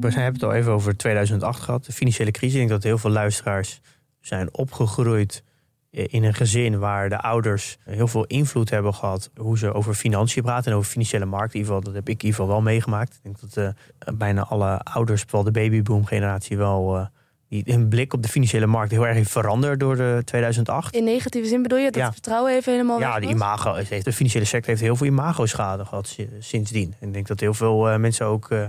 We 0.01 0.15
hebben 0.15 0.33
het 0.33 0.43
al 0.43 0.53
even 0.55 0.73
over 0.73 0.97
2008 0.97 1.61
gehad, 1.61 1.85
de 1.85 1.93
financiële 1.93 2.31
crisis. 2.31 2.53
Ik 2.55 2.59
denk 2.59 2.71
dat 2.71 2.83
heel 2.83 2.99
veel 2.99 3.11
luisteraars 3.11 3.81
zijn 4.21 4.55
opgegroeid 4.55 5.43
in 5.91 6.25
een 6.25 6.35
gezin 6.35 6.79
waar 6.79 7.09
de 7.09 7.21
ouders 7.21 7.79
heel 7.85 8.09
veel 8.09 8.25
invloed 8.25 8.71
hebben 8.71 8.95
gehad 8.95 9.31
hoe 9.37 9.59
ze 9.59 9.73
over 9.73 9.95
financiën 9.95 10.43
praten 10.43 10.71
en 10.73 10.77
over 10.79 10.91
financiële 10.91 11.25
markt. 11.25 11.55
In 11.55 11.61
ieder 11.61 11.75
geval, 11.75 11.85
dat 11.87 11.95
heb 11.95 12.09
ik 12.09 12.23
in 12.23 12.27
ieder 12.29 12.41
geval 12.41 12.49
wel 12.55 12.63
meegemaakt. 12.63 13.15
Ik 13.15 13.23
denk 13.23 13.41
dat 13.41 13.57
eh, 13.57 14.15
bijna 14.15 14.45
alle 14.45 14.79
ouders, 14.83 15.23
vooral 15.23 15.45
de 15.45 15.51
babyboom 15.51 16.05
generatie, 16.05 16.57
wel 16.57 16.97
eh, 16.97 17.07
die 17.49 17.63
hun 17.67 17.89
blik 17.89 18.13
op 18.13 18.23
de 18.23 18.29
financiële 18.29 18.67
markt 18.67 18.91
heel 18.91 19.07
erg 19.07 19.17
heeft 19.17 19.31
veranderd 19.31 19.81
door 19.81 19.97
de 19.97 20.23
2008. 20.25 20.95
In 20.95 21.05
negatieve 21.05 21.49
zin 21.49 21.63
bedoel 21.63 21.79
je 21.79 21.85
dat 21.85 21.95
Ja. 21.95 22.05
het 22.05 22.13
vertrouwen 22.13 22.53
even 22.55 22.73
helemaal 22.73 22.99
Ja, 23.01 23.21
de 23.21 23.27
imago, 23.27 23.75
heeft, 23.75 24.05
de 24.05 24.13
financiële 24.13 24.45
sector 24.45 24.69
heeft 24.69 24.81
heel 24.83 24.97
veel 24.97 25.07
imago-schade 25.07 25.85
gehad 25.85 26.07
si- 26.09 26.29
sindsdien. 26.39 26.95
En 27.01 27.07
ik 27.07 27.13
denk 27.13 27.27
dat 27.27 27.41
heel 27.41 27.55
veel 27.55 27.89
eh, 27.89 27.97
mensen 27.99 28.27
ook 28.27 28.51
eh, 28.51 28.65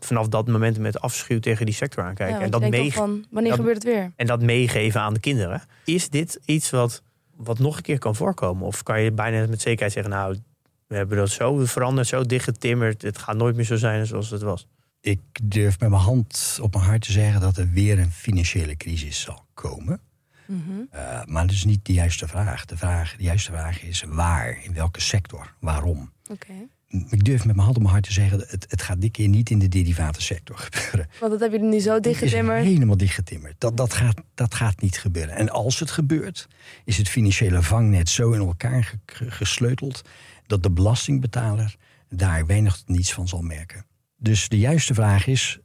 vanaf 0.00 0.28
dat 0.28 0.48
moment 0.48 0.78
met 0.78 1.00
afschuw 1.00 1.38
tegen 1.38 1.66
die 1.66 1.74
sector 1.74 2.04
aankijken. 2.04 2.40
en, 2.40 2.50
dat 2.50 2.60
denkt 2.60 2.76
dan 2.76 2.84
mee, 2.84 2.92
van, 2.92 3.24
wanneer 3.30 3.50
dat- 3.50 3.60
gebeurt 3.60 3.82
het 3.84 3.92
weer? 3.92 4.12
en 4.16 4.26
dat 4.26 4.42
meegeven 4.42 5.00
aan 5.00 5.14
de 5.14 5.20
kinderen. 5.20 5.62
Is 5.84 6.08
dit 6.08 6.40
iets 6.44 6.70
wat, 6.70 7.02
wat 7.36 7.58
nog 7.58 7.76
een 7.76 7.82
keer 7.82 7.98
kan 7.98 8.14
voorkomen? 8.14 8.66
Of 8.66 8.82
kan 8.82 9.00
je 9.02 9.12
bijna 9.12 9.46
met 9.46 9.60
zekerheid 9.60 9.92
zeggen, 9.92 10.12
nou, 10.12 10.36
we 10.86 10.96
hebben 10.96 11.16
dat 11.18 11.28
zo 11.30 11.56
veranderd, 11.64 12.06
zo 12.06 12.22
dichtgetimmerd. 12.24 13.02
Het 13.02 13.18
gaat 13.18 13.36
nooit 13.36 13.56
meer 13.56 13.64
zo 13.64 13.76
zijn 13.76 14.06
zoals 14.06 14.30
het 14.30 14.42
was. 14.42 14.66
Ik 15.00 15.20
durf 15.42 15.80
met 15.80 15.88
mijn 15.90 16.02
hand 16.02 16.58
op 16.62 16.74
mijn 16.74 16.86
hart 16.86 17.02
te 17.02 17.12
zeggen 17.12 17.40
dat 17.40 17.56
er 17.56 17.70
weer 17.70 17.98
een 17.98 18.10
financiële 18.10 18.76
crisis 18.76 19.20
zal 19.20 19.44
komen. 19.54 20.00
Mhm. 20.46 20.60
Eh, 20.90 21.24
maar 21.24 21.46
dat 21.46 21.54
is 21.54 21.64
niet 21.64 21.84
de 21.86 21.92
juiste 21.92 22.28
vraag. 22.28 22.64
De, 22.64 22.76
vraag. 22.76 23.16
de 23.16 23.22
juiste 23.22 23.50
vraag 23.52 23.82
is 23.82 24.02
waar, 24.08 24.64
in 24.64 24.72
welke 24.74 25.00
sector, 25.00 25.54
waarom. 25.60 26.12
Ik 27.08 27.24
durf 27.24 27.44
met 27.44 27.54
mijn 27.54 27.58
hand 27.58 27.76
op 27.76 27.82
mijn 27.82 27.92
hart 27.94 28.04
te 28.06 28.12
zeggen, 28.12 28.38
het, 28.38 28.66
het 28.68 28.82
gaat 28.82 29.00
dit 29.00 29.10
keer 29.10 29.28
niet 29.28 29.50
in 29.50 29.58
de 29.58 29.68
derivatensector 29.68 30.56
gebeuren. 30.68 31.10
Want 31.20 31.32
dat 31.32 31.40
heb 31.40 31.52
je 31.52 31.58
er 31.58 31.64
nu 31.64 31.78
zo 31.80 32.00
dichtgetimmerd. 32.00 32.64
is 32.64 32.72
helemaal 32.72 32.96
dichtgetimmerd. 32.96 33.54
Dat, 33.58 33.76
dat, 33.76 33.94
gaat, 33.94 34.20
dat 34.34 34.54
gaat 34.54 34.80
niet 34.80 34.98
gebeuren. 34.98 35.34
En 35.36 35.50
als 35.50 35.78
het 35.80 35.90
gebeurt, 35.90 36.48
is 36.84 36.96
het 36.96 37.08
financiële 37.08 37.62
vangnet 37.62 38.08
zo 38.08 38.32
in 38.32 38.40
elkaar 38.40 38.84
ge- 38.84 38.98
ge- 39.06 39.30
gesleuteld 39.30 40.02
dat 40.46 40.62
de 40.62 40.70
belastingbetaler 40.70 41.76
daar 42.08 42.46
weinig 42.46 42.76
tot 42.76 42.88
niets 42.88 43.12
van 43.12 43.28
zal 43.28 43.42
merken. 43.42 43.84
Dus 44.18 44.48
de 44.48 44.58
juiste 44.58 44.94
vraag 44.94 45.26
is, 45.26 45.58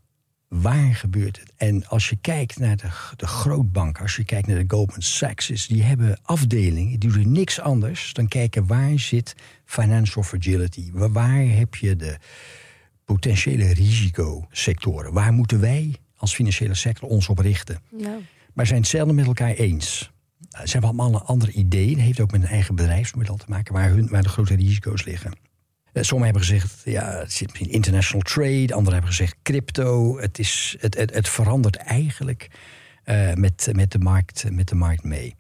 waar 0.48 0.96
gebeurt 0.96 1.40
het? 1.40 1.54
En 1.56 1.88
als 1.88 2.10
je 2.10 2.18
kijkt 2.22 2.60
naar 2.60 2.76
de, 2.76 2.90
de 3.16 3.28
grootbanken, 3.28 4.02
als 4.02 4.16
je 4.16 4.24
kijkt 4.24 4.48
naar 4.48 4.58
de 4.58 4.76
Goldman 4.76 5.02
Sachs, 5.02 5.68
die 5.68 5.84
hebben 5.84 6.20
afdelingen, 6.22 7.00
die 7.00 7.12
doen 7.12 7.32
niks 7.32 7.60
anders 7.60 8.14
dan 8.14 8.28
kijken 8.28 8.68
waar 8.68 9.00
zit 9.00 9.36
financial 9.66 10.24
fragility? 10.24 10.92
Waar, 10.94 11.46
heb 11.46 11.76
je 11.76 11.96
de 11.96 12.18
potentiële 13.06 13.74
risicosectoren? 13.74 15.14
Waar 15.14 15.34
moeten 15.34 15.60
wij 15.60 15.96
als 16.16 16.36
financiële 16.36 16.76
sector 16.76 17.10
ons 17.10 17.30
op 17.30 17.40
richten? 17.40 17.80
Nou, 17.92 18.22
Maar 18.54 18.68
zijn 18.68 18.80
het 18.80 18.90
zelden 18.90 19.16
met 19.16 19.26
elkaar 19.26 19.54
eens. 19.54 20.12
Eh, 20.50 20.62
Ze 20.66 20.72
hebben 20.72 20.90
allemaal 20.90 21.22
een 21.22 21.28
andere 21.28 21.52
ideeën. 21.52 21.96
Dat 21.96 22.04
heeft 22.06 22.20
ook 22.20 22.32
met 22.32 22.42
een 22.42 22.48
eigen 22.48 22.76
bedrijfsmodel 22.76 23.38
te 23.38 23.46
maken 23.48 23.74
waar, 23.74 23.90
hun, 23.90 24.08
waar 24.08 24.24
de 24.24 24.30
grote 24.30 24.56
risico's 24.56 25.04
liggen. 25.04 25.34
Eh, 25.94 26.04
Sommigen 26.04 26.34
hebben 26.34 26.42
gezegd, 26.42 26.82
ja, 26.86 27.18
het 27.18 27.32
zit 27.32 27.60
in 27.60 27.70
international 27.70 28.22
trade. 28.22 28.74
Anderen 28.74 28.94
hebben 28.94 29.10
gezegd 29.10 29.36
crypto. 29.44 30.20
Het, 30.20 30.40
is, 30.40 30.76
het, 30.80 30.98
het, 30.98 31.14
het 31.14 31.30
verandert 31.30 31.76
eigenlijk 31.76 32.50
eh, 33.04 33.34
met, 33.34 33.70
met, 33.72 33.92
de 33.92 34.00
markt, 34.00 34.52
met 34.52 34.68
de 34.68 34.76
markt 34.76 35.04
mee. 35.04 35.36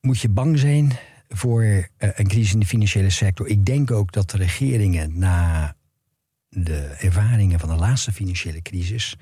Moet 0.00 0.20
je 0.20 0.28
bang 0.28 0.58
zijn 0.58 0.92
voor 1.28 1.62
eh, 1.62 1.86
een 1.96 2.28
crisis 2.28 2.52
in 2.52 2.60
de 2.60 2.66
financiële 2.66 3.10
sector? 3.10 3.46
Ik 3.46 3.66
denk 3.66 3.90
ook 3.90 4.12
dat 4.12 4.30
de 4.30 4.36
regeringen 4.36 5.18
na 5.18 5.74
de 6.48 6.80
ervaringen 6.98 7.60
van 7.60 7.68
de 7.68 7.74
laatste 7.74 8.12
financiële 8.12 8.62
crisis 8.62 9.16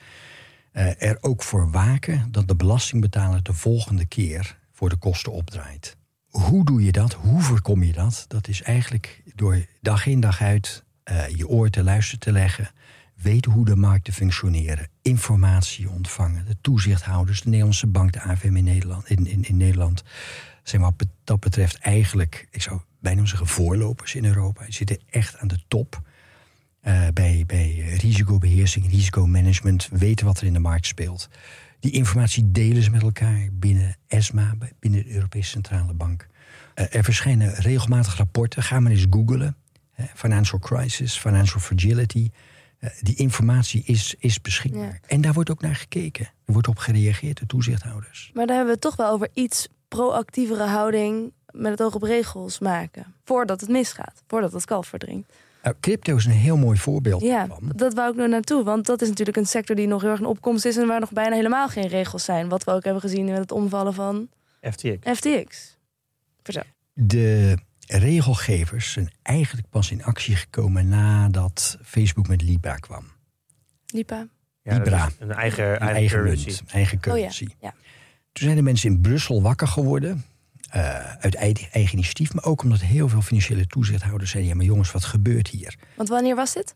er 0.98 1.18
ook 1.20 1.42
voor 1.42 1.70
waken 1.70 2.28
dat 2.30 2.48
de 2.48 2.56
belastingbetaler 2.56 3.42
de 3.42 3.52
volgende 3.52 4.06
keer 4.06 4.58
voor 4.72 4.88
de 4.88 4.96
kosten 4.96 5.32
opdraait. 5.32 5.97
Hoe 6.28 6.64
doe 6.64 6.84
je 6.84 6.92
dat? 6.92 7.12
Hoe 7.12 7.40
voorkom 7.40 7.82
je 7.82 7.92
dat? 7.92 8.24
Dat 8.28 8.48
is 8.48 8.62
eigenlijk 8.62 9.22
door 9.34 9.66
dag 9.80 10.06
in 10.06 10.20
dag 10.20 10.42
uit 10.42 10.84
eh, 11.02 11.28
je 11.28 11.48
oor 11.48 11.70
te 11.70 11.82
luisteren 11.82 12.20
te 12.20 12.32
leggen, 12.32 12.70
weten 13.14 13.52
hoe 13.52 13.64
de 13.64 13.76
markten 13.76 14.12
functioneren, 14.12 14.88
informatie 15.02 15.90
ontvangen, 15.90 16.44
de 16.44 16.56
toezichthouders, 16.60 17.40
de 17.40 17.48
Nederlandse 17.48 17.86
bank, 17.86 18.12
de 18.12 18.20
AFM 18.20 18.56
in 18.56 18.64
Nederland, 18.64 19.10
in, 19.10 19.26
in, 19.26 19.44
in 19.44 19.56
Nederland 19.56 20.02
zijn 20.62 20.82
wat 20.82 21.06
dat 21.24 21.40
betreft 21.40 21.78
eigenlijk, 21.78 22.48
ik 22.50 22.62
zou 22.62 22.80
bijna 23.00 23.24
zeggen, 23.24 23.46
voorlopers 23.46 24.14
in 24.14 24.24
Europa. 24.24 24.64
Die 24.64 24.72
zitten 24.72 25.00
echt 25.10 25.36
aan 25.36 25.48
de 25.48 25.60
top 25.68 26.02
eh, 26.80 27.08
bij, 27.14 27.44
bij 27.46 27.96
risicobeheersing, 28.00 28.90
risicomanagement, 28.90 29.88
weten 29.92 30.26
wat 30.26 30.40
er 30.40 30.46
in 30.46 30.52
de 30.52 30.58
markt 30.58 30.86
speelt. 30.86 31.28
Die 31.80 31.92
informatie 31.92 32.50
delen 32.50 32.82
ze 32.82 32.90
met 32.90 33.02
elkaar 33.02 33.48
binnen 33.52 33.96
ESMA, 34.06 34.54
binnen 34.78 35.04
de 35.04 35.14
Europese 35.14 35.50
Centrale 35.50 35.94
Bank. 35.94 36.26
Eh, 36.74 36.94
er 36.94 37.04
verschijnen 37.04 37.54
regelmatig 37.54 38.16
rapporten. 38.16 38.62
Ga 38.62 38.80
maar 38.80 38.92
eens 38.92 39.06
googlen. 39.10 39.56
Financial 40.14 40.58
crisis, 40.60 41.18
financial 41.18 41.60
fragility. 41.60 42.30
Eh, 42.78 42.90
die 43.00 43.14
informatie 43.14 43.82
is, 43.84 44.14
is 44.18 44.40
beschikbaar. 44.40 45.00
En 45.06 45.20
daar 45.20 45.32
wordt 45.32 45.50
ook 45.50 45.60
naar 45.60 45.76
gekeken. 45.76 46.24
Er 46.44 46.52
wordt 46.52 46.68
op 46.68 46.78
gereageerd 46.78 47.38
door 47.38 47.46
toezichthouders. 47.46 48.30
maar 48.34 48.46
daar 48.46 48.56
hebben 48.56 48.74
we 48.74 48.80
het 48.80 48.90
toch 48.90 48.96
wel 48.96 49.10
over 49.10 49.28
iets 49.34 49.68
proactievere 49.88 50.64
houding 50.64 51.32
met 51.50 51.70
het 51.70 51.82
oog 51.82 51.94
op 51.94 52.02
regels 52.02 52.58
maken. 52.58 53.14
Voordat 53.24 53.60
het 53.60 53.70
misgaat. 53.70 54.22
Voordat 54.26 54.52
het 54.52 54.64
kalf 54.64 54.86
verdrinkt. 54.86 55.32
Nou, 55.62 55.76
crypto 55.80 56.16
is 56.16 56.24
een 56.24 56.30
heel 56.30 56.56
mooi 56.56 56.78
voorbeeld 56.78 57.22
Ja, 57.22 57.38
daarvan. 57.46 57.72
dat 57.76 57.94
wou 57.94 58.10
ik 58.10 58.16
nog 58.16 58.28
naartoe. 58.28 58.64
Want 58.64 58.86
dat 58.86 59.02
is 59.02 59.08
natuurlijk 59.08 59.36
een 59.36 59.46
sector 59.46 59.76
die 59.76 59.86
nog 59.86 60.00
heel 60.02 60.10
erg 60.10 60.20
in 60.20 60.26
opkomst 60.26 60.64
is... 60.64 60.76
en 60.76 60.86
waar 60.86 61.00
nog 61.00 61.12
bijna 61.12 61.34
helemaal 61.34 61.68
geen 61.68 61.86
regels 61.86 62.24
zijn. 62.24 62.48
Wat 62.48 62.64
we 62.64 62.70
ook 62.70 62.84
hebben 62.84 63.02
gezien 63.02 63.24
met 63.24 63.38
het 63.38 63.52
omvallen 63.52 63.94
van 63.94 64.28
FTX. 64.60 64.96
FTX. 65.16 65.76
Vertel. 66.42 66.62
De 66.92 67.58
regelgevers 67.86 68.92
zijn 68.92 69.10
eigenlijk 69.22 69.68
pas 69.70 69.90
in 69.90 70.04
actie 70.04 70.36
gekomen 70.36 70.88
nadat 70.88 71.78
Facebook 71.82 72.28
met 72.28 72.42
Libra 72.42 72.74
kwam. 72.74 73.04
Ja, 73.86 74.76
Libra. 74.76 75.06
is 75.06 75.12
Een 75.18 75.32
eigen, 75.32 75.64
Een 75.64 75.78
eigen, 75.78 75.80
eigen 75.80 76.18
currency. 76.18 76.46
munt, 76.46 76.62
eigen 76.72 76.96
Oh 76.98 77.02
ja, 77.04 77.10
currency. 77.12 77.48
ja. 77.60 77.74
Toen 78.32 78.44
zijn 78.44 78.56
de 78.56 78.62
mensen 78.62 78.90
in 78.90 79.00
Brussel 79.00 79.42
wakker 79.42 79.66
geworden. 79.68 80.24
Eh, 80.68 81.12
uit 81.12 81.34
eigen, 81.34 81.72
eigen 81.72 81.92
initiatief, 81.92 82.34
maar 82.34 82.44
ook 82.44 82.62
omdat 82.62 82.80
heel 82.80 83.08
veel 83.08 83.22
financiële 83.22 83.66
toezichthouders 83.66 84.30
zeiden: 84.30 84.52
ja, 84.52 84.56
maar 84.56 84.66
jongens, 84.66 84.92
wat 84.92 85.04
gebeurt 85.04 85.48
hier? 85.48 85.76
Want 85.96 86.08
wanneer 86.08 86.34
was 86.34 86.52
dit? 86.52 86.74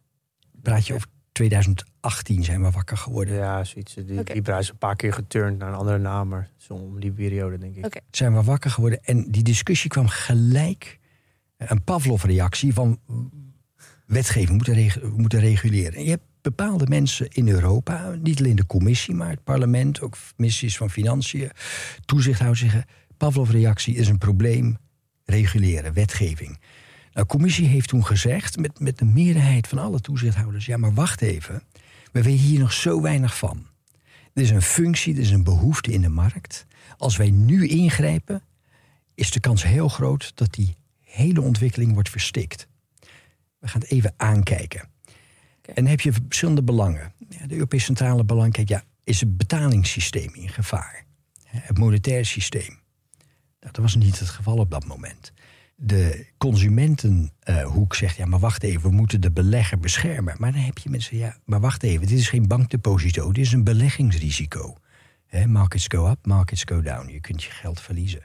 Praat 0.63 0.87
je 0.87 0.95
over 0.95 1.09
2018 1.33 2.45
zijn 2.45 2.63
we 2.63 2.71
wakker 2.71 2.97
geworden. 2.97 3.35
Ja, 3.35 3.65
zoiets. 3.65 3.95
Die, 3.95 4.43
is 4.43 4.69
een 4.69 4.79
paar 4.79 4.97
keer 4.97 5.13
geturnd 5.13 5.59
naar 5.59 5.69
een 5.69 5.75
andere 5.75 5.99
naam, 5.99 6.29
maar 6.29 6.51
zo 6.57 6.75
om 6.75 7.01
die 7.01 7.13
periode, 7.13 7.59
denk 7.59 7.77
ik. 7.77 8.01
Zijn 8.11 8.35
we 8.35 8.43
wakker 8.43 8.71
geworden 8.71 9.05
en 9.05 9.31
die 9.31 9.43
discussie 9.43 9.91
kwam 9.91 10.09
gelijk 10.09 10.99
Een 11.57 11.85
Pavlov-reactie 11.85 12.75
van 12.75 13.01
wetgeving 14.07 14.57
moeten, 14.57 14.75
reg 14.75 15.03
moeten 15.03 15.41
reguleren. 15.41 15.95
En 15.95 16.05
je 16.05 16.11
hebt 16.11 16.25
bepaalde 16.41 16.87
mensen 16.89 17.29
in 17.29 17.49
Europa, 17.49 18.15
niet 18.23 18.39
alleen 18.39 18.57
de 18.57 18.67
commissie, 18.67 19.15
maar 19.15 19.31
het 19.31 19.45
parlement, 19.45 20.01
ook 20.01 20.17
missies 20.37 20.77
van 20.77 20.91
financiën, 20.91 21.51
toezichthouders 22.05 22.61
zeggen: 22.61 22.85
Pavlov-reactie 23.23 23.95
is 23.95 24.09
een 24.09 24.19
probleem, 24.19 24.79
reguleren, 25.25 25.93
wetgeving. 25.93 26.49
Nou, 26.51 26.61
de 27.13 27.27
commissie 27.27 27.67
heeft 27.67 27.89
toen 27.89 28.07
gezegd, 28.07 28.57
met, 28.57 28.81
met 28.81 28.99
de 28.99 29.05
meerderheid 29.05 29.69
van 29.69 29.79
alle 29.79 30.01
toezichthouders: 30.01 30.67
ja, 30.67 30.77
maar 30.77 30.95
wacht 30.95 31.21
even, 31.21 31.63
we 32.13 32.23
weten 32.23 32.45
hier 32.45 32.59
nog 32.59 32.73
zo 32.73 33.01
weinig 33.01 33.39
van. 33.39 33.67
Er 34.33 34.43
is 34.43 34.51
een 34.51 34.63
functie, 34.63 35.15
er 35.15 35.21
is 35.21 35.31
een 35.31 35.45
behoefte 35.45 35.93
in 35.93 36.01
de 36.01 36.09
markt. 36.09 36.67
Als 36.97 37.17
wij 37.17 37.31
nu 37.31 37.67
ingrijpen, 37.67 38.43
is 39.15 39.31
de 39.31 39.41
kans 39.41 39.63
heel 39.63 39.89
groot 39.89 40.33
dat 40.35 40.53
die 40.55 40.77
hele 41.01 41.41
ontwikkeling 41.41 41.93
wordt 41.93 42.11
verstikt. 42.11 42.67
We 43.59 43.69
gaan 43.69 43.81
het 43.81 43.91
even 43.91 44.15
aankijken. 44.17 44.81
En 45.63 45.75
dan 45.75 45.87
heb 45.87 46.01
je 46.01 46.13
verschillende 46.13 46.63
belangen. 46.63 47.13
Ja, 47.29 47.47
de 47.47 47.55
Europese 47.55 47.85
Centrale 47.85 48.25
Bank 48.25 48.53
kijkt, 48.53 48.69
ja, 48.69 48.85
is 49.05 49.21
het 49.21 49.37
betalingssysteem 49.37 50.35
in 50.35 50.49
gevaar? 50.49 51.05
Het 51.45 51.79
monetair 51.79 52.27
systeem. 52.27 52.82
Dat 53.63 53.77
was 53.77 53.95
niet 53.95 54.19
het 54.19 54.29
geval 54.29 54.57
op 54.57 54.71
dat 54.71 54.87
moment. 54.87 55.33
De 55.75 56.27
consumentenhoek 56.39 57.95
zegt, 57.95 58.17
ja, 58.17 58.27
maar 58.27 58.39
wacht 58.39 58.63
even, 58.63 58.91
we 58.91 58.97
moeten 58.97 59.21
de 59.21 59.31
belegger 59.31 59.79
beschermen. 59.79 60.35
Maar 60.39 60.53
dan 60.53 60.61
heb 60.61 60.79
je 60.79 60.91
mensen, 60.91 61.17
ja, 61.17 61.37
maar 61.45 61.61
wacht 61.61 61.83
even, 61.83 62.07
dit 62.07 62.19
is 62.19 62.29
geen 62.29 62.49
bankdeposito, 62.49 63.33
dit 63.33 63.45
is 63.45 63.53
een 63.53 63.65
beleggingsrisico. 63.65 64.77
markets 65.47 65.87
go 65.89 66.11
up, 66.11 66.27
markets 66.27 66.63
go 66.65 66.83
down. 66.83 67.13
Je 67.13 67.21
kunt 67.21 67.43
je 67.43 67.51
geld 67.51 67.81
verliezen. 67.81 68.23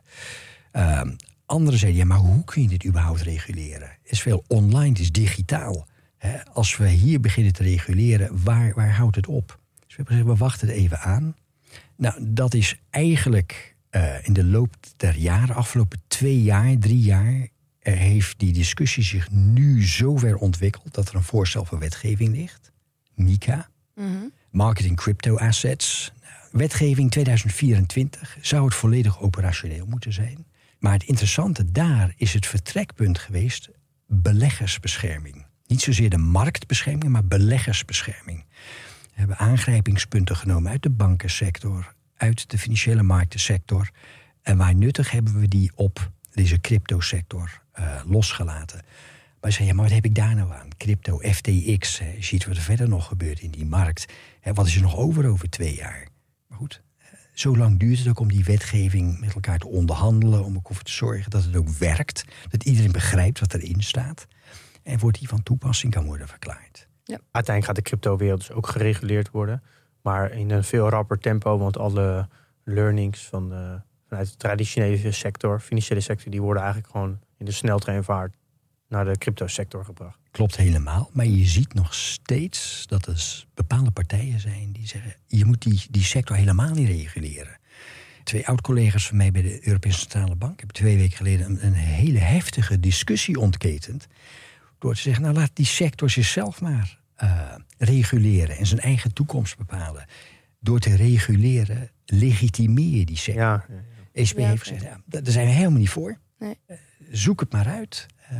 Uh, 0.73 1.01
anderen 1.45 1.79
zeiden, 1.79 2.01
ja, 2.01 2.07
maar 2.07 2.17
hoe 2.17 2.43
kun 2.43 2.61
je 2.61 2.67
dit 2.67 2.85
überhaupt 2.85 3.21
reguleren? 3.21 3.89
Het 4.01 4.11
is 4.11 4.21
veel 4.21 4.43
online, 4.47 4.89
het 4.89 4.99
is 4.99 5.11
digitaal. 5.11 5.87
als 6.53 6.77
we 6.77 6.89
hier 6.89 7.19
beginnen 7.19 7.53
te 7.53 7.63
reguleren, 7.63 8.43
waar, 8.43 8.73
waar 8.73 8.95
houdt 8.95 9.15
het 9.15 9.27
op? 9.27 9.47
Dus 9.47 9.95
we 9.95 9.95
hebben 9.95 10.15
gezegd, 10.15 10.29
we 10.29 10.43
wachten 10.43 10.67
het 10.67 10.77
even 10.77 10.99
aan. 10.99 11.35
Nou, 11.95 12.15
dat 12.21 12.53
is 12.53 12.79
eigenlijk 12.89 13.75
in 14.23 14.33
de 14.33 14.43
loop 14.43 14.75
der 14.97 15.17
jaren, 15.17 15.55
afgelopen 15.55 16.01
twee 16.07 16.41
jaar, 16.41 16.77
drie 16.77 17.01
jaar, 17.01 17.47
heeft 17.79 18.39
die 18.39 18.53
discussie 18.53 19.03
zich 19.03 19.31
nu 19.31 19.83
zover 19.83 20.35
ontwikkeld 20.35 20.93
dat 20.93 21.09
er 21.09 21.15
een 21.15 21.23
voorstel 21.23 21.65
voor 21.65 21.79
wetgeving 21.79 22.35
ligt. 22.35 22.71
MICA, 23.15 23.69
Mhm. 23.97 24.27
Marketing 24.51 24.95
Crypto 24.95 25.37
Assets. 25.37 26.11
Wetgeving 26.51 27.11
2024 27.11 28.37
zou 28.41 28.65
het 28.65 28.75
volledig 28.75 29.21
operationeel 29.21 29.85
moeten 29.85 30.13
zijn. 30.13 30.45
Maar 30.79 30.93
het 30.93 31.03
interessante 31.03 31.71
daar 31.71 32.13
is 32.17 32.33
het 32.33 32.45
vertrekpunt 32.45 33.19
geweest 33.19 33.69
beleggersbescherming. 34.07 35.45
Niet 35.67 35.81
zozeer 35.81 36.09
de 36.09 36.17
marktbescherming, 36.17 37.11
maar 37.11 37.25
beleggersbescherming. 37.25 38.45
We 39.01 39.13
hebben 39.13 39.37
aangrijpingspunten 39.37 40.35
genomen 40.35 40.71
uit 40.71 40.83
de 40.83 40.89
bankensector, 40.89 41.93
uit 42.17 42.49
de 42.49 42.57
financiële 42.57 43.03
marktensector. 43.03 43.89
En 44.41 44.57
waar 44.57 44.75
nuttig 44.75 45.11
hebben 45.11 45.39
we 45.39 45.47
die 45.47 45.71
op 45.75 46.11
deze 46.31 46.59
cryptosector 46.59 47.61
uh, 47.79 48.01
losgelaten. 48.05 48.81
Maar 49.41 49.51
zei, 49.51 49.67
ja, 49.67 49.73
maar 49.73 49.83
wat 49.83 49.93
heb 49.93 50.05
ik 50.05 50.15
daar 50.15 50.35
nou 50.35 50.53
aan? 50.53 50.67
Crypto, 50.77 51.17
FTX, 51.17 52.01
ziet 52.19 52.45
wat 52.45 52.55
er 52.55 52.61
verder 52.61 52.89
nog 52.89 53.07
gebeurt 53.07 53.39
in 53.39 53.51
die 53.51 53.65
markt. 53.65 54.13
Hè, 54.39 54.53
wat 54.53 54.67
is 54.67 54.75
er 54.75 54.81
nog 54.81 54.95
over 54.95 55.27
over 55.27 55.49
twee 55.49 55.75
jaar? 55.75 56.07
Maar 56.47 56.57
goed, 56.57 56.81
zo 57.33 57.57
lang 57.57 57.79
duurt 57.79 57.97
het 57.97 58.07
ook 58.07 58.19
om 58.19 58.31
die 58.31 58.43
wetgeving 58.43 59.19
met 59.19 59.33
elkaar 59.33 59.57
te 59.57 59.67
onderhandelen. 59.67 60.43
Om 60.43 60.55
ervoor 60.55 60.81
te 60.81 60.91
zorgen 60.91 61.31
dat 61.31 61.43
het 61.43 61.55
ook 61.55 61.69
werkt. 61.69 62.25
Dat 62.49 62.63
iedereen 62.63 62.91
begrijpt 62.91 63.39
wat 63.39 63.53
erin 63.53 63.83
staat. 63.83 64.27
En 64.83 64.99
wordt 64.99 65.19
die 65.19 65.27
van 65.27 65.43
toepassing 65.43 65.93
kan 65.93 66.05
worden 66.05 66.27
verklaard. 66.27 66.87
Ja. 67.03 67.19
Uiteindelijk 67.31 67.65
gaat 67.65 67.75
de 67.75 67.89
cryptowereld 67.89 68.39
dus 68.39 68.51
ook 68.51 68.67
gereguleerd 68.67 69.29
worden. 69.29 69.63
Maar 70.07 70.31
in 70.31 70.51
een 70.51 70.63
veel 70.63 70.89
rapper 70.89 71.19
tempo. 71.19 71.57
Want 71.57 71.77
alle 71.77 72.27
learnings 72.63 73.25
van 73.25 73.49
de, 73.49 73.81
vanuit 74.07 74.29
de 74.29 74.37
traditionele 74.37 75.11
sector, 75.11 75.59
financiële 75.59 75.99
sector, 75.99 76.31
die 76.31 76.41
worden 76.41 76.63
eigenlijk 76.63 76.91
gewoon 76.91 77.19
in 77.37 77.45
de 77.45 77.51
sneltreinvaart 77.51 78.33
naar 78.87 79.05
de 79.05 79.17
cryptosector 79.17 79.85
gebracht. 79.85 80.19
Klopt 80.31 80.57
helemaal. 80.57 81.09
Maar 81.13 81.25
je 81.25 81.45
ziet 81.45 81.73
nog 81.73 81.93
steeds 81.93 82.85
dat 82.87 83.05
er 83.05 83.45
bepaalde 83.53 83.91
partijen 83.91 84.39
zijn 84.39 84.71
die 84.71 84.87
zeggen: 84.87 85.15
je 85.25 85.45
moet 85.45 85.61
die, 85.61 85.85
die 85.89 86.03
sector 86.03 86.35
helemaal 86.35 86.73
niet 86.73 86.87
reguleren. 86.87 87.59
Twee 88.23 88.47
oud-collega's 88.47 89.07
van 89.07 89.17
mij 89.17 89.31
bij 89.31 89.41
de 89.41 89.67
Europese 89.67 89.99
Centrale 89.99 90.35
Bank 90.35 90.59
hebben 90.59 90.75
twee 90.75 90.97
weken 90.97 91.17
geleden 91.17 91.49
een, 91.49 91.65
een, 91.65 91.73
hele 91.73 92.19
heftige 92.19 92.79
discussie 92.79 93.39
ontketend. 93.39 94.07
Door 94.79 94.93
te 94.93 95.01
zeggen: 95.01 95.23
nou 95.23 95.35
laat 95.35 95.51
die 95.53 95.65
sector 95.65 96.09
zichzelf 96.09 96.61
maar 96.61 96.99
uh, 97.23 97.53
reguleren 97.77 98.57
en 98.57 98.65
zijn 98.65 98.79
eigen 98.81 99.13
toekomst 99.13 99.57
bepalen. 99.57 100.05
Door 100.59 100.79
te 100.79 100.95
reguleren 100.95 101.91
legitimeer 102.05 102.97
je 102.97 103.05
die 103.05 103.17
sector. 103.17 103.43
Ja, 103.43 103.65
ja, 103.67 103.75
ja. 103.75 104.21
ECB 104.21 104.37
heeft 104.37 104.61
gezegd: 104.61 104.83
ja, 104.83 104.99
daar 105.05 105.21
zijn 105.31 105.45
we 105.47 105.53
helemaal 105.53 105.79
niet 105.79 105.89
voor. 105.89 106.17
Nee. 106.39 106.59
Uh, 106.67 106.77
zoek 107.11 107.39
het 107.39 107.51
maar 107.51 107.67
uit. 107.67 108.05
Uh, 108.31 108.37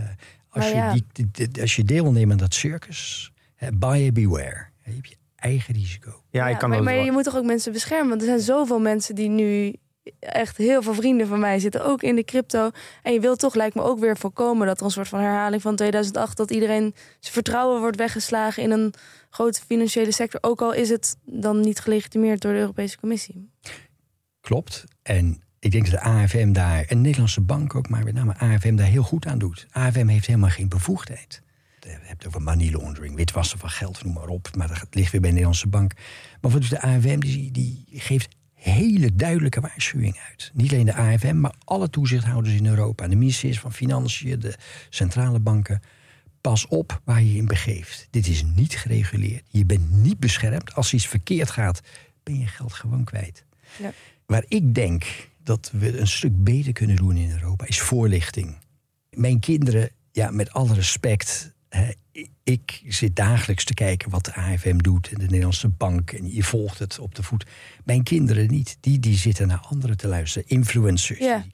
als, 0.50 0.64
Maar 0.66 0.68
je 0.70 0.76
ja. 0.76 0.94
die, 1.12 1.28
die- 1.32 1.62
als 1.62 1.76
je 1.76 1.84
deelneemt 1.84 2.32
aan 2.32 2.38
dat 2.38 2.54
circus, 2.54 3.32
hè, 3.56 3.72
buyer 3.72 4.12
beware. 4.14 4.66
Je 4.84 4.92
hebt 4.94 5.08
je 5.10 5.16
eigen 5.36 5.74
risico. 5.74 6.24
Ja, 6.30 6.48
ik 6.50 6.58
kan 6.58 6.70
maar, 6.70 6.84
maar 6.84 6.94
je 6.96 7.12
moet 7.12 7.24
toch 7.24 7.36
ook 7.36 7.46
mensen 7.46 7.72
beschermen? 7.72 8.10
Want 8.10 8.22
er 8.22 8.28
zijn 8.28 8.40
zoveel 8.40 8.80
mensen 8.80 9.16
die 9.16 9.30
nu 9.30 9.76
echt 10.20 10.58
heel 10.58 10.82
veel 10.82 10.94
vrienden 10.94 11.28
van 11.28 11.40
mij 11.40 11.60
zitten 11.60 11.86
ook 11.86 12.04
in 12.04 12.16
de 12.16 12.24
crypto. 12.24 12.70
En 13.04 13.14
je 13.14 13.20
wilt 13.20 13.40
toch, 13.40 13.56
lijkt 13.56 13.76
me 13.76 13.82
ook 13.82 14.00
weer 14.00 14.18
voorkomen 14.18 14.68
dat 14.68 14.80
er 14.80 14.86
een 14.86 14.92
soort 14.92 15.08
van 15.08 15.20
herhaling 15.20 15.62
van 15.62 15.76
2008 15.76 16.38
dat 16.38 16.52
iedereen 16.52 16.94
zijn 17.20 17.34
vertrouwen 17.34 17.80
wordt 17.80 17.98
weggeslagen 17.98 18.64
in 18.64 18.72
een 18.72 18.94
grote 19.30 19.62
financiële 19.68 20.12
sector. 20.12 20.40
Ook 20.44 20.62
al 20.62 20.74
is 20.74 20.90
het 20.90 21.18
dan 21.26 21.60
niet 21.60 21.80
gelegitimeerd 21.80 22.42
door 22.42 22.52
de 22.52 22.60
Europese 22.60 23.00
Commissie. 23.00 23.50
Klopt. 24.42 24.84
En 25.02 25.42
ik 25.60 25.72
denk 25.72 25.92
dat 25.92 26.02
de 26.02 26.10
AFM 26.10 26.52
daar, 26.52 26.80
en 26.80 26.88
de 26.88 26.96
Nederlandse 26.96 27.42
bank 27.42 27.76
ook, 27.76 27.90
maar 27.90 28.04
met 28.04 28.14
name 28.14 28.38
AFM 28.38 28.76
daar 28.76 28.88
heel 28.88 29.04
goed 29.04 29.26
aan 29.26 29.40
doet. 29.40 29.68
AFM 29.72 30.08
heeft 30.08 30.26
helemaal 30.26 30.50
geen 30.50 30.70
bevoegdheid. 30.70 31.42
Je 31.80 31.90
hebt 31.90 32.24
het 32.24 32.28
over 32.28 32.42
money 32.42 32.72
laundering, 32.72 33.16
witwassen 33.16 33.60
van 33.60 33.70
geld, 33.70 34.04
noem 34.04 34.14
maar 34.14 34.28
op. 34.28 34.50
Maar 34.56 34.68
dat 34.68 34.88
ligt 34.92 35.12
weer 35.12 35.22
bij 35.22 35.30
de 35.30 35.36
Nederlandse 35.36 35.68
bank. 35.68 35.94
Maar 36.42 36.52
wat 36.52 36.62
doet 36.62 36.70
de 36.70 36.82
AFM? 36.82 37.20
Die, 37.20 37.52
die 37.52 37.86
geeft 37.92 38.36
hele 38.58 39.16
duidelijke 39.16 39.62
waarschuwingen 39.62 40.22
uit. 40.30 40.52
Niet 40.54 40.72
alleen 40.72 40.86
de 40.86 40.96
AFM, 40.96 41.40
maar 41.40 41.54
alle 41.64 41.90
toezichthouders 41.90 42.56
in 42.56 42.66
Europa. 42.66 43.08
De 43.08 43.16
ministeries 43.16 43.60
van 43.60 43.74
Financiën, 43.74 44.40
de 44.40 44.56
centrale 44.90 45.40
banken. 45.40 45.82
Pas 46.42 46.68
op 46.68 47.02
waar 47.04 47.22
je 47.22 47.32
je 47.32 47.38
in 47.38 47.46
begeeft. 47.46 48.08
Dit 48.10 48.28
is 48.28 48.44
niet 48.56 48.76
gereguleerd. 48.76 49.44
Je 49.48 49.66
bent 49.66 49.92
niet 49.92 50.20
beschermd. 50.20 50.76
Als 50.76 50.94
iets 50.94 51.08
verkeerd 51.08 51.50
gaat, 51.50 51.82
ben 52.24 52.40
je 52.40 52.48
geld 52.48 52.74
gewoon 52.74 53.04
kwijt. 53.04 53.46
Ja. 53.80 53.92
Waar 54.26 54.44
ik 54.48 54.76
denk 54.76 55.28
dat 55.44 55.72
we 55.74 56.00
een 56.00 56.08
stuk 56.08 56.44
beter 56.44 56.74
kunnen 56.74 56.96
doen 56.96 57.18
in 57.18 57.32
Europa, 57.32 57.66
is 57.66 57.80
voorlichting. 57.80 58.56
Mijn 59.10 59.40
kinderen, 59.40 59.90
ja, 60.12 60.32
met 60.32 60.52
alle 60.52 60.74
respect. 60.74 61.56
Hè, 61.78 61.92
ik- 62.12 62.30
ik 62.44 62.82
zit 62.88 63.16
dagelijks 63.16 63.64
te 63.64 63.74
kijken 63.74 64.10
wat 64.10 64.26
de 64.26 64.34
AFM 64.36 64.78
doet 64.78 65.08
en 65.12 65.18
de 65.20 65.26
Nederlandse 65.26 65.68
bank. 65.70 66.12
En 66.12 66.34
je 66.34 66.44
volgt 66.44 66.80
het 66.80 67.00
op 67.00 67.16
de 67.16 67.24
voet. 67.24 67.46
Mijn 67.86 68.04
kinderen 68.04 68.48
niet. 68.48 68.78
Die, 68.80 69.00
die 69.00 69.18
zitten 69.18 69.48
naar 69.48 69.66
anderen 69.70 69.98
te 69.98 70.08
luisteren. 70.08 70.48
Influencers. 70.50 71.20
Ja. 71.20 71.38
die- 71.38 71.52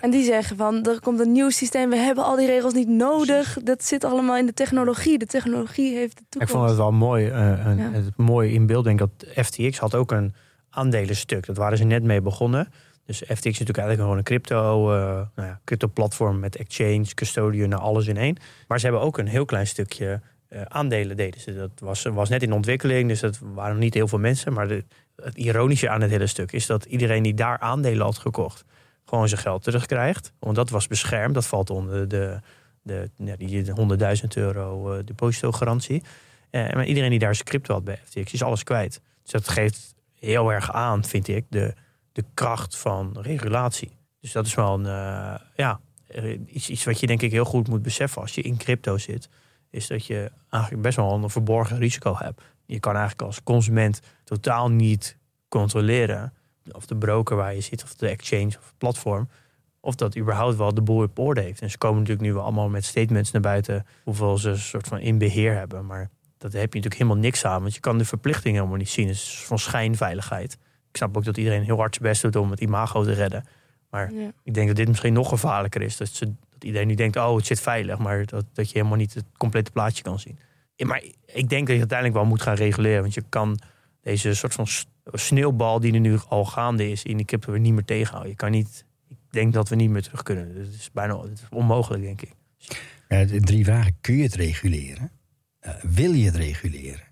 En 0.00 0.10
die 0.10 0.24
zeggen 0.24 0.56
van, 0.56 0.86
er 0.86 1.00
komt 1.00 1.20
een 1.20 1.32
nieuw 1.32 1.50
systeem, 1.50 1.90
we 1.90 1.96
hebben 1.96 2.24
al 2.24 2.36
die 2.36 2.46
regels 2.46 2.72
niet 2.74 2.88
nodig. 2.88 3.58
Dat 3.64 3.84
zit 3.84 4.04
allemaal 4.04 4.36
in 4.36 4.46
de 4.46 4.54
technologie. 4.54 5.18
De 5.18 5.26
technologie 5.26 5.94
heeft 5.96 6.16
de 6.16 6.22
Ik 6.22 6.28
toekomst. 6.28 6.54
vond 6.54 6.68
het 6.68 6.78
wel 6.78 6.92
mooi, 6.92 7.28
eh, 7.28 7.66
een, 7.66 7.76
Ja. 7.76 7.90
het 7.92 8.16
mooi 8.16 8.52
in 8.54 8.66
beeld. 8.66 8.84
Denk 8.84 9.00
ik 9.00 9.06
dat 9.18 9.46
FTX 9.46 9.78
had 9.78 9.94
ook 9.94 10.10
een 10.12 10.34
aandelenstuk. 10.70 11.46
Dat 11.46 11.56
waren 11.56 11.78
ze 11.78 11.84
net 11.84 12.02
mee 12.02 12.20
begonnen. 12.20 12.68
Dus 13.06 13.16
FTX 13.18 13.34
is 13.34 13.42
natuurlijk 13.42 13.78
eigenlijk 13.78 14.00
gewoon 14.00 14.16
een 14.16 14.24
crypto, 14.24 14.92
eh 14.92 14.98
nou 15.34 15.48
ja, 15.48 15.60
crypto 15.64 15.88
platform 15.88 16.38
met 16.38 16.56
exchange, 16.56 17.14
custodian, 17.14 17.68
nou, 17.68 17.82
alles 17.82 18.06
in 18.06 18.16
één. 18.16 18.36
Maar 18.68 18.78
ze 18.78 18.86
hebben 18.86 19.04
ook 19.04 19.18
een 19.18 19.26
heel 19.26 19.44
klein 19.44 19.66
stukje 19.66 20.20
eh, 20.48 20.62
aandelen 20.62 21.16
deden 21.16 21.40
ze. 21.40 21.54
Dat 21.54 21.70
was, 21.78 22.02
was 22.02 22.28
net 22.28 22.42
in 22.42 22.52
ontwikkeling, 22.52 23.08
dus 23.08 23.20
dat 23.20 23.38
waren 23.54 23.78
niet 23.78 23.94
heel 23.94 24.08
veel 24.08 24.18
mensen. 24.18 24.52
Maar 24.52 24.68
het 25.16 25.34
ironische 25.34 25.88
aan 25.88 26.00
het 26.00 26.10
hele 26.10 26.26
stuk 26.26 26.52
is 26.52 26.66
dat 26.66 26.84
iedereen 26.84 27.22
die 27.22 27.34
daar 27.34 27.58
aandelen 27.58 28.04
had 28.04 28.18
gekocht, 28.18 28.64
gewoon 29.04 29.28
zijn 29.28 29.40
geld 29.40 29.62
terugkrijgt. 29.62 30.32
Want 30.38 30.56
dat 30.56 30.70
was 30.70 30.86
beschermd. 30.86 31.34
Dat 31.34 31.46
valt 31.46 31.70
onder 31.70 32.08
de, 32.08 32.40
de, 32.82 33.10
die 33.36 33.64
100.000 33.64 33.74
euro 34.34 34.92
eh 34.92 35.04
depositogarantie. 35.04 36.02
Maar 36.50 36.86
iedereen 36.86 37.10
die 37.10 37.18
daar 37.18 37.34
zijn 37.34 37.46
crypto 37.46 37.74
had 37.74 37.84
bij 37.84 37.98
FTX 38.04 38.32
is 38.32 38.42
alles 38.42 38.64
kwijt. 38.64 39.00
Dus 39.22 39.32
dat 39.32 39.48
geeft 39.48 39.94
heel 40.18 40.52
erg 40.52 40.72
aan, 40.72 41.04
vind 41.04 41.28
ik, 41.28 41.44
de, 41.48 41.74
de 42.12 42.24
kracht 42.34 42.76
van 42.76 43.16
regulatie. 43.20 43.96
Dus 44.20 44.32
dat 44.32 44.46
is 44.46 44.54
wel 44.54 44.74
een, 44.74 44.86
eh, 44.86 45.40
ja, 45.56 45.80
iets, 46.46 46.68
iets 46.68 46.84
wat 46.84 47.00
je 47.00 47.06
denk 47.06 47.22
ik 47.22 47.30
heel 47.30 47.44
goed 47.44 47.68
moet 47.68 47.82
beseffen 47.82 48.22
als 48.22 48.34
je 48.34 48.42
in 48.42 48.56
crypto 48.56 48.98
zit. 48.98 49.28
Is 49.70 49.86
dat 49.86 50.06
je 50.06 50.30
eigenlijk 50.50 50.82
best 50.82 50.96
wel 50.96 51.12
een 51.12 51.30
verborgen 51.30 51.78
risico 51.78 52.14
hebt. 52.16 52.42
Je 52.66 52.80
kan 52.80 52.92
eigenlijk 52.92 53.22
als 53.22 53.42
consument 53.42 54.00
totaal 54.24 54.70
niet 54.70 55.16
controleren 55.48 56.32
of 56.70 56.86
de 56.86 56.96
broker 56.96 57.36
waar 57.36 57.54
je 57.54 57.60
zit, 57.60 57.82
of 57.82 57.94
de 57.94 58.08
exchange 58.08 58.46
of 58.46 58.66
het 58.66 58.78
platform, 58.78 59.28
of 59.80 59.94
dat 59.94 60.16
überhaupt 60.16 60.56
wel 60.56 60.74
de 60.74 60.82
boel 60.82 61.02
op 61.02 61.18
orde 61.18 61.40
heeft. 61.40 61.60
En 61.60 61.70
ze 61.70 61.78
komen 61.78 61.98
natuurlijk 61.98 62.26
nu 62.26 62.36
allemaal 62.36 62.68
met 62.68 62.84
statements 62.84 63.30
naar 63.30 63.42
buiten 63.42 63.86
hoeveel 64.04 64.38
ze 64.38 64.48
een 64.48 64.58
soort 64.58 64.88
van 64.88 64.98
in 64.98 65.18
beheer 65.18 65.54
hebben. 65.54 65.86
Maar 65.86 66.10
dat 66.38 66.52
heb 66.52 66.72
je 66.72 66.78
natuurlijk 66.78 66.94
helemaal 66.94 67.22
niks 67.22 67.44
aan, 67.44 67.60
want 67.60 67.74
je 67.74 67.80
kan 67.80 67.98
de 67.98 68.04
verplichting 68.04 68.54
helemaal 68.54 68.76
niet 68.76 68.90
zien. 68.90 69.06
Het 69.06 69.16
is 69.16 69.44
van 69.44 69.58
schijnveiligheid. 69.58 70.58
Ik 70.92 70.98
snap 70.98 71.16
ook 71.16 71.24
dat 71.24 71.36
iedereen 71.36 71.62
heel 71.62 71.76
hard 71.76 71.94
zijn 71.94 72.08
best 72.08 72.22
doet 72.22 72.36
om 72.36 72.50
het 72.50 72.60
imago 72.60 73.04
te 73.04 73.12
redden. 73.12 73.44
Maar 73.90 74.12
Ja. 74.12 74.32
ik 74.42 74.54
denk 74.54 74.66
dat 74.66 74.76
dit 74.76 74.88
misschien 74.88 75.12
nog 75.12 75.28
gevaarlijker 75.28 75.82
is. 75.82 75.96
Dat, 75.96 76.08
ze, 76.08 76.24
dat 76.26 76.64
iedereen 76.64 76.86
nu 76.86 76.94
denkt, 76.94 77.16
oh, 77.16 77.36
het 77.36 77.46
zit 77.46 77.60
veilig. 77.60 77.98
Maar 77.98 78.26
dat, 78.26 78.44
dat 78.52 78.66
je 78.70 78.72
helemaal 78.78 78.96
niet 78.98 79.14
het 79.14 79.24
complete 79.36 79.70
plaatje 79.70 80.02
kan 80.02 80.18
zien. 80.18 80.38
Ja, 80.74 80.86
maar 80.86 81.02
ik 81.26 81.48
denk 81.48 81.66
dat 81.66 81.74
je 81.74 81.78
uiteindelijk 81.78 82.18
wel 82.18 82.26
moet 82.28 82.42
gaan 82.42 82.54
reguleren. 82.54 83.00
Want 83.02 83.14
je 83.14 83.22
kan 83.28 83.58
deze 84.00 84.34
soort 84.34 84.54
van 84.54 84.66
sneeuwbal 85.12 85.80
die 85.80 85.92
er 85.94 86.00
nu 86.00 86.18
al 86.28 86.44
gaande 86.44 86.90
is... 86.90 87.02
in 87.02 87.16
die 87.16 87.26
kippen 87.26 87.50
weer 87.50 87.60
niet 87.60 87.72
meer 87.72 87.84
tegenhouden. 87.84 88.30
Je 88.30 88.36
kan 88.36 88.50
niet... 88.50 88.84
Ik 89.08 89.16
denk 89.30 89.52
dat 89.52 89.68
we 89.68 89.74
niet 89.76 89.90
meer 89.90 90.02
terug 90.02 90.22
kunnen. 90.22 90.56
Het 90.56 90.74
is 90.74 90.90
bijna 90.92 91.20
het 91.20 91.32
is 91.32 91.46
onmogelijk, 91.50 92.02
denk 92.02 92.22
ik. 92.22 92.32
Ja, 93.08 93.24
de 93.24 93.40
drie 93.40 93.64
vragen. 93.64 93.96
Kun 94.00 94.16
je 94.16 94.22
het 94.22 94.34
reguleren? 94.34 95.10
Eh, 95.60 95.74
wil 95.82 96.12
je 96.12 96.24
het 96.24 96.36
reguleren? 96.36 97.02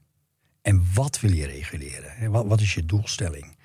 En 0.62 0.84
wat 0.94 1.20
wil 1.20 1.32
je 1.32 1.46
reguleren? 1.46 2.10
Hè, 2.14 2.28
Wat, 2.28 2.46
wat 2.46 2.60
is 2.60 2.74
je 2.74 2.86
doelstelling? 2.86 3.56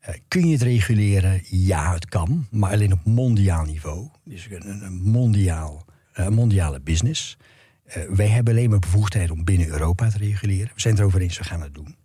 Eh, 0.00 0.14
kun 0.28 0.46
je 0.46 0.52
het 0.52 0.62
reguleren? 0.62 1.42
Ja, 1.48 1.92
het 1.92 2.06
kan. 2.06 2.46
Maar 2.50 2.72
alleen 2.72 2.92
op 2.92 3.04
mondiaal 3.04 3.64
niveau. 3.64 4.08
Dus 4.24 4.48
een, 4.50 5.00
mondiaal, 5.02 5.84
eh, 6.12 6.28
mondiale 6.28 6.80
business. 6.80 7.36
Eh, 7.84 8.02
wij 8.08 8.26
hebben 8.26 8.54
alleen 8.54 8.70
maar 8.70 8.78
bevoegdheid 8.78 9.30
om 9.30 9.44
binnen 9.44 9.68
Europa 9.68 10.10
te 10.10 10.18
reguleren. 10.18 10.70
We 10.74 10.80
zijn 10.80 10.94
het 10.94 11.02
erover 11.02 11.20
eens, 11.20 11.38
we 11.38 11.44
gaan 11.44 11.62
het 11.62 11.74
doen. 11.74 11.96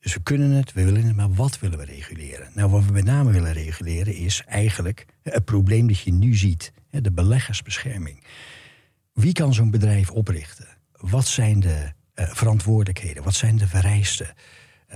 Dus 0.00 0.14
we 0.14 0.22
kunnen 0.22 0.50
het, 0.50 0.72
we 0.72 0.84
willen 0.84 1.04
het, 1.04 1.16
maar 1.16 1.32
wat 1.32 1.58
willen 1.58 1.78
we 1.78 1.84
reguleren? 1.84 2.50
Nou, 2.54 2.70
wat 2.70 2.84
we 2.84 2.92
met 2.92 3.04
name 3.04 3.32
willen 3.32 3.52
reguleren 3.52 4.14
is 4.14 4.42
eigenlijk 4.46 5.06
het 5.22 5.44
probleem 5.44 5.86
dat 5.86 5.98
je 5.98 6.12
nu 6.12 6.34
ziet. 6.34 6.72
De 6.90 7.12
beleggersbescherming. 7.12 8.24
Wie 9.12 9.32
kan 9.32 9.54
zo'n 9.54 9.70
bedrijf 9.70 10.10
oprichten? 10.10 10.68
Wat 10.92 11.26
zijn 11.26 11.60
de 11.60 11.92
verantwoordelijkheden? 12.14 13.22
Wat 13.22 13.34
zijn 13.34 13.56
de 13.56 13.66
vereisten? 13.66 14.34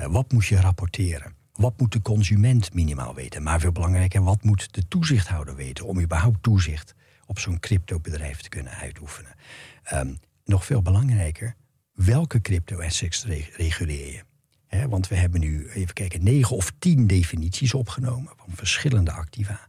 Wat 0.08 0.32
moet 0.32 0.46
je 0.46 0.60
rapporteren? 0.60 1.43
Wat 1.54 1.80
moet 1.80 1.92
de 1.92 2.02
consument 2.02 2.72
minimaal 2.74 3.14
weten? 3.14 3.42
Maar 3.42 3.60
veel 3.60 3.72
belangrijker, 3.72 4.22
wat 4.22 4.42
moet 4.42 4.74
de 4.74 4.88
toezichthouder 4.88 5.54
weten 5.56 5.86
om 5.86 6.00
überhaupt 6.00 6.42
toezicht 6.42 6.94
op 7.26 7.38
zo'n 7.38 7.60
cryptobedrijf 7.60 8.40
te 8.40 8.48
kunnen 8.48 8.72
uitoefenen? 8.72 9.34
Ehm, 9.82 10.14
nog 10.44 10.64
veel 10.64 10.82
belangrijker, 10.82 11.54
welke 11.94 12.40
crypto-assets 12.40 13.24
re- 13.24 13.48
reguleer 13.56 14.12
je? 14.12 14.22
Want 14.88 15.08
we 15.08 15.14
hebben 15.16 15.40
nu, 15.40 15.68
even 15.68 15.94
kijken, 15.94 16.24
negen 16.24 16.56
of 16.56 16.72
tien 16.78 17.06
definities 17.06 17.74
opgenomen 17.74 18.32
van 18.36 18.54
verschillende 18.56 19.12
activa. 19.12 19.68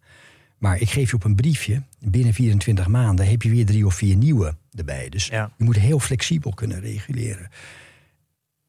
Maar 0.58 0.80
ik 0.82 0.90
geef 0.90 1.10
je 1.10 1.16
op 1.16 1.24
een 1.24 1.36
briefje, 1.36 1.84
binnen 2.00 2.34
24 2.34 2.88
maanden 2.88 3.28
heb 3.30 3.42
je 3.42 3.50
weer 3.50 3.66
drie 3.66 3.86
of 3.86 3.94
vier 3.96 4.16
nieuwe 4.16 4.56
erbij. 4.74 5.10
Dus 5.10 5.28
Ja. 5.28 5.52
je 5.58 5.64
moet 5.64 5.76
heel 5.76 6.00
flexibel 6.00 6.54
kunnen 6.54 6.80
reguleren. 6.80 7.50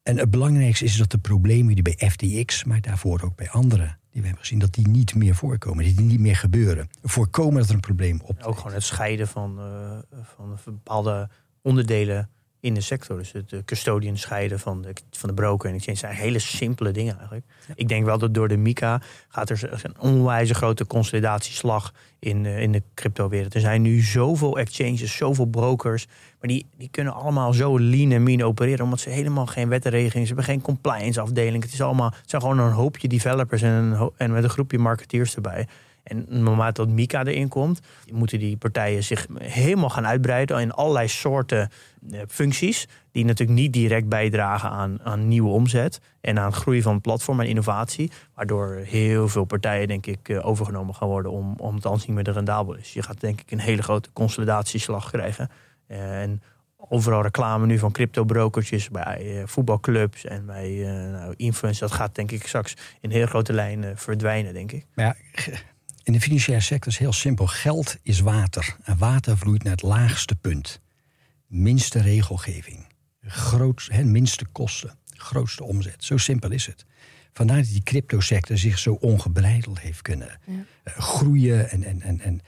En 0.07 0.17
het 0.17 0.31
belangrijkste 0.31 0.85
is 0.85 0.97
dat 0.97 1.11
de 1.11 1.17
problemen 1.17 1.73
die 1.73 1.83
bij 1.83 2.09
FTX, 2.09 2.63
maar 2.63 2.81
daarvoor 2.81 3.21
ook 3.21 3.35
bij 3.35 3.49
anderen 3.49 3.99
die 4.11 4.21
we 4.21 4.27
hebben 4.27 4.45
gezien, 4.45 4.59
dat 4.59 4.73
die 4.73 4.87
niet 4.87 5.15
meer 5.15 5.35
voorkomen, 5.35 5.83
die 5.83 6.01
niet 6.01 6.19
meer 6.19 6.35
gebeuren. 6.35 6.89
Voorkomen 7.03 7.59
dat 7.59 7.67
er 7.67 7.73
een 7.73 7.79
probleem 7.79 8.21
op. 8.23 8.43
Ook 8.43 8.57
gewoon 8.57 8.73
het 8.73 8.83
scheiden 8.83 9.27
van, 9.27 9.59
eh, 9.59 10.19
van 10.35 10.57
bepaalde 10.65 11.29
onderdelen 11.61 12.29
in 12.67 12.73
de 12.73 12.81
sector. 12.81 13.17
Dus 13.17 13.31
het 13.31 13.53
eh, 13.53 13.59
custodian 13.65 14.17
scheiden 14.17 14.59
van 14.59 14.81
de, 14.81 14.93
van 15.11 15.29
de 15.29 15.35
broker 15.35 15.69
en 15.69 15.75
exchange 15.75 15.97
zijn 15.97 16.15
hele 16.15 16.39
simpele 16.39 16.91
dingen 16.91 17.15
eigenlijk. 17.17 17.45
Ik 17.75 17.87
denk 17.87 18.05
wel 18.05 18.17
dat 18.17 18.33
door 18.33 18.47
de 18.47 18.57
MICA 18.57 19.01
gaat 19.27 19.49
er 19.49 19.69
een 19.83 19.99
onwijze 19.99 20.53
grote 20.53 20.87
consolidatieslag 20.87 21.93
in, 22.19 22.45
eh, 22.45 22.61
in 22.61 22.71
de 22.71 22.83
cryptowereld. 22.93 23.53
Er 23.53 23.61
zijn 23.61 23.81
nu 23.81 24.01
zoveel 24.01 24.57
exchanges, 24.57 25.15
zoveel 25.15 25.45
brokers. 25.45 26.05
Maar 26.39 26.49
die, 26.49 26.65
die 26.77 26.89
kunnen 26.91 27.13
allemaal 27.13 27.53
zo 27.53 27.79
lean 27.79 28.11
en 28.11 28.23
mean 28.23 28.41
opereren. 28.41 28.83
Omdat 28.83 28.99
ze 28.99 29.09
helemaal 29.09 29.45
geen 29.45 29.69
wet 29.69 29.85
en 29.85 29.91
regelingen. 29.91 30.27
Ze 30.27 30.33
hebben 30.33 30.53
geen 30.53 30.61
compliance 30.61 31.21
afdeling. 31.21 31.63
Het, 31.63 31.73
is 31.73 31.81
allemaal, 31.81 32.13
het 32.21 32.29
zijn 32.29 32.41
gewoon 32.41 32.59
een 32.59 32.71
hoopje 32.71 33.07
developers 33.07 33.61
en, 33.61 33.71
een, 33.71 33.93
ho- 33.93 34.13
en 34.17 34.31
met 34.31 34.43
een 34.43 34.49
groepje 34.49 34.77
marketeers 34.79 35.35
erbij. 35.35 35.67
En 36.07 36.43
moment 36.43 36.75
dat 36.75 36.89
Mika 36.89 37.23
erin 37.25 37.47
komt, 37.47 37.79
moeten 38.11 38.39
die 38.39 38.57
partijen 38.57 39.03
zich 39.03 39.27
helemaal 39.39 39.89
gaan 39.89 40.07
uitbreiden 40.07 40.59
in 40.59 40.71
allerlei 40.71 41.07
soorten 41.07 41.69
eh, 42.11 42.19
functies. 42.27 42.87
Die 43.11 43.25
natuurlijk 43.25 43.59
niet 43.59 43.73
direct 43.73 44.07
bijdragen 44.07 44.69
aan, 44.69 44.99
aan 45.03 45.27
nieuwe 45.27 45.49
omzet 45.49 45.99
en 46.21 46.39
aan 46.39 46.53
groei 46.53 46.81
van 46.81 47.01
platform 47.01 47.39
en 47.39 47.47
innovatie. 47.47 48.11
Waardoor 48.33 48.81
heel 48.83 49.27
veel 49.27 49.45
partijen, 49.45 49.87
denk 49.87 50.05
ik, 50.05 50.29
eh, 50.29 50.47
overgenomen 50.47 50.95
gaan 50.95 51.07
worden 51.07 51.31
om, 51.31 51.53
om 51.57 51.75
het 51.75 51.85
anders 51.85 52.05
niet 52.05 52.15
meer 52.15 52.33
rendabel 52.33 52.75
is. 52.75 52.93
Je 52.93 53.01
gaat 53.03 53.19
denk 53.19 53.41
ik 53.41 53.51
een 53.51 53.59
hele 53.59 53.81
grote 53.81 54.09
consolidatieslag 54.13 55.11
krijgen. 55.11 55.49
Eh, 55.87 56.21
En 56.21 56.41
overal 56.89 57.21
reclame 57.21 57.65
nu 57.65 57.77
van 57.77 57.91
crypto-brokertjes 57.91 58.89
bij 58.89 59.43
voetbalclubs 59.45 60.25
en 60.25 60.45
bij 60.45 60.69
nou, 61.11 61.33
influencers. 61.37 61.89
Dat 61.89 61.99
gaat 61.99 62.15
denk 62.15 62.31
ik 62.31 62.47
straks 62.47 62.73
in 63.01 63.09
heel 63.09 63.25
grote 63.25 63.53
lijnen 63.53 63.97
verdwijnen, 63.97 64.53
denk 64.53 64.71
ik. 64.71 64.85
Ja, 64.95 65.15
in 66.07 66.13
de 66.13 66.21
financiële 66.21 66.59
sector 66.59 66.91
is 66.91 66.97
heel 66.97 67.13
simpel. 67.13 67.47
Geld 67.47 67.97
is 68.03 68.19
water. 68.19 68.75
En 68.83 68.97
water 68.97 69.37
vloeit 69.37 69.63
naar 69.63 69.71
het 69.71 69.81
laagste 69.81 70.35
punt. 70.35 70.79
Minste 71.47 72.01
regelgeving. 72.01 72.85
Groot, 73.21 73.87
hè, 73.91 74.03
minste 74.03 74.45
kosten. 74.45 74.97
Grootste 75.05 75.63
omzet. 75.63 76.03
Zo 76.03 76.17
simpel 76.17 76.51
is 76.51 76.65
het. 76.65 76.85
Vandaar 77.33 77.57
dat 77.57 77.67
die 77.67 77.83
cryptosector 77.83 78.57
zich 78.57 78.79
zo 78.79 78.93
ongebreideld 78.93 79.79
heeft 79.79 80.01
kunnen 80.01 80.39
Ja. 80.45 80.53
eh, 80.83 80.93
groeien 80.97 81.69
en, 81.69 81.83
en, 81.83 82.01
en, 82.01 82.21
en 82.21 82.41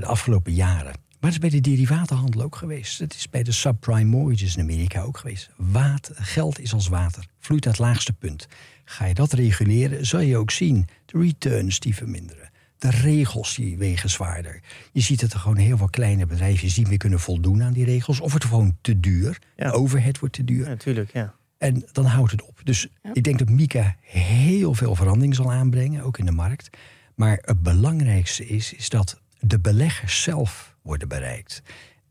de 0.00 0.06
afgelopen 0.06 0.54
jaren. 0.54 0.94
Maar 1.20 1.30
het 1.32 1.42
is 1.44 1.50
bij 1.50 1.60
de 1.60 1.70
derivatenhandel 1.70 2.42
ook 2.42 2.56
geweest. 2.56 2.98
Het 2.98 3.14
is 3.14 3.28
bij 3.30 3.42
de 3.42 3.52
subprime 3.52 4.04
mortgages 4.04 4.56
in 4.56 4.62
Amerika 4.62 5.00
ook 5.02 5.18
geweest. 5.18 5.50
Water, 5.56 6.14
geld 6.18 6.60
is 6.60 6.72
als 6.72 6.88
water. 6.88 7.24
Vloeit 7.38 7.64
naar 7.64 7.72
het 7.72 7.82
laagste 7.82 8.12
punt. 8.12 8.46
Ga 8.84 9.04
je 9.04 9.14
dat 9.14 9.32
reguleren, 9.32 10.06
zal 10.06 10.20
je 10.20 10.36
ook 10.36 10.50
zien. 10.50 10.86
De 11.04 11.18
returns 11.18 11.80
die 11.80 11.94
verminderen. 11.94 12.47
De 12.78 12.90
regels 12.90 13.54
die 13.54 13.78
wegen 13.78 14.10
zwaarder. 14.10 14.60
Je 14.92 15.00
ziet 15.00 15.20
dat 15.20 15.32
er 15.32 15.38
gewoon 15.38 15.56
heel 15.56 15.76
veel 15.76 15.88
kleine 15.90 16.26
bedrijfjes 16.26 16.76
niet 16.76 16.88
meer 16.88 16.98
kunnen 16.98 17.20
voldoen 17.20 17.62
aan 17.62 17.72
die 17.72 17.84
regels. 17.84 18.20
Of 18.20 18.32
het 18.32 18.44
gewoon 18.44 18.76
te 18.80 19.00
duur. 19.00 19.38
Ja. 19.56 19.70
De 19.70 19.76
overhead 19.76 20.18
wordt 20.18 20.34
te 20.34 20.44
duur. 20.44 20.62
Ja, 20.62 20.68
natuurlijk, 20.68 21.12
ja. 21.12 21.34
En 21.58 21.84
dan 21.92 22.04
houdt 22.04 22.30
het 22.30 22.42
op. 22.42 22.60
Dus 22.64 22.88
Ja. 23.02 23.10
ik 23.12 23.24
denk 23.24 23.38
dat 23.38 23.48
Mika 23.48 23.96
heel 24.00 24.74
veel 24.74 24.94
verandering 24.94 25.34
zal 25.34 25.52
aanbrengen, 25.52 26.02
ook 26.02 26.18
in 26.18 26.24
de 26.26 26.32
markt. 26.32 26.76
Maar 27.14 27.38
het 27.42 27.62
belangrijkste 27.62 28.46
is, 28.46 28.72
is 28.72 28.88
dat 28.88 29.20
de 29.40 29.58
beleggers 29.60 30.22
zelf 30.22 30.76
worden 30.82 31.08
bereikt. 31.08 31.62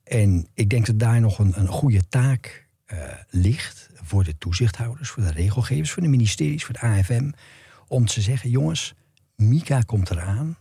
En 0.04 0.48
ik 0.54 0.70
denk 0.70 0.86
dat 0.86 1.00
daar 1.00 1.20
nog 1.22 1.40
een, 1.40 1.60
een 1.60 1.68
goede 1.68 2.08
taak 2.10 2.68
eh, 2.86 2.98
ligt 3.30 3.90
voor 3.94 4.24
de 4.24 4.38
toezichthouders, 4.38 5.10
voor 5.10 5.24
de 5.24 5.32
regelgevers, 5.32 5.92
voor 5.92 6.04
de 6.04 6.10
ministeries, 6.10 6.64
voor 6.66 6.74
de 6.74 6.80
AFM. 6.82 7.30
Om 7.88 8.06
te 8.06 8.22
zeggen, 8.22 8.50
jongens, 8.50 8.94
Mika 9.42 9.82
komt 9.82 10.10
eraan, 10.10 10.58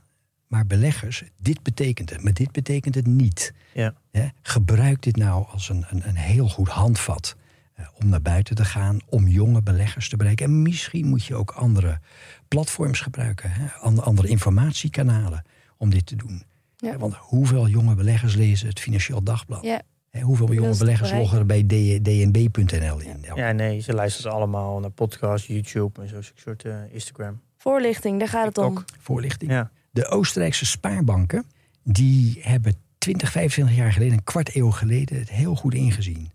maar 0.46 0.66
beleggers, 0.66 1.22
dit 1.36 1.62
betekent 1.62 2.10
het, 2.10 2.22
maar 2.22 2.32
dit 2.32 2.52
betekent 2.52 2.94
het 2.94 3.06
niet. 3.06 3.52
ja. 3.74 3.94
Hè, 4.10 4.26
gebruik 4.42 5.02
dit 5.02 5.16
nou 5.16 5.46
als 5.50 5.68
een, 5.68 5.84
een, 5.88 6.08
een 6.08 6.16
heel 6.16 6.48
goed 6.48 6.68
handvat 6.68 7.36
eh, 7.74 7.86
om 8.00 8.08
naar 8.08 8.22
buiten 8.22 8.56
te 8.56 8.64
gaan, 8.64 8.98
om 9.08 9.28
jonge 9.28 9.62
beleggers 9.62 10.08
te 10.08 10.16
bereiken. 10.16 10.46
En 10.46 10.62
misschien 10.62 11.08
moet 11.08 11.24
je 11.24 11.34
ook 11.34 11.50
andere 11.50 12.00
platforms 12.48 13.00
gebruiken, 13.00 13.50
andere 13.80 14.28
informatiekanalen 14.28 15.44
om 15.76 15.90
dit 15.90 16.06
te 16.06 16.16
doen. 16.16 16.42
Ja. 16.76 16.98
Want 16.98 17.14
hoeveel 17.14 17.68
jonge 17.68 17.94
beleggers 17.94 18.34
lezen 18.34 18.68
het 18.68 18.80
Financieel 18.80 19.22
Dagblad? 19.22 19.62
Ja, 19.62 19.82
Hè, 20.10 20.22
hoeveel 20.22 20.52
jonge 20.52 20.76
beleggers 20.76 21.12
loggen 21.12 21.38
er 21.38 21.46
bij 21.46 21.66
dnb.nl 22.02 23.00
in? 23.00 23.18
Ja. 23.22 23.34
ja, 23.34 23.52
nee, 23.52 23.80
ze 23.80 23.92
luisteren 23.92 24.32
allemaal 24.32 24.80
naar 24.80 24.90
podcasts, 24.90 25.46
YouTube 25.46 26.02
en 26.02 26.08
zo'n 26.08 26.22
soort 26.34 26.64
eh, 26.64 26.74
Instagram. 26.90 27.40
Voorlichting, 27.66 28.18
daar 28.18 28.28
gaat 28.28 28.46
het 28.46 28.58
om. 28.58 28.84
Voorlichting. 29.00 29.50
Ja. 29.50 29.70
De 29.90 30.08
Oostenrijkse 30.08 30.66
spaarbanken, 30.66 31.44
die 31.82 32.38
hebben 32.40 32.74
20, 32.98 33.30
25 33.30 33.76
jaar 33.76 33.92
geleden, 33.92 34.12
een 34.12 34.24
kwart 34.24 34.56
eeuw 34.56 34.70
geleden, 34.70 35.18
het 35.18 35.30
heel 35.30 35.54
goed 35.54 35.74
ingezien. 35.74 36.32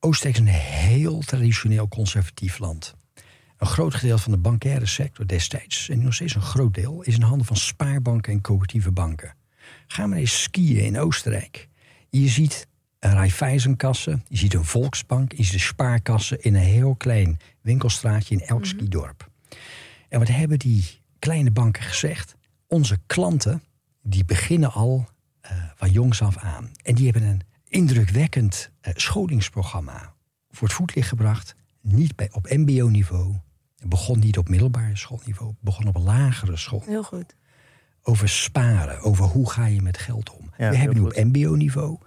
Oostenrijk 0.00 0.36
is 0.36 0.40
een 0.40 0.60
heel 0.60 1.20
traditioneel 1.20 1.88
conservatief 1.88 2.58
land. 2.58 2.94
Een 3.56 3.66
groot 3.66 3.94
gedeelte 3.94 4.22
van 4.22 4.32
de 4.32 4.38
bankaire 4.38 4.86
sector 4.86 5.26
destijds, 5.26 5.88
en 5.88 6.02
nog 6.02 6.14
steeds 6.14 6.34
een 6.34 6.42
groot 6.42 6.74
deel, 6.74 7.02
is 7.02 7.14
in 7.14 7.22
handen 7.22 7.46
van 7.46 7.56
spaarbanken 7.56 8.32
en 8.32 8.40
coöperatieve 8.40 8.92
banken. 8.92 9.34
Ga 9.86 10.06
maar 10.06 10.18
eens 10.18 10.42
skiën 10.42 10.84
in 10.84 10.98
Oostenrijk. 10.98 11.68
Je 12.08 12.28
ziet 12.28 12.66
een 12.98 13.12
Raiffeisenkassen, 13.12 14.24
je 14.28 14.36
ziet 14.36 14.54
een 14.54 14.64
Volksbank, 14.64 15.32
je 15.32 15.42
ziet 15.42 15.52
de 15.52 15.58
spaarkassen 15.58 16.42
in 16.42 16.54
een 16.54 16.60
heel 16.60 16.94
klein 16.94 17.38
winkelstraatje 17.60 18.34
in 18.34 18.40
elk 18.40 18.66
skidorp. 18.66 19.32
En 20.14 20.20
wat 20.20 20.28
hebben 20.28 20.58
die 20.58 20.84
kleine 21.18 21.50
banken 21.50 21.82
gezegd? 21.82 22.36
Onze 22.66 22.98
klanten, 23.06 23.62
die 24.02 24.24
beginnen 24.24 24.72
al 24.72 25.08
eh, 25.40 25.52
van 25.74 25.90
jongs 25.90 26.22
af 26.22 26.36
aan. 26.36 26.70
En 26.82 26.94
die 26.94 27.04
hebben 27.04 27.22
een 27.22 27.40
indrukwekkend 27.68 28.70
eh, 28.80 28.92
scholingsprogramma 28.96 30.14
voor 30.50 30.68
het 30.68 30.76
voetlicht 30.76 31.08
gebracht. 31.08 31.54
Niet 31.80 32.16
bij, 32.16 32.28
op 32.32 32.50
mbo-niveau. 32.50 33.34
Begon 33.86 34.18
niet 34.18 34.38
op 34.38 34.48
middelbare 34.48 34.96
schoolniveau. 34.96 35.54
Begon 35.60 35.86
op 35.86 35.96
lagere 35.96 36.56
school. 36.56 36.82
Heel 36.86 37.02
goed. 37.02 37.36
over 38.02 38.28
sparen, 38.28 39.00
over 39.00 39.24
hoe 39.24 39.50
ga 39.50 39.66
je 39.66 39.82
met 39.82 39.98
geld 39.98 40.30
om. 40.30 40.50
Ja, 40.56 40.70
we 40.70 40.76
hebben 40.76 40.96
nu 40.96 41.02
op 41.02 41.16
mbo-niveau, 41.24 41.98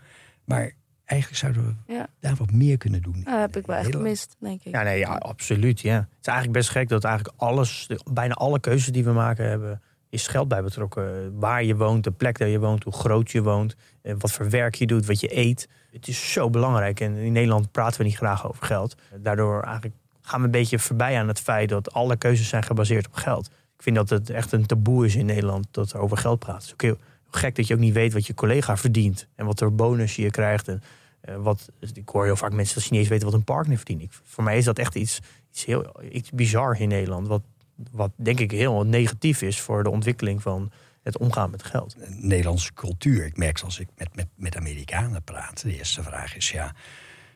maar 0.43 0.72
eigenlijk 1.08 1.39
zouden 1.39 1.66
we 1.86 1.93
Ja. 1.93 2.08
daar 2.20 2.36
wat 2.36 2.51
meer 2.51 2.78
kunnen 2.78 3.01
doen. 3.01 3.16
Ah, 3.26 3.32
dat 3.32 3.39
heb 3.41 3.55
ik 3.58 3.66
wel 3.66 3.76
echt 3.76 3.95
gemist, 3.95 4.36
denk 4.39 4.64
ik. 4.64 4.72
Ja, 4.74 4.84
nee, 4.84 4.99
ja, 4.99 5.14
absoluut. 5.16 5.80
Ja. 5.80 5.95
Het 5.95 6.08
is 6.22 6.28
eigenlijk 6.28 6.58
best 6.58 6.70
gek 6.70 6.89
dat 6.89 7.03
eigenlijk 7.03 7.36
alles, 7.38 7.89
bijna 8.12 8.34
alle 8.34 8.60
keuzes 8.60 8.91
die 8.91 9.03
we 9.03 9.12
maken 9.12 9.49
hebben, 9.49 9.82
is 10.10 10.28
geld 10.28 10.47
bij 10.47 10.64
betrokken. 10.64 11.39
Waar 11.39 11.64
je 11.64 11.76
woont, 11.76 12.03
de 12.03 12.12
plek 12.12 12.38
waar 12.38 12.47
je 12.47 12.60
woont, 12.60 12.84
hoe 12.84 12.93
groot 12.93 13.32
je 13.32 13.41
woont, 13.43 13.76
eh, 14.01 14.14
wat 14.18 14.32
voor 14.32 14.49
werk 14.49 14.76
je 14.76 14.86
doet, 14.88 15.05
wat 15.05 15.20
je 15.20 15.38
eet. 15.38 15.68
Het 15.91 16.08
is 16.08 16.32
zo 16.32 16.49
belangrijk. 16.49 16.99
En 16.99 17.16
in 17.16 17.32
Nederland 17.32 17.72
praten 17.72 17.97
we 17.99 18.05
niet 18.05 18.16
graag 18.18 18.47
over 18.47 18.66
geld. 18.66 18.95
Daardoor 19.22 19.62
eigenlijk 19.64 19.95
gaan 20.22 20.39
we 20.39 20.45
een 20.45 20.51
beetje 20.51 20.80
voorbij 20.80 21.20
aan 21.20 21.28
het 21.28 21.39
feit 21.39 21.70
dat 21.70 21.93
alle 21.93 22.16
keuzes 22.18 22.47
zijn 22.49 22.64
gebaseerd 22.64 23.08
op 23.08 23.14
geld. 23.14 23.45
Ik 23.47 23.84
vind 23.84 23.95
dat 23.95 24.10
het 24.10 24.30
echt 24.30 24.51
een 24.51 24.66
taboe 24.66 25.05
is 25.05 25.16
in 25.16 25.26
Nederland 25.26 25.68
dat 25.72 25.91
er 25.91 25.99
over 25.99 26.18
geld 26.18 26.39
praat. 26.39 26.74
Heel 26.78 26.97
gek 27.32 27.56
dat 27.56 27.68
je 27.68 27.74
ook 27.74 27.80
niet 27.80 27.94
weet 27.94 28.14
wat 28.14 28.28
je 28.28 28.34
collega 28.34 28.78
verdient 28.78 29.28
en 29.36 29.46
wat 29.46 29.60
voor 29.60 29.74
bonus 29.74 30.16
je 30.16 30.32
krijgt. 30.32 30.68
En, 30.68 30.82
eh, 31.22 31.36
wat, 31.36 31.70
ik 31.94 32.10
hoor 32.10 32.26
heel 32.26 32.36
vaak 32.36 32.54
mensen 32.54 32.76
dat 32.76 32.84
ze 32.84 32.94
niet 32.94 33.08
weten 33.08 33.26
wat 33.26 33.34
een 33.34 33.44
partner 33.44 33.78
verdient. 33.78 34.02
Ik, 34.02 34.12
voor 34.24 34.44
mij 34.44 34.58
is 34.58 34.66
dat 34.66 34.80
echt 34.80 34.96
iets, 34.96 35.20
iets 35.50 35.66
heel 35.66 36.04
iets 36.12 36.32
bizar 36.32 36.80
in 36.80 36.88
Nederland. 36.88 37.28
Wat, 37.28 37.44
wat 37.92 38.12
denk 38.16 38.40
ik 38.40 38.52
heel 38.52 38.86
negatief 38.86 39.42
is 39.42 39.60
voor 39.62 39.84
de 39.84 39.90
ontwikkeling 39.90 40.42
van 40.42 40.72
het 41.04 41.18
omgaan 41.18 41.50
met 41.50 41.64
geld. 41.64 41.96
Nederlandse 42.10 42.74
cultuur. 42.74 43.26
Ik 43.26 43.38
merk 43.38 43.60
als 43.60 43.80
ik 43.80 43.88
met, 43.96 44.16
met, 44.16 44.28
met 44.36 44.56
Amerikanen 44.56 45.24
praat. 45.24 45.62
De 45.62 45.78
eerste 45.78 46.04
vraag 46.04 46.36
is 46.36 46.52
ja, 46.52 46.76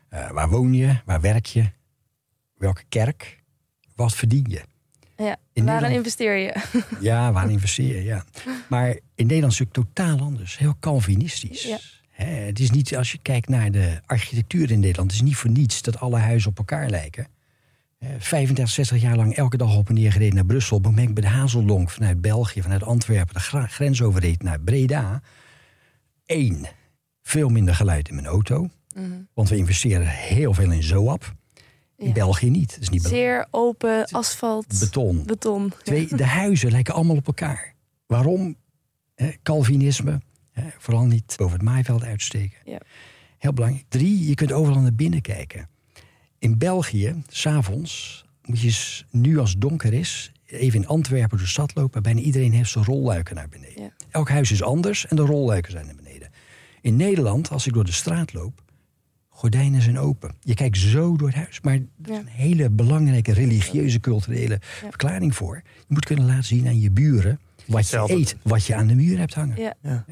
eh, 0.10 0.32
waar 0.32 0.50
woon 0.50 0.74
je? 0.74 0.96
Waar 1.06 1.22
werk 1.22 1.46
je? 1.46 1.70
Welke 2.58 2.84
kerk? 2.90 3.44
Wat 3.96 4.16
verdien 4.16 4.46
je? 4.50 4.62
Ja, 5.24 5.36
In 5.54 5.66
waarin 5.66 5.66
Nederland- 5.66 5.94
investeer 5.94 6.36
je? 6.38 6.56
Ja, 7.10 7.32
waar 7.32 7.52
investeer 7.52 7.96
je? 7.98 8.04
Ja. 8.04 8.24
Maar 8.70 8.88
in 9.16 9.26
Nederland 9.28 9.54
is 9.54 9.60
het 9.60 9.68
natuurlijk 9.68 9.96
totaal 9.96 10.20
anders. 10.20 10.58
Heel 10.58 10.76
Calvinistisch. 10.80 11.64
Ja. 11.64 11.78
Hè, 12.10 12.26
het 12.26 12.60
is 12.60 12.72
niet, 12.72 12.96
als 12.98 13.12
je 13.12 13.18
kijkt 13.22 13.50
naar 13.50 13.72
de 13.72 14.00
architectuur 14.06 14.72
in 14.72 14.80
Nederland, 14.80 15.12
het 15.12 15.22
is 15.22 15.28
niet 15.28 15.36
voor 15.36 15.50
niets 15.50 15.82
dat 15.82 16.00
alle 16.00 16.18
huizen 16.20 16.50
op 16.50 16.58
elkaar 16.58 16.90
lijken. 16.90 17.28
Eh, 17.98 18.10
35, 18.20 18.74
60 18.74 19.02
jaar 19.02 19.16
lang 19.16 19.36
elke 19.36 19.58
dag 19.58 19.76
op 19.78 19.88
en 19.90 19.94
neer 19.96 20.12
gereden 20.12 20.36
naar 20.36 20.46
Brussel. 20.46 20.78
Op 20.78 20.84
het 20.84 20.96
moment 20.96 21.14
bij 21.14 21.24
de 21.24 21.30
Hazeldonk 21.30 21.90
vanuit 21.90 22.22
België, 22.22 22.62
vanuit 22.62 22.84
Antwerpen, 22.84 23.34
de 23.34 23.68
grens 23.68 24.02
overreed 24.02 24.44
naar 24.44 24.60
Breda. 24.60 25.22
Eén, 26.26 26.66
veel 27.22 27.50
minder 27.50 27.76
geluid 27.76 28.10
in 28.10 28.16
mijn 28.16 28.28
auto. 28.28 28.70
Mhm. 28.96 29.06
Want 29.34 29.50
we 29.50 29.56
investeren 29.58 30.08
heel 30.08 30.54
veel 30.54 30.72
in 30.72 30.84
ZOAP. 30.84 31.36
In. 32.02 32.14
België 32.14 32.50
niet. 32.50 32.70
Dat 32.70 32.82
is 32.82 32.90
niet. 32.90 33.04
Zeer 33.04 33.48
open, 33.52 34.06
asfalt, 34.06 34.80
Beton. 34.80 35.24
beton. 35.26 35.74
Twee, 35.84 36.16
de 36.16 36.26
huizen 36.26 36.72
lijken 36.72 36.94
allemaal 36.94 37.16
op 37.16 37.28
elkaar. 37.28 37.74
Waarom? 38.06 38.56
Hè, 39.16 39.32
Calvinisme. 39.44 40.22
Hè, 40.52 40.64
vooral 40.78 41.06
niet 41.06 41.34
boven 41.38 41.54
het 41.54 41.66
maaiveld 41.66 42.04
uitsteken. 42.04 42.58
Ja. 42.66 42.80
Heel 43.38 43.54
belangrijk. 43.54 43.86
Drie, 43.90 44.28
je 44.28 44.36
kunt 44.36 44.52
overal 44.52 44.82
naar 44.82 44.94
binnen 44.94 45.22
kijken. 45.22 45.70
In 46.40 46.58
België, 46.58 47.24
s'avonds, 47.28 48.26
moet 48.46 48.60
je 48.60 49.04
nu 49.10 49.38
als 49.38 49.52
het 49.52 49.62
donker 49.62 49.94
is... 49.94 50.32
even 50.46 50.82
in 50.82 50.88
Antwerpen 50.88 51.30
door 51.30 51.40
de 51.40 51.46
stad 51.46 51.76
lopen. 51.76 52.04
Bijna 52.04 52.20
iedereen 52.20 52.54
heeft 52.54 52.72
zijn 52.72 52.86
rolluiken 52.86 53.36
naar 53.36 53.50
beneden. 53.50 53.84
Ja. 53.84 53.92
Elk 54.10 54.30
huis 54.30 54.52
is 54.52 54.64
anders 54.64 55.08
en 55.08 55.16
de 55.16 55.22
rolluiken 55.22 55.72
zijn 55.72 55.86
naar 55.86 55.96
beneden. 55.96 56.30
In 56.82 56.96
Nederland, 56.96 57.50
als 57.50 57.68
ik 57.68 57.74
door 57.74 57.86
de 57.86 57.92
straat 57.92 58.34
loop... 58.34 58.62
gordijnen 59.42 59.82
zijn 59.82 60.00
open. 60.00 60.32
Je 60.40 60.54
kijkt 60.54 60.78
zo 60.78 61.16
door 61.16 61.28
het 61.28 61.38
huis. 61.38 61.62
Maar 61.62 61.78
dat 61.98 62.10
is 62.10 62.14
Ja. 62.16 62.20
een 62.20 62.28
hele 62.28 62.70
belangrijke 62.70 63.34
religieuze, 63.34 64.00
culturele 64.00 64.54
Ja. 64.62 64.88
verklaring 64.90 65.36
voor. 65.36 65.62
Je 65.78 65.86
moet 65.88 66.06
kunnen 66.06 66.26
laten 66.26 66.44
zien 66.44 66.68
aan 66.68 66.80
je 66.80 66.92
buren 66.92 67.40
wat 67.68 67.90
je 67.90 68.04
eet, 68.08 68.36
wat 68.42 68.66
je 68.66 68.76
aan 68.76 68.88
de 68.88 68.96
muur 68.96 69.18
hebt 69.18 69.34
hangen. 69.34 69.62
Ja. 69.62 69.74
Ja. 69.82 70.06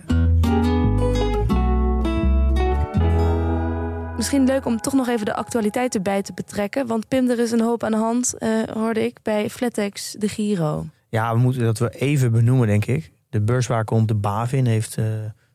Misschien 4.16 4.46
leuk 4.46 4.66
om 4.66 4.78
toch 4.78 4.94
nog 4.94 5.08
even 5.08 5.26
de 5.26 5.34
actualiteit 5.36 5.96
erbij 5.96 6.22
te 6.22 6.34
betrekken. 6.34 6.88
Want 6.88 7.08
Pim, 7.08 7.30
er 7.30 7.40
is 7.40 7.52
een 7.52 7.62
hoop 7.62 7.84
aan 7.84 7.92
de 7.92 7.98
hand, 7.98 8.34
eh, 8.38 8.50
hoorde 8.74 9.06
ik, 9.06 9.18
bij 9.24 9.50
Flatex 9.50 10.16
de 10.20 10.28
Giro. 10.28 10.86
Ja, 11.10 11.34
we 11.34 11.40
moeten 11.40 11.62
dat 11.64 11.78
we 11.80 11.90
even 11.90 12.32
benoemen, 12.32 12.68
denk 12.68 12.86
ik. 12.86 13.12
De 13.30 13.42
beurswaakhond, 13.42 14.08
de 14.08 14.16
BaVin, 14.16 14.66
heeft 14.66 14.98
eh, 14.98 15.06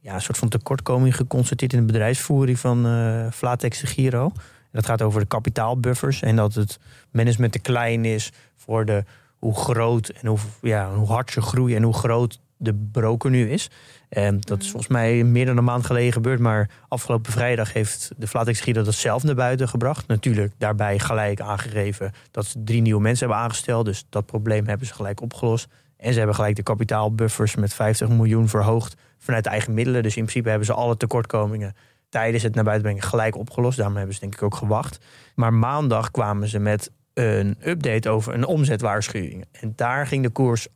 ja, 0.04 0.14
een 0.14 0.20
soort 0.20 0.38
van 0.38 0.48
tekortkoming 0.48 1.16
geconstateerd 1.16 1.72
in 1.72 1.78
de 1.78 1.92
bedrijfsvoering 1.92 2.58
van 2.58 2.86
eh 2.86 3.26
Flatex 3.32 3.80
de 3.80 3.86
Giro. 3.86 4.24
En 4.24 4.70
dat 4.80 4.86
gaat 4.86 5.02
over 5.02 5.20
de 5.20 5.26
kapitaalbuffers 5.26 6.22
en 6.22 6.36
dat 6.36 6.54
het 6.54 6.78
management 7.10 7.52
te 7.52 7.58
klein 7.58 8.04
is 8.04 8.32
voor 8.56 8.84
de, 8.84 9.04
hoe 9.38 9.54
groot 9.54 10.08
en 10.08 10.26
hoe, 10.26 10.38
ja, 10.62 10.94
hoe 10.94 11.06
hard 11.06 11.30
ze 11.30 11.40
groeien 11.40 11.76
en 11.76 11.82
hoe 11.82 11.94
groot 11.94 12.40
de 12.56 12.74
broker 12.92 13.30
nu 13.30 13.50
is. 13.50 13.70
En 14.08 14.40
dat 14.40 14.62
is 14.62 14.70
volgens 14.70 14.92
mij 14.92 15.24
meer 15.24 15.46
dan 15.46 15.56
een 15.56 15.64
maand 15.64 15.86
geleden 15.86 16.12
gebeurd. 16.12 16.40
Maar 16.40 16.70
afgelopen 16.88 17.32
vrijdag 17.32 17.72
heeft 17.72 18.10
de 18.16 18.26
Flatex 18.26 18.60
Giro 18.60 18.82
dat 18.82 18.94
zelf 18.94 19.22
naar 19.22 19.34
buiten 19.34 19.68
gebracht. 19.68 20.06
Natuurlijk 20.06 20.52
daarbij 20.58 20.98
gelijk 20.98 21.40
aangegeven 21.40 22.12
dat 22.30 22.46
ze 22.46 22.62
drie 22.64 22.80
nieuwe 22.80 23.02
mensen 23.02 23.26
hebben 23.26 23.44
aangesteld. 23.44 23.84
Dus 23.84 24.04
dat 24.08 24.26
probleem 24.26 24.66
hebben 24.66 24.86
ze 24.86 24.94
gelijk 24.94 25.20
opgelost. 25.20 25.68
En 25.96 26.12
ze 26.12 26.18
hebben 26.18 26.36
gelijk 26.36 26.56
de 26.56 26.62
kapitaalbuffers 26.62 27.54
met 27.54 27.74
50 27.74 28.08
miljoen 28.08 28.48
verhoogd 28.48 28.96
vanuit 29.24 29.46
eigen 29.46 29.74
middelen. 29.74 30.02
Dus 30.02 30.16
in 30.16 30.22
principe 30.22 30.48
hebben 30.48 30.66
ze 30.66 30.72
alle 30.72 30.96
tekortkomingen 30.96 31.74
tijdens 32.08 32.42
het 32.42 32.54
naar 32.54 32.64
buiten 32.64 32.84
brengen 32.84 33.08
gelijk 33.08 33.36
opgelost. 33.36 33.76
Daarom 33.76 33.96
hebben 33.96 34.14
ze 34.14 34.20
denk 34.20 34.34
ik 34.34 34.42
ook 34.42 34.54
gewacht. 34.54 34.98
Maar 35.34 35.52
maandag 35.52 36.10
kwamen 36.10 36.48
ze 36.48 36.58
met 36.58 36.90
een 37.14 37.56
update 37.64 38.08
over 38.08 38.34
een 38.34 38.46
omzetwaarschuwing. 38.46 39.44
En 39.60 39.72
daar 39.76 40.06
ging 40.06 40.22
de 40.22 40.30
koers 40.30 40.68
38% 40.68 40.72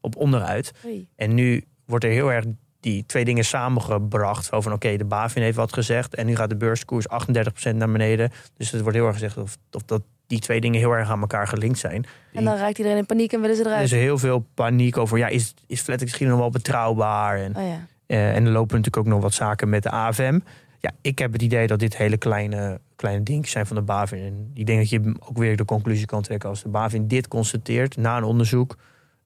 op 0.00 0.16
onderuit. 0.16 0.72
Oei. 0.86 1.06
En 1.16 1.34
nu 1.34 1.64
wordt 1.86 2.04
er 2.04 2.10
heel 2.10 2.32
erg 2.32 2.44
die 2.80 3.06
twee 3.06 3.24
dingen 3.24 3.44
samengebracht. 3.44 4.46
Van 4.46 4.72
oké, 4.72 4.96
de 4.96 5.04
BaFin 5.04 5.42
heeft 5.42 5.56
wat 5.56 5.72
gezegd. 5.72 6.14
En 6.14 6.26
nu 6.26 6.36
gaat 6.36 6.48
de 6.48 6.56
beurskoers 6.56 7.06
38% 7.08 7.74
naar 7.74 7.92
beneden. 7.92 8.30
Dus 8.56 8.70
het 8.70 8.80
wordt 8.80 8.96
heel 8.96 9.06
erg 9.06 9.14
gezegd 9.14 9.36
of, 9.36 9.56
of 9.70 9.82
dat 9.82 10.02
die 10.32 10.40
twee 10.40 10.60
dingen 10.60 10.78
heel 10.80 10.92
erg 10.92 11.10
aan 11.10 11.20
elkaar 11.20 11.48
gelinkt 11.48 11.78
zijn. 11.78 12.04
En 12.32 12.44
dan 12.44 12.56
raakt 12.56 12.78
iedereen 12.78 12.98
in 12.98 13.06
paniek 13.06 13.32
en 13.32 13.40
willen 13.40 13.56
ze 13.56 13.62
Er 13.62 13.68
eruit. 13.68 13.84
is 13.84 13.90
heel 13.90 14.18
veel 14.18 14.46
paniek 14.54 14.96
over, 14.96 15.18
ja, 15.18 15.26
is, 15.28 15.54
is 15.66 15.86
misschien 15.86 16.28
nog 16.28 16.38
wel 16.38 16.50
betrouwbaar? 16.50 17.38
En, 17.38 17.56
Oh 17.56 17.62
ja. 17.66 17.86
eh, 18.06 18.36
en 18.36 18.44
er 18.46 18.52
lopen 18.52 18.76
natuurlijk 18.76 18.96
ook 18.96 19.12
nog 19.12 19.22
wat 19.22 19.34
zaken 19.34 19.68
met 19.68 19.82
de 19.82 19.90
AFM. 19.90 20.38
Ja, 20.80 20.90
ik 21.00 21.18
heb 21.18 21.32
het 21.32 21.42
idee 21.42 21.66
dat 21.66 21.78
dit 21.78 21.96
hele 21.96 22.16
kleine, 22.16 22.80
kleine 22.96 23.22
dingetjes 23.22 23.52
zijn 23.52 23.66
van 23.66 23.76
de 23.76 23.82
BaFin. 23.82 24.18
En 24.18 24.50
ik 24.54 24.66
denk 24.66 24.78
dat 24.78 24.88
je 24.90 25.14
ook 25.28 25.36
weer 25.38 25.56
de 25.56 25.64
conclusie 25.64 26.06
kan 26.06 26.22
trekken 26.22 26.48
als 26.48 26.62
de 26.62 26.68
BaFin 26.68 27.06
dit 27.08 27.28
constateert 27.28 27.96
na 27.96 28.16
een 28.16 28.24
onderzoek. 28.24 28.76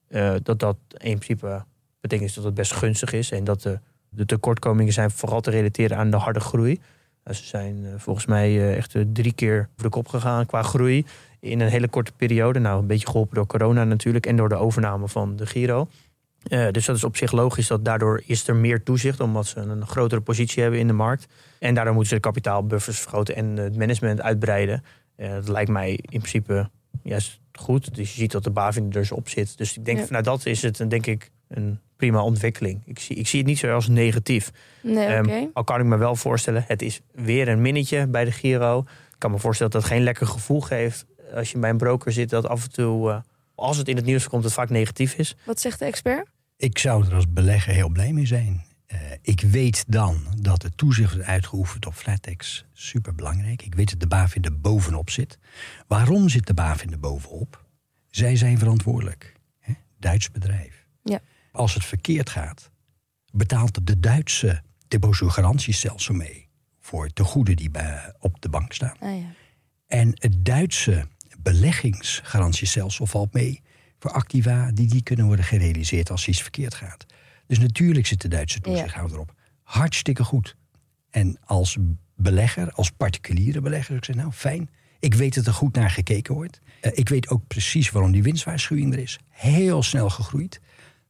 eh, 0.09 0.35
dat 0.43 0.59
dat 0.59 0.77
in 0.91 1.19
principe 1.19 1.65
betekent 2.01 2.35
dat 2.35 2.45
het 2.45 2.55
best 2.55 2.73
gunstig 2.73 3.13
is. 3.13 3.31
En 3.31 3.45
dat 3.45 3.63
de, 3.63 3.79
de 4.09 4.27
tekortkomingen 4.27 4.93
zijn 4.93 5.11
vooral 5.11 5.41
te 5.41 5.51
relateren 5.51 5.97
aan 5.97 6.11
de 6.11 6.17
harde 6.17 6.41
groei. 6.41 6.81
Ze 7.35 7.45
zijn 7.45 7.85
eh, 7.85 7.93
volgens 7.97 8.27
mij 8.27 8.49
eh, 8.49 8.77
echt 8.77 8.95
eh, 8.95 9.03
drie 9.13 9.33
keer 9.33 9.69
over 9.73 9.83
de 9.83 9.89
kop 9.89 10.09
gegaan 10.09 10.47
qua 10.47 10.63
groei. 10.63 11.05
In 11.41 11.61
een 11.61 11.69
hele 11.69 11.89
korte 11.89 12.13
periode. 12.17 12.59
Nou, 12.59 12.81
een 12.81 12.87
beetje 12.87 13.07
geholpen 13.07 13.35
door 13.35 13.47
corona 13.47 13.85
natuurlijk. 13.85 14.27
En 14.27 14.37
door 14.37 14.49
de 14.49 14.55
overname 14.55 15.09
van 15.09 15.37
de 15.37 15.47
Giro. 15.47 15.89
Dus 16.71 16.85
dat 16.85 16.97
is 16.97 17.05
op 17.05 17.17
zich 17.17 17.33
logisch 17.33 17.67
dat 17.67 17.85
daardoor 17.85 18.23
is 18.27 18.49
er 18.49 18.57
meer 18.57 18.83
toezicht, 18.83 19.21
omdat 19.21 19.47
ze 19.47 19.61
een 19.61 19.87
grotere 19.87 20.21
positie 20.21 20.63
hebben 20.63 20.81
in 20.81 20.87
de 20.87 20.93
markt. 20.93 21.27
En 21.59 21.75
daardoor 21.75 21.93
moeten 21.93 22.09
ze 22.11 22.15
de 22.15 22.29
kapitaalbuffers 22.29 22.99
vergroten 23.01 23.37
en 23.37 23.57
het 23.57 23.77
management 23.77 24.21
uitbreiden. 24.21 24.85
Dat 25.17 25.49
lijkt 25.49 25.71
mij 25.71 25.91
in 25.91 26.19
principe 26.19 26.71
juist 27.03 27.41
goed. 27.53 27.95
Dus 27.95 28.15
je 28.15 28.21
ziet 28.21 28.33
dat 28.33 28.45
de 28.45 28.51
BaFin 28.51 28.85
er 28.85 28.91
dus 28.91 29.13
op 29.13 29.29
zit. 29.29 29.59
Dus 29.59 29.77
ik 29.77 29.85
denk 29.85 29.99
Ja. 29.99 30.05
vanuit 30.05 30.25
dat 30.25 30.47
is 30.47 30.63
het 30.63 30.91
denk 30.91 31.07
ik 31.07 31.31
een 31.49 31.81
prima 31.97 32.23
ontwikkeling. 32.23 32.83
Ik 32.85 32.99
zie, 32.99 33.17
ik 33.17 33.27
zie 33.29 33.39
het 33.39 33.49
niet 33.49 33.59
zo 33.59 33.75
als 33.75 33.89
negatief. 33.89 34.51
Nee, 34.83 35.07
Ehm, 35.07 35.25
oké. 35.25 35.49
al 35.53 35.65
kan 35.65 35.81
ik 35.81 35.87
me 35.87 35.97
wel 35.97 36.17
voorstellen, 36.17 36.65
het 36.67 36.83
is 36.83 37.01
weer 37.13 37.49
een 37.49 37.61
minnetje 37.63 38.07
bij 38.07 38.25
de 38.25 38.33
Giro. 38.33 38.79
Ik 38.81 39.17
kan 39.19 39.31
me 39.31 39.39
voorstellen 39.39 39.73
dat 39.73 39.83
dat 39.83 39.91
geen 39.91 40.03
lekker 40.03 40.27
gevoel 40.27 40.61
geeft 40.61 41.07
als 41.35 41.53
je 41.53 41.59
bij 41.59 41.71
een 41.71 41.77
broker 41.77 42.13
zit 42.13 42.31
dat 42.31 42.47
af 42.49 42.63
en 42.65 42.71
toe, 42.73 43.11
eh, 43.11 43.19
als 43.55 43.77
het 43.77 43.89
in 43.89 43.97
het 43.97 44.05
nieuws 44.05 44.29
komt, 44.29 44.45
het 44.45 44.53
vaak 44.53 44.71
negatief 44.71 45.15
is. 45.15 45.37
Wat 45.45 45.61
zegt 45.61 45.79
de 45.79 45.85
expert? 45.85 46.29
Ik 46.57 46.79
zou 46.79 47.07
er 47.07 47.15
als 47.15 47.33
belegger 47.33 47.73
heel 47.75 47.89
blij 47.89 48.13
mee 48.13 48.27
zijn. 48.27 48.65
Eh, 48.87 48.99
ik 49.23 49.41
weet 49.41 49.85
dan 49.89 50.17
dat 50.41 50.63
het 50.63 50.77
toezicht 50.77 51.13
wordt 51.13 51.29
uitgeoefend 51.29 51.87
op 51.87 51.95
Flatex. 51.95 52.65
Super 52.73 53.15
belangrijk. 53.15 53.63
Ik 53.63 53.75
weet 53.75 53.91
dat 53.91 54.01
de 54.01 54.07
BaFin 54.07 54.43
er 54.43 54.61
bovenop 54.61 55.11
zit. 55.11 55.39
Waarom 55.87 56.29
zit 56.29 56.47
de 56.47 56.55
BaFin 56.55 56.93
er 56.93 56.99
bovenop? 57.01 57.65
Zij 58.11 58.37
zijn 58.37 58.59
verantwoordelijk. 58.59 59.33
Hè? 59.61 59.73
Duits 59.99 60.31
bedrijf. 60.31 60.76
Als 61.57 61.75
het 61.75 61.85
verkeerd 61.85 62.31
gaat, 62.31 62.71
betaalt 63.33 63.87
de 63.87 64.01
Duitse 64.01 64.63
depositogarantiestelsel 64.89 66.15
mee. 66.15 66.49
Voor 66.81 67.11
de 67.13 67.25
goeden 67.25 67.57
die 67.57 67.71
op 68.19 68.41
de 68.41 68.49
bank 68.49 68.73
staan. 68.73 68.97
Ah, 69.01 69.19
ja. 69.19 69.27
En 69.87 70.11
het 70.15 70.45
Duitse 70.45 71.07
beleggingsgarantiestelsel 71.39 73.07
valt 73.07 73.33
mee 73.33 73.63
voor 73.99 74.11
activa 74.11 74.71
die 74.73 74.93
niet 74.93 75.03
kunnen 75.03 75.27
worden 75.27 75.45
gerealiseerd 75.45 76.11
als 76.11 76.29
iets 76.29 76.43
verkeerd 76.43 76.75
gaat. 76.75 77.07
Dus 77.47 77.59
natuurlijk 77.59 78.07
zit 78.07 78.21
de 78.21 78.29
Duitse 78.29 78.61
toezichthouder 78.61 79.19
op. 79.19 79.35
Hartstikke 79.63 80.25
goed. 80.25 80.57
En 81.11 81.39
als 81.45 81.77
belegger, 82.17 82.73
als 82.73 82.91
particuliere 82.91 83.61
belegger, 83.61 83.87
zou 83.87 83.99
ik 83.99 84.05
zeggen, 84.05 84.25
nou 84.25 84.37
fijn. 84.37 84.71
Ik 84.99 85.15
weet 85.15 85.35
dat 85.35 85.47
er 85.47 85.53
goed 85.53 85.75
naar 85.75 85.91
gekeken 85.91 86.35
wordt. 86.35 86.61
Eh, 86.81 86.91
ik 86.95 87.09
weet 87.09 87.29
ook 87.29 87.47
precies 87.47 87.91
waarom 87.91 88.13
die 88.13 88.23
winstwaarschuwing 88.23 88.93
er 88.93 88.99
is. 88.99 89.19
Heel 89.29 89.83
snel 89.83 90.11
gegroeid. 90.11 90.61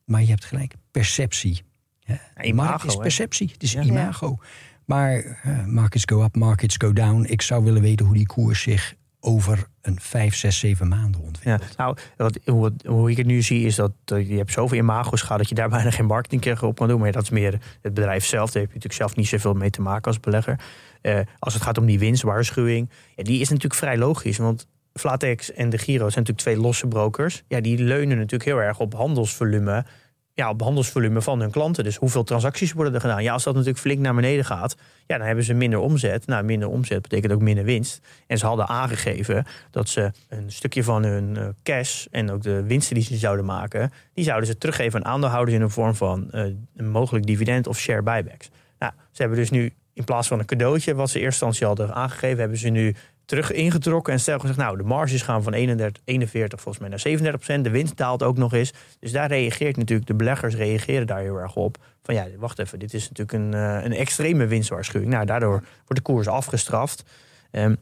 Maar 0.07 0.21
je 0.21 0.27
hebt 0.29 0.45
gelijk, 0.45 0.75
perceptie. 0.91 1.63
Ja, 2.01 2.19
imago, 2.43 2.69
markt 2.69 2.85
is 2.85 2.95
hè? 2.95 3.01
perceptie, 3.01 3.51
het 3.53 3.63
is 3.63 3.73
Ja. 3.73 3.83
imago. 3.83 4.39
Maar 4.85 5.39
eh, 5.43 5.65
markets 5.65 6.05
go 6.07 6.23
up, 6.25 6.37
markets 6.37 6.75
go 6.79 6.93
down. 6.93 7.25
Ik 7.29 7.43
zou 7.43 7.65
willen 7.65 7.83
weten 7.83 8.07
hoe 8.07 8.15
die 8.15 8.27
koers 8.27 8.63
zich 8.63 8.95
over 9.21 9.67
een 9.81 10.01
vijf, 10.01 10.35
zes, 10.35 10.59
zeven 10.59 10.89
maanden 10.89 11.21
Ja, 11.21 11.27
ontwikkelt. 11.27 11.77
nou, 11.77 11.97
wat, 12.17 12.79
hoe 12.85 13.11
ik 13.11 13.17
het 13.17 13.27
nu 13.27 13.43
zie 13.43 13.65
is 13.67 13.75
dat 13.75 13.93
eh, 14.05 14.29
je 14.29 14.37
hebt 14.37 14.53
zoveel 14.53 14.79
imago's 14.79 15.21
gehad 15.23 15.39
dat 15.39 15.49
je 15.49 15.55
daar 15.55 15.69
bijna 15.79 15.91
geen 15.91 16.07
marketing 16.07 16.61
op 16.61 16.77
kan 16.77 16.89
doen. 16.89 17.01
Maar 17.01 17.13
dat 17.13 17.23
is 17.23 17.31
meer 17.31 17.53
het 17.83 17.95
bedrijf 17.95 18.25
zelf. 18.25 18.51
Daar 18.51 18.63
heb 18.63 18.71
je 18.73 18.77
natuurlijk 18.79 19.03
zelf 19.03 19.17
niet 19.17 19.29
zoveel 19.29 19.55
mee 19.55 19.71
te 19.71 19.81
maken 19.83 20.05
als 20.07 20.21
belegger. 20.21 20.61
Eh, 21.03 21.21
als 21.39 21.55
het 21.55 21.63
gaat 21.63 21.79
om 21.79 21.87
die 21.87 21.99
winstwaarschuwing, 21.99 22.91
ja, 23.17 23.23
die 23.23 23.41
is 23.41 23.49
natuurlijk 23.49 23.75
vrij 23.75 23.99
logisch. 23.99 24.39
Want 24.39 24.67
Flatex 24.99 25.53
en 25.53 25.71
de 25.71 25.79
Giro 25.79 26.11
zijn 26.11 26.25
natuurlijk 26.25 26.39
twee 26.39 26.57
losse 26.57 26.87
brokers. 26.87 27.43
Ja, 27.49 27.61
die 27.61 27.79
leunen 27.79 28.17
natuurlijk 28.17 28.45
heel 28.45 28.61
erg 28.61 28.81
op 28.81 28.95
handelsvolume. 28.95 29.85
Ja, 30.33 30.51
op 30.51 30.63
handelsvolume 30.63 31.23
van 31.23 31.41
hun 31.41 31.51
klanten. 31.51 31.85
Dus 31.85 31.97
hoeveel 31.97 32.25
transacties 32.25 32.73
worden 32.73 32.95
er 32.95 33.01
gedaan? 33.01 33.23
Ja, 33.23 33.33
als 33.33 33.45
dat 33.45 33.55
natuurlijk 33.55 33.81
flink 33.81 34.01
naar 34.01 34.15
beneden 34.15 34.45
gaat, 34.45 34.77
ja, 35.07 35.19
dan 35.19 35.27
hebben 35.27 35.45
ze 35.45 35.55
minder 35.55 35.79
omzet. 35.79 36.27
Nou, 36.27 36.45
minder 36.45 36.69
omzet 36.69 37.03
betekent 37.03 37.33
ook 37.33 37.41
minder 37.41 37.65
winst. 37.65 38.01
En 38.27 38.39
ze 38.39 38.47
hadden 38.47 38.69
aangegeven 38.69 39.47
dat 39.71 39.89
ze 39.89 40.11
een 40.29 40.53
stukje 40.53 40.85
van 40.85 41.05
hun 41.05 41.37
eh, 41.37 41.49
cash 41.63 42.07
en 42.11 42.31
ook 42.31 42.43
de 42.43 42.63
winsten 42.63 42.95
die 42.95 43.05
ze 43.05 43.17
zouden 43.17 43.45
maken, 43.45 43.93
die 44.15 44.25
zouden 44.25 44.47
ze 44.47 44.59
teruggeven 44.59 45.05
aan 45.05 45.13
aandeelhouders 45.13 45.57
in 45.57 45.63
de 45.63 45.69
vorm 45.69 45.95
van 45.95 46.31
eh, 46.31 46.45
een 46.77 46.91
mogelijk 46.91 47.27
dividend 47.27 47.67
of 47.67 47.79
share 47.79 48.03
buybacks. 48.03 48.51
Nou, 48.79 48.93
ze 49.11 49.21
hebben 49.23 49.39
dus 49.39 49.51
nu 49.51 49.73
in 49.93 50.05
plaats 50.05 50.29
van 50.29 50.39
een 50.39 50.47
cadeautje 50.47 50.95
wat 50.95 51.11
ze 51.11 51.19
in 51.19 51.25
eerste 51.25 51.45
instantie 51.45 51.67
hadden 51.67 51.95
aangegeven, 52.03 52.39
hebben 52.39 52.59
ze 52.59 52.69
nu 52.69 52.95
terug 53.27 53.53
ingetrokken 53.53 54.13
en 54.13 54.21
stel 54.21 54.39
gezegd, 54.39 54.59
nou, 54.59 54.77
de 54.77 54.83
marges 54.83 55.23
gaan 55.23 55.43
van 55.43 55.53
31, 55.53 56.03
41 56.05 56.61
volgens 56.61 56.79
mij 56.79 56.89
naar 56.89 57.01
37 57.01 57.41
procent. 57.45 57.65
De 57.65 57.71
winst 57.71 57.97
daalt 57.97 58.23
ook 58.23 58.37
nog 58.37 58.53
eens. 58.53 58.73
Dus 58.99 59.13
daar 59.13 59.29
reageert 59.29 59.77
natuurlijk, 59.77 60.09
de 60.09 60.15
beleggers 60.15 60.55
reageren 60.55 61.07
daar 61.07 61.21
heel 61.21 61.41
erg 61.41 61.57
op. 61.57 61.77
Van 62.03 62.15
ja, 62.15 62.27
wacht 62.39 62.59
even, 62.59 62.79
dit 62.79 62.95
is 62.95 63.09
natuurlijk 63.09 63.33
een, 63.33 63.55
eh, 63.55 63.85
een 63.85 63.93
extreme 63.93 64.47
winstwaarschuwing. 64.47 65.13
Nou, 65.13 65.27
daardoor 65.27 65.51
wordt 65.71 65.95
de 65.95 66.01
koers 66.01 66.29
afgestraft. 66.29 67.05
Ehm, 67.51 67.75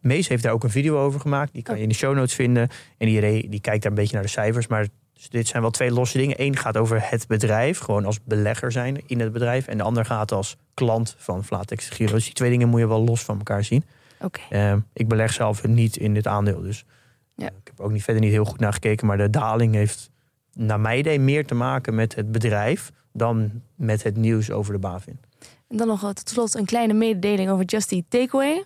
Mees 0.00 0.28
heeft 0.28 0.42
daar 0.42 0.52
ook 0.52 0.64
een 0.64 0.70
video 0.70 0.98
over 0.98 1.20
gemaakt. 1.20 1.52
Die 1.52 1.62
kan 1.62 1.76
je 1.76 1.82
in 1.82 1.88
de 1.88 1.94
show 1.94 2.14
notes 2.14 2.34
vinden. 2.34 2.68
En 2.98 3.06
die, 3.06 3.48
die 3.48 3.60
kijkt 3.60 3.82
daar 3.82 3.92
een 3.92 3.98
beetje 3.98 4.14
naar 4.14 4.22
de 4.22 4.28
cijfers. 4.28 4.66
Maar 4.66 4.86
dus 5.12 5.28
dit 5.28 5.46
zijn 5.46 5.62
wel 5.62 5.70
twee 5.70 5.92
losse 5.92 6.18
dingen. 6.18 6.42
Eén 6.42 6.56
gaat 6.56 6.76
over 6.76 7.10
het 7.10 7.26
bedrijf, 7.26 7.78
gewoon 7.78 8.04
als 8.04 8.22
belegger 8.24 8.72
zijn 8.72 9.00
in 9.06 9.20
het 9.20 9.32
bedrijf. 9.32 9.66
En 9.66 9.76
de 9.76 9.82
ander 9.82 10.04
gaat 10.04 10.32
als 10.32 10.56
klant 10.74 11.14
van 11.18 11.44
Flatex 11.44 11.88
Giro. 11.88 12.12
Dus 12.12 12.24
die 12.24 12.34
twee 12.34 12.50
dingen 12.50 12.68
moet 12.68 12.80
je 12.80 12.88
wel 12.88 13.04
los 13.04 13.22
van 13.22 13.36
elkaar 13.36 13.64
zien. 13.64 13.84
Ehm, 14.50 14.78
ik 14.92 15.08
beleg 15.08 15.32
zelf 15.32 15.66
niet 15.66 15.96
in 15.96 16.14
dit 16.14 16.26
aandeel. 16.26 16.60
Dus 16.62 16.84
Ja. 17.34 17.46
eh, 17.46 17.52
ik 17.60 17.66
heb 17.66 17.80
ook 17.80 17.90
niet, 17.90 18.02
verder 18.04 18.22
niet 18.22 18.32
heel 18.32 18.44
goed 18.44 18.60
naar 18.60 18.72
gekeken. 18.72 19.06
Maar 19.06 19.16
de 19.16 19.30
daling 19.30 19.74
heeft 19.74 20.10
naar 20.52 20.80
mijn 20.80 20.98
idee 20.98 21.20
meer 21.20 21.46
te 21.46 21.54
maken 21.54 21.94
met 21.94 22.14
het 22.14 22.32
bedrijf 22.32 22.90
dan 23.12 23.50
met 23.74 24.02
het 24.02 24.16
nieuws 24.16 24.50
over 24.50 24.72
de 24.72 24.78
BaFin. 24.78 25.20
En 25.68 25.76
dan 25.76 25.86
nog 25.86 26.02
eh, 26.02 26.08
tot 26.10 26.28
slot 26.28 26.54
een 26.54 26.64
kleine 26.64 26.92
mededeling 26.92 27.50
over 27.50 27.64
Just 27.64 27.92
Eat 27.92 28.04
Takeaway. 28.08 28.64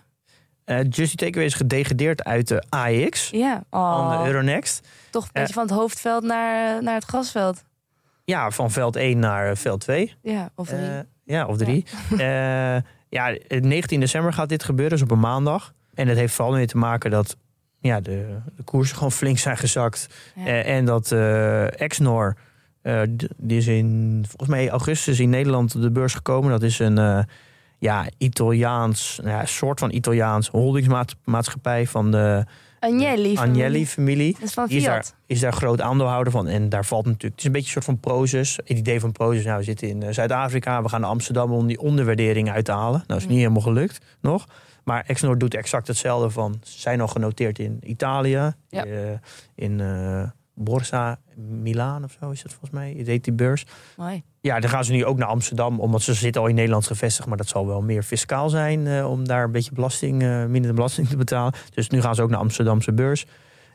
Eh 0.63 0.79
Justy 0.89 1.15
Takeaway 1.15 1.45
is 1.45 1.53
gedegradeerd 1.53 2.23
uit 2.23 2.47
de 2.47 2.63
AEX 2.69 3.29
Ja, 3.29 3.63
van 3.69 3.81
oh, 3.81 4.21
de 4.21 4.27
Euronext. 4.27 4.87
toch 5.09 5.23
een 5.23 5.29
beetje 5.33 5.53
van 5.53 5.63
het 5.63 5.71
hoofdveld 5.71 6.23
naar, 6.23 6.83
naar 6.83 6.93
het 6.95 7.03
grasveld. 7.03 7.63
Ja, 8.23 8.51
van 8.51 8.71
veld 8.71 8.95
1 8.95 9.19
naar 9.19 9.49
eh, 9.49 9.55
veld 9.55 9.79
2. 9.79 10.15
Ja, 10.21 10.49
of 10.55 10.67
drie. 10.67 10.79
Eh, 10.79 10.99
ja, 11.23 11.45
of 11.45 11.57
drie. 11.57 11.85
Ja. 12.17 12.83
Ja, 13.15 13.37
19 13.47 13.99
december 13.99 14.33
gaat 14.33 14.49
dit 14.49 14.63
gebeuren, 14.63 14.93
dus 14.97 15.01
op 15.01 15.11
een 15.11 15.19
maandag. 15.19 15.73
En 15.93 16.07
het 16.07 16.17
heeft 16.17 16.33
vooral 16.33 16.53
mee 16.53 16.65
te 16.65 16.77
maken 16.77 17.11
dat 17.11 17.37
ja, 17.79 17.99
de, 17.99 18.37
de 18.55 18.63
koersen 18.63 18.95
gewoon 18.95 19.11
flink 19.11 19.37
zijn 19.37 19.57
gezakt. 19.57 20.07
Ja. 20.35 20.45
Eh, 20.45 20.75
en 20.75 20.85
dat 20.85 21.11
eh 21.11 21.81
Exnor, 21.81 22.35
eh, 22.81 23.01
die 23.37 23.57
is 23.57 23.67
in 23.67 24.23
volgens 24.27 24.49
mij 24.49 24.69
augustus 24.69 25.19
in 25.19 25.29
Nederland 25.29 25.75
op 25.75 25.81
de 25.81 25.91
beurs 25.91 26.13
gekomen. 26.13 26.51
Dat 26.51 26.63
is 26.63 26.79
een 26.79 26.97
eh, 26.97 27.19
ja, 27.79 28.05
Italiaans, 28.17 29.19
nou 29.23 29.35
ja, 29.35 29.45
soort 29.45 29.79
van 29.79 29.91
Italiaans 29.91 30.49
holdingsmaatschappij 30.49 31.87
van 31.87 32.11
de 32.11 32.45
Agnelli-familie. 33.37 34.33
Dat 34.33 34.41
is 34.41 34.53
van 34.53 34.67
Die 34.67 34.77
is 34.77 34.83
daar, 34.83 35.03
Fiat. 35.03 35.15
is 35.25 35.39
daar 35.39 35.53
groot 35.53 35.81
aandeelhouder 35.81 36.31
van. 36.31 36.47
En 36.47 36.69
daar 36.69 36.85
valt 36.85 37.05
natuurlijk... 37.05 37.31
Het 37.31 37.39
is 37.39 37.45
een 37.45 37.51
beetje 37.51 37.67
een 37.67 37.73
soort 37.73 37.85
van 37.85 37.99
Prozus. 37.99 38.55
Het 38.55 38.77
idee 38.77 38.99
van 38.99 39.11
Prozus, 39.11 39.45
nou, 39.45 39.57
we 39.57 39.63
zitten 39.63 39.87
in 39.87 40.03
eh, 40.03 40.13
Zuid-Afrika. 40.13 40.81
We 40.81 40.89
gaan 40.89 41.01
naar 41.01 41.09
Amsterdam 41.09 41.51
om 41.51 41.67
die 41.67 41.79
onderwaardering 41.79 42.51
uit 42.51 42.65
te 42.65 42.71
halen. 42.71 43.03
Nou, 43.07 43.19
is 43.19 43.27
niet 43.27 43.37
helemaal 43.37 43.61
gelukt 43.61 43.99
nog. 44.21 44.45
Maar 44.83 45.03
Exnor 45.07 45.37
doet 45.37 45.53
exact 45.53 45.87
hetzelfde 45.87 46.29
van... 46.29 46.59
Ze 46.63 46.79
zijn 46.79 47.01
al 47.01 47.07
genoteerd 47.07 47.59
in 47.59 47.79
Italië. 47.83 48.53
Ja. 48.69 48.85
eh, 48.85 49.11
in 49.55 49.79
eh, 49.79 50.23
Borsa 50.55 51.19
Milaan 51.35 52.03
of 52.03 52.17
zo 52.19 52.29
is 52.29 52.41
dat 52.41 52.51
volgens 52.51 52.71
mij. 52.71 52.93
Het 52.97 53.07
heet 53.07 53.23
die 53.23 53.33
beurs. 53.33 53.65
Mooi. 53.97 54.23
Ja, 54.41 54.59
dan 54.59 54.69
gaan 54.69 54.83
ze 54.85 54.91
nu 54.91 55.05
ook 55.05 55.17
naar 55.17 55.27
Amsterdam. 55.27 55.79
Omdat 55.79 56.01
ze 56.01 56.13
zitten 56.13 56.41
al 56.41 56.47
in 56.47 56.55
Nederland 56.55 56.87
gevestigd. 56.87 57.27
Maar 57.27 57.37
dat 57.37 57.47
zal 57.47 57.67
wel 57.67 57.81
meer 57.81 58.03
fiscaal 58.03 58.49
zijn. 58.49 58.87
eh, 58.87 59.09
om 59.11 59.27
daar 59.27 59.43
een 59.43 59.51
beetje 59.51 59.71
belasting, 59.73 60.23
eh, 60.23 60.45
minder 60.45 60.73
belasting 60.73 61.07
te 61.07 61.17
betalen. 61.17 61.53
Dus 61.73 61.89
nu 61.89 62.01
gaan 62.01 62.15
ze 62.15 62.21
ook 62.21 62.29
naar 62.29 62.39
Amsterdamse 62.39 62.93
beurs. 62.93 63.25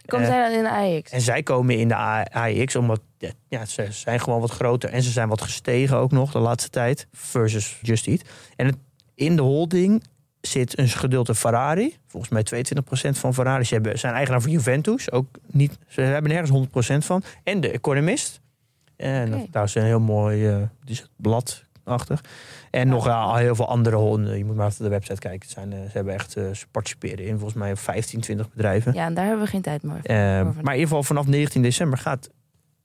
Komen 0.07 0.27
Eh, 0.27 0.33
zij 0.33 0.43
dan 0.49 0.57
in 0.59 0.63
de 0.63 0.97
AX? 0.99 1.11
en 1.11 1.21
zij 1.21 1.43
komen 1.43 1.79
in 1.79 1.89
de 1.89 1.95
AEX 1.97 2.77
omdat 2.77 3.01
ja, 3.19 3.31
ja, 3.49 3.65
ze 3.65 3.87
zijn 3.91 4.21
gewoon 4.21 4.41
wat 4.41 4.51
groter 4.51 4.91
en 4.91 5.03
ze 5.03 5.11
zijn 5.11 5.29
wat 5.29 5.43
gestegen 5.43 5.97
ook 5.97 6.11
nog 6.13 6.33
de 6.33 6.39
laatste 6.39 6.71
tijd 6.71 7.07
versus 7.13 7.79
Just 7.83 8.07
Eat. 8.07 8.23
En 8.57 8.67
het, 8.67 8.77
in 9.15 9.37
de 9.37 9.43
holding 9.43 10.03
zit 10.41 10.79
een 10.79 10.89
gedeelte 10.89 11.35
Ferrari, 11.35 11.97
volgens 12.07 12.33
mij 12.33 12.65
22% 13.15 13.19
van 13.19 13.35
Ferrari. 13.35 13.65
Ze 13.65 13.75
hebben, 13.75 13.99
zijn 13.99 14.15
eigenaar 14.15 14.41
van 14.43 14.51
Juventus, 14.51 15.11
ook 15.11 15.27
niet, 15.47 15.79
ze 15.87 16.01
hebben 16.01 16.31
nergens 16.31 16.69
100% 16.95 17.07
van. 17.07 17.23
En 17.45 17.61
de 17.61 17.71
Economist. 17.71 18.41
En 18.97 19.49
daar 19.51 19.65
is 19.65 19.75
een 19.75 19.83
heel 19.83 20.01
mooi 20.01 20.49
eh, 20.49 20.57
die 20.85 20.95
is 20.95 21.11
bladachtig. 21.17 22.25
En 22.71 22.89
nog 22.89 23.07
eh, 23.07 23.35
heel 23.35 23.55
veel 23.55 23.69
andere 23.69 23.97
honden. 23.97 24.39
Je 24.39 24.45
moet 24.45 24.57
maar 24.57 24.67
even 24.67 24.85
de 24.85 24.91
website 24.91 25.19
kijken. 25.19 25.41
Het 25.41 25.51
zijn, 25.51 25.73
eh, 25.73 25.79
ze 25.79 25.91
hebben 25.93 26.15
echt, 26.15 26.37
eh, 26.37 26.51
ze 26.51 26.67
participeren 26.71 27.25
in 27.25 27.35
volgens 27.35 27.55
mij 27.55 27.77
15, 27.77 28.21
20 28.21 28.51
bedrijven. 28.51 28.95
Ja, 28.95 29.05
en 29.05 29.15
daar 29.15 29.27
hebben 29.27 29.45
we 29.45 29.51
geen 29.51 29.63
tijd 29.63 29.83
meer 29.83 30.01
voor. 30.01 30.05
Eh, 30.05 30.17
maar 30.17 30.45
in 30.47 30.57
ieder 30.57 30.73
geval 30.73 31.03
vanaf 31.03 31.27
19 31.27 31.63
december 31.63 31.99
gaat 31.99 32.31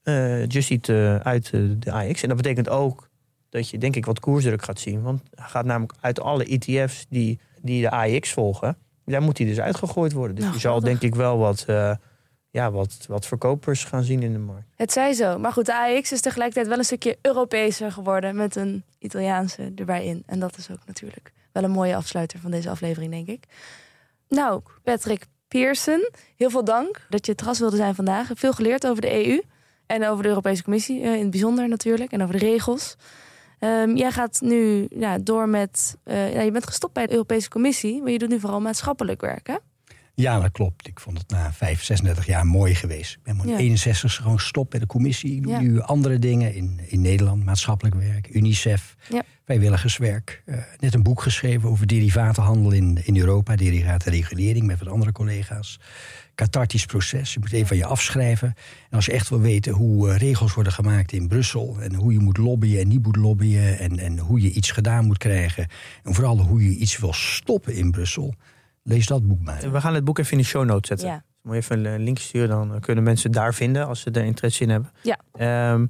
eh 0.06 0.48
Just 0.48 0.72
Eat 0.72 0.90
eh, 0.90 1.16
uit 1.16 1.50
eh, 1.54 1.62
de 1.78 1.92
AX. 1.92 2.22
En 2.22 2.28
dat 2.28 2.38
betekent 2.38 2.70
ook 2.70 3.10
dat 3.56 3.70
je 3.70 3.78
denk 3.78 3.96
ik 3.96 4.06
wat 4.06 4.20
koersdruk 4.20 4.64
gaat 4.64 4.80
zien. 4.80 5.02
Want 5.02 5.22
hij 5.36 5.48
gaat 5.48 5.66
namelijk 5.66 5.94
uit 6.00 6.20
alle 6.20 6.46
ETF's 6.46 7.06
die, 7.10 7.40
die 7.62 7.82
de 7.82 7.90
AX 7.90 8.34
volgen... 8.34 8.78
daar 9.06 9.22
moet 9.22 9.38
hij 9.38 9.48
dus 9.48 9.60
uitgegooid 9.60 10.14
worden. 10.14 10.36
Dus 10.36 10.44
Nou, 10.44 10.56
je 10.56 10.62
zal 10.62 10.80
denk 10.80 11.02
ik 11.02 11.16
wel 11.16 11.38
wat, 11.38 11.64
eh, 11.68 11.96
ja, 12.50 12.72
wat, 12.72 13.06
wat 13.08 13.26
verkopers 13.26 13.84
gaan 13.84 14.04
zien 14.04 14.24
in 14.24 14.34
de 14.34 14.40
markt. 14.40 14.68
Het 14.76 14.92
zij 14.92 15.14
zo. 15.14 15.38
Maar 15.40 15.52
goed, 15.52 15.66
de 15.66 15.76
AX 15.76 16.12
is 16.12 16.22
tegelijkertijd 16.22 16.68
wel 16.68 16.78
een 16.78 16.84
stukje 16.84 17.18
Europeeser 17.22 17.92
geworden. 17.92 18.36
Met 18.36 18.56
een 18.56 18.84
Italiaanse 19.00 19.72
erbij 19.76 20.06
in. 20.06 20.24
En 20.26 20.40
dat 20.40 20.58
is 20.58 20.72
ook 20.72 20.86
natuurlijk 20.86 21.32
wel 21.52 21.64
een 21.64 21.72
mooie 21.72 21.96
afsluiter 21.96 22.40
van 22.40 22.52
deze 22.52 22.70
aflevering, 22.70 23.12
denk 23.12 23.28
ik. 23.28 23.44
Nou, 24.30 24.62
Patrick 24.84 25.26
Pearson, 25.48 26.10
heel 26.36 26.50
veel 26.50 26.64
dank 26.64 27.06
dat 27.10 27.26
je 27.26 27.34
gast 27.36 27.60
wilde 27.60 27.76
zijn 27.76 27.96
vandaag. 27.96 28.30
Veel 28.34 28.54
geleerd 28.54 28.88
over 28.88 29.02
de 29.02 29.26
EU. 29.26 29.42
En 29.86 30.08
over 30.08 30.24
de 30.24 30.30
Europese 30.30 30.64
Commissie 30.64 31.02
eh, 31.02 31.14
in 31.14 31.22
het 31.22 31.30
bijzonder 31.30 31.68
natuurlijk. 31.68 32.12
En 32.12 32.22
over 32.22 32.40
de 32.40 32.46
regels. 32.46 32.96
Ehm, 33.60 33.96
jij 33.96 34.12
gaat 34.12 34.42
nu 34.42 34.88
ja, 34.90 35.18
door 35.18 35.50
met... 35.50 35.98
eh, 36.04 36.34
ja, 36.34 36.42
je 36.42 36.52
bent 36.52 36.66
gestopt 36.68 36.94
bij 36.94 37.06
de 37.06 37.12
Europese 37.12 37.50
Commissie. 37.50 38.02
Maar 38.02 38.12
je 38.12 38.18
doet 38.20 38.30
nu 38.30 38.40
vooral 38.40 38.62
maatschappelijk 38.62 39.22
werk, 39.22 39.48
hè? 39.48 39.56
Ja, 40.18 40.40
dat 40.40 40.52
klopt. 40.52 40.88
Ik 40.88 41.00
vond 41.00 41.18
het 41.18 41.30
na 41.30 41.54
5, 41.54 41.84
36 41.84 42.26
jaar 42.26 42.46
mooi 42.46 42.76
geweest. 42.76 43.14
Ik 43.14 43.24
ben 43.24 43.36
maar 43.36 43.48
Ja. 43.48 43.58
61 43.58 44.16
gewoon 44.16 44.40
stop 44.40 44.70
bij 44.70 44.80
de 44.80 44.86
commissie. 44.86 45.36
Ik 45.36 45.44
doe 45.44 45.52
Ja. 45.52 45.60
nu 45.60 45.82
andere 45.82 46.20
dingen 46.20 46.54
in, 46.54 46.80
in 46.88 47.02
Nederland. 47.02 47.46
Maatschappelijk 47.46 47.96
werk, 47.96 48.30
UNICEF, 48.36 48.96
Ja. 49.10 49.24
vrijwilligerswerk. 49.46 50.42
Eh, 50.46 50.58
net 50.80 50.94
een 50.94 51.04
boek 51.04 51.22
geschreven 51.22 51.70
over 51.70 51.88
derivatenhandel 51.88 52.72
in, 52.72 53.00
in 53.04 53.18
Europa. 53.18 53.56
Derivatenregulering 53.56 54.66
met 54.66 54.80
wat 54.80 54.88
andere 54.88 55.12
collega's. 55.12 55.80
Cathartisch 56.36 56.86
proces. 56.86 57.34
Je 57.34 57.40
moet 57.40 57.52
even 57.52 57.68
van 57.68 57.78
je 57.78 57.86
afschrijven. 57.86 58.48
En 58.90 58.96
als 58.96 59.06
je 59.06 59.12
echt 59.12 59.30
wil 59.30 59.40
weten 59.40 59.74
hoe 59.74 60.10
eh, 60.10 60.18
regels 60.18 60.54
worden 60.54 60.74
gemaakt 60.74 61.12
in 61.12 61.28
Brussel... 61.28 61.78
en 61.80 61.96
hoe 61.96 62.14
je 62.14 62.20
moet 62.20 62.38
lobbyen 62.38 62.82
en 62.82 62.88
niet 62.88 63.04
moet 63.04 63.16
lobbyen... 63.16 63.80
En, 63.80 64.00
en 64.00 64.20
hoe 64.20 64.42
je 64.42 64.52
iets 64.52 64.72
gedaan 64.72 65.06
moet 65.06 65.18
krijgen... 65.18 65.68
en 66.04 66.14
vooral 66.14 66.40
hoe 66.40 66.64
je 66.64 66.76
iets 66.76 66.98
wil 66.98 67.14
stoppen 67.14 67.74
in 67.74 67.92
Brussel... 67.92 68.34
lees 68.84 69.08
dat 69.08 69.28
boek 69.28 69.42
maar. 69.42 69.72
We 69.72 69.82
gaan 69.82 69.94
het 69.94 70.04
boek 70.04 70.20
even 70.20 70.32
in 70.32 70.38
de 70.38 70.44
show 70.44 70.66
notes 70.66 70.88
zetten. 70.88 71.08
Ja. 71.08 71.24
Moet 71.42 71.54
je 71.54 71.60
even 71.60 71.86
een 71.86 72.04
link 72.04 72.18
sturen, 72.18 72.50
dan 72.50 72.80
kunnen 72.80 73.04
mensen 73.04 73.30
het 73.30 73.40
daar 73.40 73.54
vinden 73.54 73.88
als 73.88 74.02
ze 74.02 74.12
er 74.12 74.24
interesse 74.24 74.64
in 74.64 74.70
hebben. 74.70 74.92
Ja. 75.02 75.20
Ehm, 75.32 75.86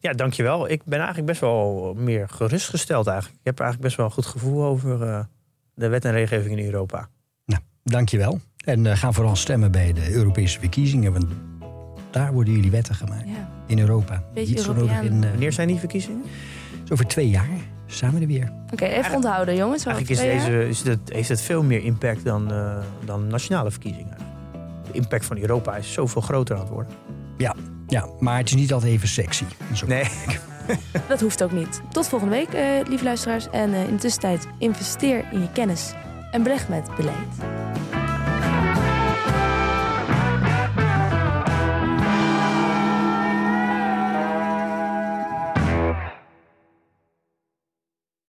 ja, 0.00 0.12
dankjewel. 0.12 0.68
Ik 0.68 0.84
ben 0.84 0.98
eigenlijk 0.98 1.26
best 1.26 1.40
wel 1.40 1.94
meer 1.96 2.28
gerustgesteld 2.28 3.06
eigenlijk. 3.06 3.38
Ik 3.38 3.46
heb 3.46 3.60
eigenlijk 3.60 3.88
best 3.88 3.96
wel 3.96 4.06
een 4.06 4.22
goed 4.22 4.26
gevoel 4.26 4.64
over 4.64 5.02
eh, 5.02 5.24
de 5.74 5.88
wet 5.88 6.04
en 6.04 6.12
regelgeving 6.12 6.58
in 6.58 6.64
Europa. 6.64 7.08
Nou, 7.44 7.62
dankjewel. 7.82 8.40
En 8.64 8.86
eh, 8.86 8.96
ga 8.96 9.12
vooral 9.12 9.36
stemmen 9.36 9.70
bij 9.72 9.92
de 9.92 10.12
Europese 10.12 10.58
verkiezingen. 10.58 11.12
Want 11.12 11.26
daar 12.10 12.32
worden 12.32 12.54
jullie 12.54 12.70
wetten 12.70 12.94
gemaakt. 12.94 13.28
ja. 13.28 13.48
In 13.66 13.78
Europa. 13.78 14.22
Beetje 14.34 14.54
Niet 14.54 14.62
zo 14.64 14.72
nodig 14.72 15.00
in... 15.02 15.24
eh, 15.24 15.30
Wanneer 15.30 15.52
zijn 15.52 15.68
die 15.68 15.78
verkiezingen? 15.78 16.22
zo 16.84 16.92
over 16.92 17.06
twee 17.06 17.28
jaar 17.28 17.48
we 18.14 18.20
er 18.20 18.26
weer. 18.26 18.52
Oké, 18.72 18.84
even 18.84 19.14
onthouden, 19.14 19.56
jongens. 19.56 19.84
Eigenlijk 19.86 20.20
is 20.20 20.26
deze, 20.26 20.68
is 20.68 20.82
het, 20.82 20.98
heeft 21.12 21.28
het 21.28 21.40
veel 21.40 21.62
meer 21.62 21.82
impact 21.84 22.24
dan, 22.24 22.52
eh, 22.52 22.76
dan 23.04 23.26
nationale 23.26 23.70
verkiezingen. 23.70 24.16
De 24.84 24.92
impact 24.92 25.24
van 25.24 25.38
Europa 25.38 25.76
is 25.76 25.92
zoveel 25.92 26.22
groter 26.22 26.54
aan 26.54 26.60
het 26.60 26.70
worden. 26.70 26.92
Ja, 27.88 28.06
maar 28.18 28.36
het 28.38 28.48
is 28.48 28.54
niet 28.54 28.72
altijd 28.72 28.92
even 28.92 29.08
sexy. 29.08 29.44
Dat 29.70 29.88
Nee. 29.88 30.04
Dat 31.08 31.20
hoeft 31.20 31.42
ook 31.42 31.52
niet. 31.52 31.80
Tot 31.90 32.08
volgende 32.08 32.34
week, 32.34 32.48
eh, 32.52 32.88
lieve 32.88 33.04
luisteraars. 33.04 33.50
En 33.50 33.72
eh, 33.74 33.82
in 33.84 33.94
de 33.94 34.00
tussentijd 34.00 34.46
investeer 34.58 35.24
in 35.32 35.40
je 35.40 35.52
kennis 35.52 35.92
en 36.30 36.42
beleg 36.42 36.68
met 36.68 36.88
beleid. 36.96 37.16